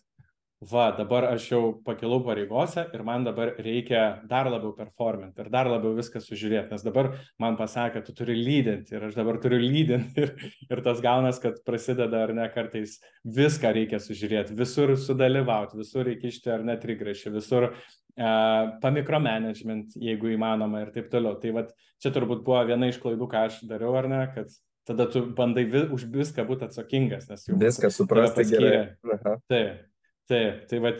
va, 0.71 0.91
dabar 0.97 1.27
aš 1.29 1.47
jau 1.51 1.61
pakilau 1.85 2.21
pareigose 2.25 2.87
ir 2.95 3.03
man 3.05 3.25
dabar 3.27 3.53
reikia 3.61 4.21
dar 4.29 4.49
labiau 4.49 4.73
performint 4.77 5.39
ir 5.39 5.51
dar 5.53 5.69
labiau 5.69 5.95
viską 5.97 6.23
sužiūrėti, 6.25 6.73
nes 6.73 6.85
dabar 6.85 7.11
man 7.41 7.59
pasakė, 7.59 8.05
tu 8.07 8.15
turi 8.17 8.37
lydinti 8.39 8.97
ir 8.97 9.09
aš 9.09 9.19
dabar 9.19 9.41
turiu 9.43 9.61
lydinti 9.61 10.21
ir, 10.25 10.33
ir 10.71 10.85
tas 10.87 11.03
gaunas, 11.05 11.41
kad 11.43 11.61
prasideda 11.67 12.25
ar 12.25 12.35
ne 12.37 12.49
kartais 12.55 12.97
viską 13.25 13.75
reikia 13.77 14.01
sužiūrėti, 14.03 14.57
visur 14.59 14.95
sudalyvauti, 15.01 15.81
visur 15.81 16.09
įkišti 16.15 16.55
ar 16.55 16.65
net 16.67 16.83
trigrašį, 16.85 17.35
visur 17.35 17.71
pamikromanagement, 18.15 19.97
jeigu 19.99 20.31
įmanoma 20.35 20.85
ir 20.85 20.93
taip 20.95 21.11
toliau. 21.13 21.39
Tai 21.43 21.55
va, 21.57 21.65
čia 22.03 22.13
turbūt 22.15 22.45
buvo 22.47 22.61
viena 22.69 22.91
iš 22.91 23.01
klaidų, 23.03 23.29
ką 23.31 23.47
aš 23.49 23.63
dariau 23.69 23.97
ar 23.99 24.09
ne, 24.11 24.23
kad 24.35 24.53
tada 24.87 25.09
tu 25.11 25.25
bandai 25.35 25.65
vi, 25.65 25.87
už 25.97 26.07
viską 26.13 26.45
būti 26.47 26.69
atsakingas, 26.69 27.29
nes 27.31 27.49
jau 27.49 27.59
Viską 27.61 27.91
suprasti 27.95 28.47
gerai. 28.51 28.75
Aha. 29.17 29.39
Taip, 29.51 29.87
taip, 30.31 30.67
tai 30.71 30.83
va 30.85 30.95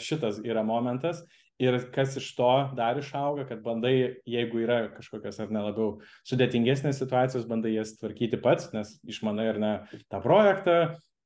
šitas 0.00 0.42
yra 0.44 0.66
momentas. 0.66 1.22
Ir 1.60 1.76
kas 1.92 2.14
iš 2.16 2.30
to 2.38 2.48
dar 2.72 2.96
išauga, 2.96 3.44
kad 3.44 3.60
bandai, 3.60 4.16
jeigu 4.24 4.62
yra 4.62 4.78
kažkokios 4.94 5.42
ar 5.44 5.50
ne 5.52 5.60
labiau 5.66 5.98
sudėtingesnės 6.24 6.96
situacijos, 7.02 7.44
bandai 7.48 7.74
jas 7.74 7.92
tvarkyti 7.98 8.40
pats, 8.40 8.70
nes 8.72 8.94
išmanai 9.04 9.50
ar 9.50 9.58
ne 9.60 9.72
tą 10.08 10.22
projektą, 10.24 10.78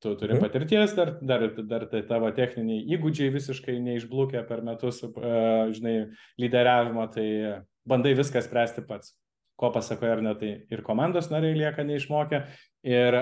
tu 0.05 0.15
turi 0.21 0.37
Mhm. 0.37 0.45
patirties, 0.45 0.95
dar, 0.95 1.17
dar, 1.25 1.49
dar 1.65 1.89
tai 1.89 2.05
tavo 2.05 2.31
techniniai 2.37 2.85
įgūdžiai 2.95 3.33
visiškai 3.33 3.81
neišblūkė 3.81 4.45
per 4.49 4.63
metus, 4.63 5.03
uh, 5.09 5.73
žinai, 5.73 6.11
lyderiavimo, 6.39 7.09
tai 7.13 7.29
bandai 7.89 8.15
viską 8.15 8.45
spręsti 8.45 8.87
pats. 8.87 9.17
Ko 9.55 9.69
pasakoja 9.71 10.17
ar 10.17 10.21
ne, 10.23 10.33
tai 10.35 10.49
ir 10.67 10.81
komandos 10.83 11.29
nariai 11.31 11.55
lieka 11.55 11.85
neišmokę, 11.87 12.41
ir, 12.91 13.17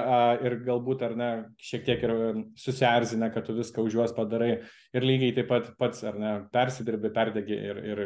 ir 0.47 0.55
galbūt 0.64 1.03
ar 1.05 1.12
ne, 1.14 1.28
šiek 1.61 1.83
tiek 1.85 2.05
ir 2.07 2.12
susierzinę, 2.57 3.28
kad 3.35 3.45
tu 3.45 3.53
viską 3.53 3.85
už 3.85 3.99
juos 3.99 4.14
padarai, 4.16 4.62
ir 4.97 5.05
lygiai 5.05 5.35
taip 5.37 5.51
pat 5.51 5.68
pats 5.76 6.01
ar 6.09 6.16
ne, 6.16 6.33
persidirbi, 6.55 7.12
perdegi 7.12 7.53
ir, 7.53 7.83
ir 7.85 8.01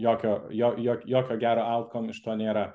jokio, 0.00 0.48
jo, 0.48 0.72
jo, 0.80 0.96
jokio 1.12 1.36
gero 1.36 1.66
outcome 1.76 2.08
iš 2.14 2.22
to 2.24 2.38
nėra. 2.40 2.70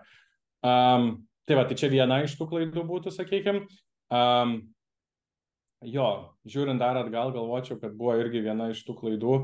Um, 0.62 1.26
tai 1.50 1.58
va, 1.58 1.66
tai 1.66 1.76
čia 1.82 1.90
viena 1.90 2.22
iš 2.22 2.38
tų 2.38 2.52
klaidų 2.54 2.86
būtų, 2.94 3.12
sakykime. 3.18 3.66
Um, 4.14 4.60
jo, 5.90 6.10
žiūrint 6.50 6.82
dar 6.82 7.00
atgal, 7.02 7.34
galvočiau, 7.36 7.80
kad 7.82 7.96
buvo 7.98 8.16
irgi 8.22 8.44
viena 8.46 8.72
iš 8.74 8.84
tų 8.88 8.98
klaidų. 9.02 9.38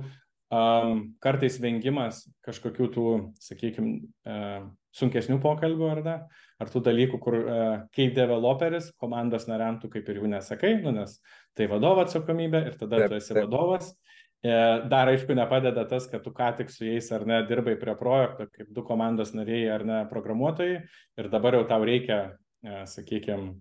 Um, 0.50 1.02
kartais 1.22 1.60
vengimas 1.62 2.24
kažkokių 2.48 2.86
tų, 2.96 3.10
sakykime, 3.38 4.00
uh, 4.26 4.64
sunkesnių 4.98 5.38
pokalbių 5.44 5.90
ar 5.92 6.00
ne, 6.06 6.16
ar 6.58 6.72
tų 6.74 6.82
dalykų, 6.88 7.20
kur 7.22 7.38
uh, 7.38 7.66
kaip 7.94 8.16
developeris 8.18 8.90
komandos 8.98 9.46
nariam 9.46 9.78
tu 9.78 9.92
kaip 9.94 10.10
ir 10.10 10.24
jų 10.24 10.32
nesakai, 10.32 10.80
nu, 10.82 10.96
nes 10.96 11.20
tai 11.54 11.70
vadovo 11.70 12.02
atsakomybė 12.02 12.64
ir 12.72 12.80
tada 12.82 13.04
Taip, 13.04 13.12
tu 13.12 13.20
esi 13.20 13.36
taip. 13.36 13.44
vadovas. 13.46 13.94
E, 14.40 14.52
Dar 14.88 15.10
aišku 15.12 15.36
nepadeda 15.36 15.84
tas, 15.84 16.06
kad 16.08 16.24
tu 16.24 16.32
ką 16.32 16.54
tik 16.56 16.70
su 16.72 16.86
jais 16.88 17.10
ar 17.12 17.26
ne 17.28 17.42
dirbai 17.48 17.76
prie 17.76 17.92
projekto, 18.00 18.48
kaip 18.56 18.70
du 18.72 18.86
komandos 18.88 19.34
nariai 19.36 19.66
ar 19.76 19.84
ne 19.84 19.98
programuotojai 20.08 20.78
ir 21.20 21.28
dabar 21.34 21.58
jau 21.58 21.66
tau 21.68 21.84
reikia, 21.84 22.22
sakykime, 22.64 23.58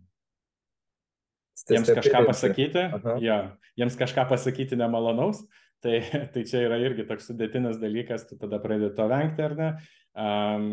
jiems 1.68 1.90
kažką 1.98 2.24
pasakyti, 2.28 2.84
ja, 3.24 3.38
jiems 3.78 3.96
kažką 3.98 4.28
pasakyti 4.30 4.78
nemalonaus, 4.78 5.44
tai, 5.82 6.00
tai 6.34 6.42
čia 6.42 6.64
yra 6.66 6.80
irgi 6.82 7.06
toks 7.06 7.28
sudėtinis 7.30 7.78
dalykas, 7.78 8.26
tu 8.26 8.38
tada 8.40 8.58
pradedi 8.62 8.90
to 8.96 9.06
vengti 9.10 9.44
ar 9.46 9.54
ne. 9.58 9.70
Um, 10.18 10.64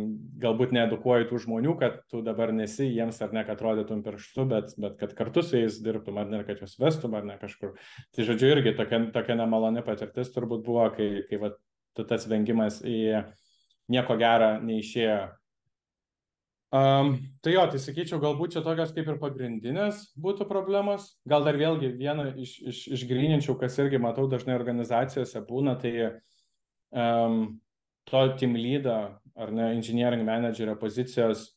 galbūt 0.41 0.71
needukuoji 0.73 1.27
tų 1.29 1.38
žmonių, 1.43 1.75
kad 1.77 1.99
tu 2.09 2.23
dabar 2.25 2.49
nesi 2.55 2.88
jiems 2.88 3.19
ar 3.21 3.36
ne, 3.36 3.43
kad 3.45 3.59
rodytum 3.61 4.01
pirštu, 4.01 4.45
bet, 4.49 4.73
bet 4.81 4.95
kad 4.97 5.13
kartu 5.13 5.43
su 5.45 5.59
jais 5.59 5.77
dirbtum 5.86 6.17
ar 6.17 6.31
ne, 6.31 6.39
kad 6.47 6.63
juos 6.63 6.73
vestum 6.81 7.13
ar 7.13 7.27
ne 7.27 7.36
kažkur. 7.38 7.75
Tai 8.15 8.25
žodžiu, 8.25 8.49
irgi 8.55 8.73
tokia, 8.79 9.03
tokia 9.13 9.38
nemaloni 9.38 9.86
patirtis 9.86 10.33
turbūt 10.33 10.65
buvo, 10.65 10.88
kai, 10.97 11.09
kai 11.29 11.38
va, 11.43 11.51
tas 11.99 12.25
vengimas 12.31 12.79
į 12.81 13.21
nieko 13.93 14.17
gerą 14.17 14.55
neišėjo. 14.65 15.19
Um, 16.76 17.19
tai 17.41 17.53
jo, 17.53 17.61
tai 17.71 17.80
sakyčiau, 17.80 18.17
galbūt 18.19 18.55
čia 18.55 18.61
tokios 18.65 18.89
kaip 18.95 19.07
ir 19.07 19.19
pagrindinės 19.21 20.01
būtų 20.19 20.47
problemos. 20.49 21.11
Gal 21.30 21.45
dar 21.45 21.55
vėlgi 21.59 21.91
vieną 21.95 22.26
iš, 22.41 22.55
iš, 22.71 22.80
išgryninčiau, 22.97 23.55
kas 23.59 23.78
irgi 23.80 24.01
matau 24.01 24.26
dažnai 24.28 24.57
organizacijose 24.57 25.43
būna, 25.47 25.78
tai 25.80 25.93
um, 26.89 27.61
to 28.09 28.26
team 28.41 28.57
lydo 28.59 28.97
ar 29.36 29.53
ne 29.55 29.69
engineering 29.78 30.26
managerio 30.28 30.76
pozicijos 30.82 31.47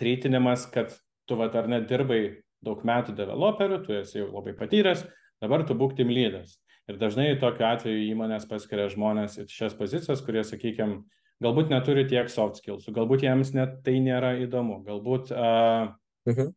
treitinimas, 0.00 0.66
kad 0.72 0.96
tu 1.28 1.38
vat 1.38 1.54
ar 1.54 1.68
ne 1.70 1.82
dirbai 1.86 2.22
daug 2.64 2.82
metų 2.86 3.14
developeriu, 3.18 3.82
tu 3.84 3.94
esi 4.00 4.18
jau 4.18 4.32
labai 4.32 4.56
patyręs, 4.58 5.04
dabar 5.42 5.66
tu 5.68 5.76
būk 5.78 5.94
team 5.98 6.10
lydas. 6.10 6.56
Ir 6.90 6.98
dažnai 6.98 7.36
tokiu 7.38 7.68
atveju 7.68 8.08
įmonės 8.08 8.48
paskiria 8.50 8.88
žmonės 8.90 9.38
į 9.44 9.50
šias 9.52 9.76
pozicijas, 9.78 10.22
kurie, 10.26 10.42
sakykime, 10.46 11.04
galbūt 11.42 11.72
neturi 11.72 12.06
tiek 12.08 12.30
soft 12.30 12.60
skills, 12.62 12.86
galbūt 12.94 13.24
jiems 13.26 13.52
net 13.56 13.80
tai 13.84 13.98
nėra 14.00 14.36
įdomu, 14.46 14.82
galbūt, 14.86 15.32
uh, 15.34 15.92
Mhm. 16.28 16.52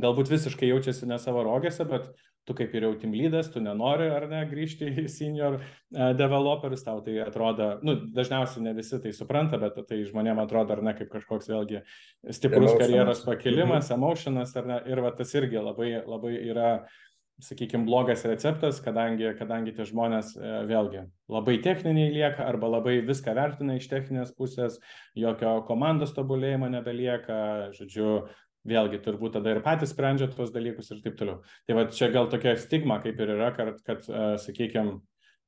galbūt 0.00 0.30
visiškai 0.32 0.68
jaučiasi 0.72 1.06
ne 1.06 1.18
savo 1.18 1.42
rogėse, 1.44 1.84
bet 1.88 2.08
tu 2.48 2.54
kaip 2.56 2.72
ir 2.74 2.82
jau 2.86 2.94
team 2.98 3.12
lydas, 3.12 3.50
tu 3.52 3.60
nenori 3.60 4.06
ar 4.10 4.24
ne 4.26 4.40
grįžti 4.48 4.88
į 5.02 5.08
senior 5.12 5.58
uh, 5.60 6.12
developerius, 6.16 6.82
tau 6.86 7.02
tai 7.04 7.18
atrodo, 7.22 7.66
nu, 7.84 7.94
dažniausiai 8.16 8.64
ne 8.64 8.72
visi 8.74 8.98
tai 9.02 9.12
supranta, 9.12 9.58
bet 9.60 9.76
tai 9.86 10.00
žmonėm 10.08 10.40
atrodo 10.42 10.72
ar 10.72 10.82
ne 10.82 10.94
kaip 10.96 11.10
kažkoks 11.12 11.50
vėlgi 11.52 11.82
stiprus 12.32 12.72
Emotionas. 12.72 12.80
karjeros 12.80 13.22
pakilimas, 13.28 13.90
emotionas 13.94 14.56
ar 14.56 14.66
ne, 14.66 14.80
ir 14.90 15.00
va 15.04 15.12
tas 15.12 15.34
irgi 15.36 15.60
labai, 15.62 15.92
labai 16.06 16.32
yra 16.48 16.70
sakykime, 17.44 17.86
blogas 17.88 18.24
receptas, 18.28 18.80
kadangi, 18.84 19.30
kadangi 19.38 19.74
tie 19.76 19.86
žmonės 19.88 20.34
e, 20.36 20.52
vėlgi 20.68 21.06
labai 21.30 21.56
techniniai 21.64 22.12
lieka 22.14 22.46
arba 22.46 22.70
labai 22.76 22.98
viską 23.06 23.34
vertina 23.36 23.78
iš 23.78 23.88
techninės 23.90 24.34
pusės, 24.36 24.78
jokio 25.18 25.60
komandos 25.68 26.14
tobulėjimo 26.16 26.70
nebelieka, 26.72 27.40
žodžiu, 27.76 28.22
vėlgi 28.68 29.00
turbūt 29.00 29.38
tada 29.38 29.54
ir 29.54 29.62
patys 29.64 29.94
sprendžia 29.94 30.28
tuos 30.32 30.52
dalykus 30.52 30.90
ir 30.92 31.00
taip 31.04 31.16
toliau. 31.16 31.40
Tai 31.64 31.78
va 31.78 31.86
čia 31.88 32.10
gal 32.12 32.28
tokia 32.32 32.56
stigma 32.60 33.00
kaip 33.00 33.20
ir 33.20 33.34
yra, 33.38 33.52
kad, 33.56 33.78
kad 33.86 34.04
sakykime, 34.42 34.98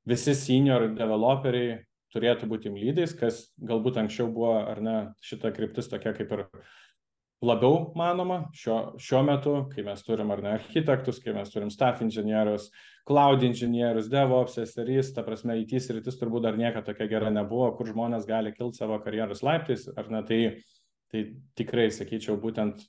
visi 0.09 0.33
senior 0.37 0.89
developeriai 0.97 1.83
turėtų 2.13 2.47
būti 2.49 2.71
lydais, 2.73 3.13
kas 3.17 3.47
galbūt 3.61 3.97
anksčiau 4.01 4.29
buvo, 4.33 4.55
ar 4.61 4.81
ne, 4.83 4.97
šita 5.25 5.53
kryptis 5.55 5.89
tokia 5.91 6.13
kaip 6.17 6.33
ir 6.35 6.45
labiau 7.43 7.91
manoma 7.99 8.45
šiuo, 8.55 8.77
šiuo 9.01 9.21
metu, 9.27 9.53
kai 9.73 9.83
mes 9.85 10.03
turim 10.05 10.31
ar 10.31 10.41
ne 10.43 10.53
architektus, 10.55 11.19
kai 11.23 11.35
mes 11.35 11.51
turim 11.51 11.71
staff 11.73 12.01
inžinierius, 12.05 12.69
cloud 13.07 13.43
inžinierius, 13.43 14.07
DevOps, 14.11 14.55
SRIs, 14.63 15.11
ta 15.15 15.25
prasme, 15.27 15.57
IT 15.61 15.75
sritis 15.83 16.19
turbūt 16.21 16.47
dar 16.47 16.59
niekada 16.59 16.91
tokia 16.91 17.09
gera 17.11 17.33
nebuvo, 17.33 17.73
kur 17.77 17.91
žmonės 17.91 18.27
gali 18.29 18.53
kilti 18.55 18.79
savo 18.79 18.99
karjeros 19.03 19.43
laiptais, 19.43 19.89
ar 19.97 20.07
ne, 20.13 20.23
tai, 20.29 20.39
tai 21.11 21.25
tikrai, 21.59 21.89
sakyčiau, 21.91 22.39
būtent 22.39 22.85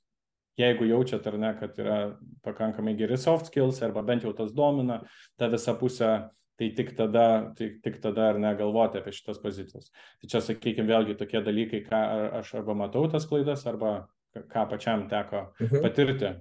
jeigu 0.60 0.86
jaučiat 0.86 1.26
ar 1.26 1.40
ne, 1.40 1.52
kad 1.58 1.82
yra 1.82 1.98
pakankamai 2.46 2.94
geri 2.98 3.18
soft 3.18 3.50
skills, 3.50 3.82
arba 3.82 4.06
bent 4.06 4.22
jau 4.26 4.32
tas 4.38 4.54
domina 4.54 5.00
tą 5.40 5.50
visą 5.50 5.74
pusę, 5.80 6.14
tai 6.54 6.70
tik 6.78 6.94
tada, 6.94 7.50
tik, 7.58 7.80
tik 7.82 7.98
tada 8.02 8.30
ar 8.30 8.38
negalvoti 8.38 9.00
apie 9.00 9.10
šitas 9.14 9.40
pozicijas. 9.42 9.90
Tai 10.22 10.30
čia, 10.30 10.42
sakykime, 10.46 10.86
vėlgi 10.86 11.18
tokie 11.18 11.42
dalykai, 11.42 11.82
ką 11.88 12.02
aš 12.38 12.54
arba 12.60 12.76
matau 12.78 13.08
tas 13.10 13.26
klaidas, 13.26 13.66
arba 13.66 14.04
ką 14.34 14.66
pačiam 14.70 15.06
teko 15.10 15.46
mhm. 15.60 15.82
patirti. 15.84 16.34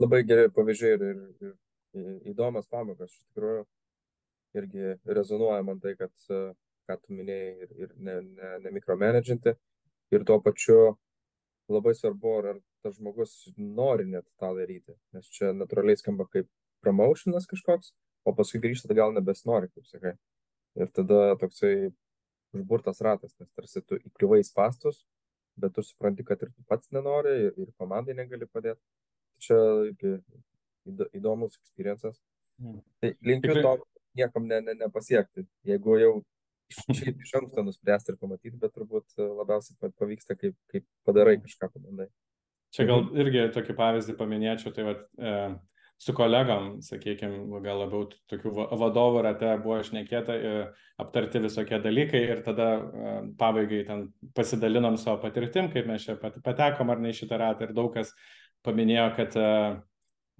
Labai 0.00 0.22
geri 0.28 0.48
pavyzdžiai 0.52 0.96
ir, 0.96 1.04
ir, 1.40 1.52
ir 1.96 2.32
įdomios 2.34 2.68
pamokas. 2.70 3.14
Iš 3.14 3.30
tikrųjų, 3.30 3.62
irgi 4.60 4.96
rezonuoja 5.08 5.62
man 5.64 5.80
tai, 5.80 5.94
kad, 5.98 6.12
ką 6.88 6.96
tu 7.00 7.16
minėjai, 7.16 7.52
ir, 7.64 7.76
ir 7.86 7.94
ne, 7.96 8.16
ne, 8.26 8.50
ne 8.64 8.74
mikromanedžinti. 8.76 9.54
Ir 10.10 10.26
tuo 10.28 10.40
pačiu 10.42 10.76
labai 11.70 11.94
svarbu, 11.94 12.34
ar 12.42 12.60
tas 12.84 12.96
žmogus 12.98 13.34
nori 13.56 14.08
net 14.10 14.26
tą 14.40 14.52
daryti. 14.56 14.96
Nes 15.14 15.28
čia 15.32 15.54
natūraliai 15.56 16.00
skamba 16.00 16.26
kaip 16.32 16.48
promotionas 16.84 17.48
kažkoks, 17.48 17.94
o 18.26 18.34
paskui 18.36 18.60
grįžta 18.62 18.96
gal 18.96 19.14
nebesinori, 19.16 19.70
kaip 19.72 19.88
sakai. 19.88 20.14
Ir 20.80 20.90
tada 20.94 21.36
toksai 21.40 21.90
užburtas 22.56 23.00
ratas, 23.04 23.34
nes 23.38 23.50
tarsi 23.54 23.82
tu 23.86 23.98
įkliuvai 24.00 24.40
spastus, 24.46 25.04
bet 25.62 25.74
tu 25.76 25.84
supranti, 25.86 26.26
kad 26.26 26.42
ir 26.42 26.52
tu 26.52 26.64
pats 26.68 26.90
nenori, 26.96 27.36
ir, 27.48 27.54
ir 27.60 27.70
komandai 27.80 28.16
negali 28.18 28.48
padėti. 28.50 28.80
Čia 29.40 29.58
irgi 29.90 30.16
įdomus 31.16 31.56
experiences. 31.60 32.18
Mm. 32.60 32.82
Tai 33.00 33.12
linkiu 33.24 33.54
Tikrai... 33.54 33.62
to 33.64 34.02
niekam 34.20 34.48
ne, 34.48 34.60
ne, 34.66 34.74
nepasiekti. 34.82 35.46
Jeigu 35.68 35.96
jau 36.00 36.12
šiaip 36.70 37.22
iš 37.24 37.32
anksto 37.40 37.64
nuspręsti 37.66 38.12
ir 38.12 38.18
pamatyti, 38.20 38.58
bet 38.60 38.74
turbūt 38.76 39.16
labiausiai 39.18 39.90
pavyksta, 39.98 40.36
kaip, 40.38 40.56
kaip 40.70 40.86
padarai 41.08 41.38
kažką 41.42 41.70
pabandai. 41.72 42.10
Čia 42.74 42.86
gal 42.86 43.08
irgi 43.18 43.48
tokį 43.54 43.74
pavyzdį 43.78 44.14
paminėčiau, 44.18 44.70
tai 44.74 44.84
vat, 44.86 45.00
e, 45.18 45.32
su 46.00 46.14
kolegom, 46.16 46.78
sakykime, 46.84 47.42
gal 47.60 47.82
labiau 47.82 48.06
tokių 48.30 48.54
vadovų 48.80 49.24
rate 49.26 49.50
buvo 49.60 49.82
šnekėta, 49.84 50.36
aptarti 51.02 51.42
visokie 51.44 51.76
dalykai 51.84 52.22
ir 52.24 52.40
tada 52.46 52.70
pabaigai 53.40 53.82
ten 53.88 54.06
pasidalinom 54.36 54.96
savo 55.00 55.20
patirtim, 55.26 55.68
kaip 55.72 55.90
mes 55.90 56.06
čia 56.06 56.16
patekom 56.16 56.92
ar 56.92 57.04
ne 57.04 57.12
į 57.12 57.18
šitą 57.20 57.40
ratą 57.42 57.68
ir 57.68 57.76
daug 57.76 57.92
kas 57.92 58.14
paminėjo, 58.64 59.06
kad 59.18 59.36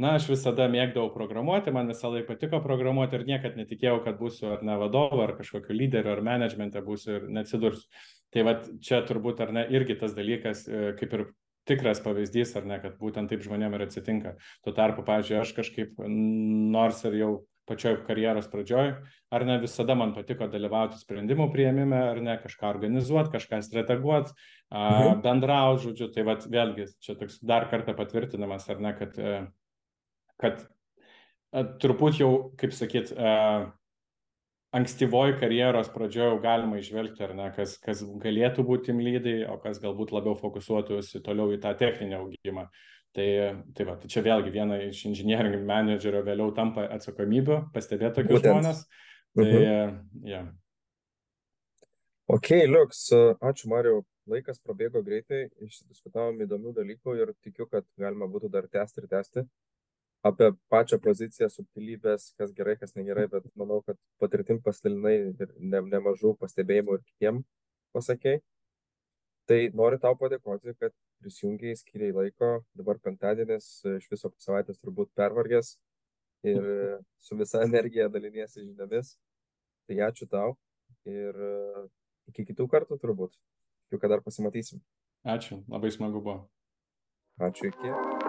na, 0.01 0.15
aš 0.17 0.31
visada 0.31 0.65
mėgdavau 0.73 1.11
programuoti, 1.13 1.73
man 1.77 1.91
visą 1.93 2.09
laiką 2.15 2.33
patiko 2.33 2.63
programuoti 2.65 3.19
ir 3.19 3.27
niekad 3.29 3.59
netikėjau, 3.61 3.99
kad 4.07 4.17
būsiu 4.21 4.55
ar 4.55 4.65
ne 4.65 4.79
vadovu, 4.81 5.21
ar 5.27 5.35
kažkokiu 5.37 5.77
lyderiu, 5.77 6.15
ar 6.15 6.25
managemente 6.25 6.81
būsiu 6.85 7.19
ir 7.19 7.29
neatsidursiu. 7.37 7.85
Tai 8.33 8.47
va 8.47 8.57
čia 8.81 9.03
turbūt 9.05 9.43
ar 9.45 9.53
ne 9.53 9.67
irgi 9.75 9.99
tas 10.01 10.15
dalykas, 10.17 10.65
e, 10.69 10.93
kaip 10.97 11.17
ir 11.19 11.27
tikras 11.69 12.01
pavyzdys, 12.05 12.55
ar 12.59 12.67
ne, 12.69 12.81
kad 12.83 12.97
būtent 13.01 13.31
taip 13.31 13.45
žmonėm 13.45 13.77
ir 13.77 13.87
atsitinka. 13.87 14.35
Tuo 14.65 14.75
tarpu, 14.77 15.05
pavyzdžiui, 15.07 15.39
aš 15.43 15.55
kažkaip, 15.59 16.01
nors 16.01 17.05
ir 17.09 17.19
jau 17.21 17.33
pačioj 17.71 18.01
karjeros 18.07 18.49
pradžioj, 18.51 18.95
ar 19.31 19.45
ne 19.47 19.59
visada 19.63 19.95
man 19.99 20.15
patiko 20.17 20.49
dalyvauti 20.51 20.99
sprendimų 20.99 21.47
prieimime, 21.55 22.01
ar 22.11 22.19
ne 22.25 22.35
kažką 22.43 22.67
organizuoti, 22.73 23.31
kažką 23.37 23.61
strateguoti, 23.67 24.35
mhm. 24.75 25.23
bendrauti, 25.25 25.87
žodžiu, 25.87 26.11
tai 26.15 26.27
vad 26.27 26.47
vėlgi 26.51 26.89
čia 27.05 27.17
toks 27.21 27.39
dar 27.47 27.69
kartą 27.71 27.95
patvirtinamas, 27.99 28.67
ar 28.73 28.83
ne, 28.83 28.95
kad, 28.99 29.19
e, 29.19 29.37
kad 30.43 30.65
turbūt 31.83 32.23
jau, 32.23 32.33
kaip 32.59 32.75
sakyt, 32.75 33.15
ankstyvoj 34.77 35.35
karjeros 35.41 35.91
pradžioj 35.95 36.29
jau 36.29 36.39
galima 36.43 36.79
išvelgti, 36.79 37.25
ar 37.27 37.35
ne, 37.39 37.49
kas, 37.57 37.75
kas 37.83 38.03
galėtų 38.23 38.64
būti 38.66 38.93
imlydai, 38.95 39.37
o 39.51 39.57
kas 39.62 39.81
galbūt 39.83 40.14
labiau 40.14 40.37
fokusuotųsi 40.39 41.23
toliau 41.27 41.51
į 41.55 41.61
tą 41.64 41.75
techninį 41.79 42.18
augimą. 42.21 42.68
Tai, 43.16 43.27
tai, 43.75 43.85
va, 43.89 43.97
tai 43.99 44.09
čia 44.12 44.23
vėlgi 44.23 44.53
viena 44.55 44.77
iš 44.87 45.03
inžinierinio 45.09 45.59
menedžerio 45.66 46.21
vėliau 46.23 46.53
tampa 46.55 46.85
atsakomybė 46.95 47.64
pastebėti 47.75 48.21
tokius 48.21 48.45
žmonės. 48.45 48.85
Tai, 49.35 49.47
-huh. 49.47 49.97
yeah. 50.27 50.47
Ok, 52.31 52.53
liuks, 52.71 53.09
ačiū 53.43 53.66
Mariu, 53.73 54.05
laikas 54.31 54.62
prabėgo 54.62 55.03
greitai, 55.03 55.49
išdiskutavom 55.66 56.39
įdomių 56.47 56.77
dalykų 56.77 57.16
ir 57.18 57.35
tikiu, 57.43 57.66
kad 57.66 57.87
galima 57.99 58.31
būtų 58.31 58.51
dar 58.55 58.68
tęsti 58.71 59.03
ir 59.03 59.09
tęsti 59.11 59.45
apie 60.27 60.51
pačią 60.73 60.99
poziciją, 61.03 61.49
subtilybės, 61.53 62.31
kas 62.39 62.53
gerai, 62.57 62.77
kas 62.81 62.95
negerai, 62.97 63.27
bet 63.33 63.47
manau, 63.59 63.81
kad 63.87 63.99
patirtim 64.21 64.61
pasidalinai 64.64 65.14
ir 65.33 65.53
ne, 65.57 65.83
nemažų 65.95 66.35
pastebėjimų 66.41 66.99
ir 66.99 67.05
kitiem 67.07 67.43
pasakėjai. 67.97 68.43
Tai 69.51 69.61
noriu 69.75 69.99
tau 69.99 70.14
padėkoti, 70.14 70.77
kad 70.79 70.95
prisijungiai, 71.21 71.75
skiriai 71.79 72.12
laiko, 72.14 72.61
dabar 72.79 73.01
penktadienis, 73.03 73.81
iš 73.97 74.07
viso 74.12 74.31
savaitės 74.39 74.79
turbūt 74.79 75.11
pervargęs 75.18 75.75
ir 76.47 76.71
su 77.18 77.39
visa 77.41 77.64
energija 77.68 78.09
daliniesi 78.12 78.62
žiniomis. 78.62 79.16
Tai 79.89 79.99
ačiū 80.07 80.29
tau 80.31 80.55
ir 81.09 81.35
iki 82.31 82.47
kitų 82.53 82.68
kartų 82.71 83.01
turbūt. 83.03 83.35
Tikiu, 83.89 84.05
kad 84.05 84.14
dar 84.14 84.23
pasimatysim. 84.23 84.85
Ačiū, 85.27 85.64
labai 85.66 85.91
smagu 85.91 86.23
buvo. 86.23 86.45
Ačiū 87.43 87.73
iki. 87.73 88.20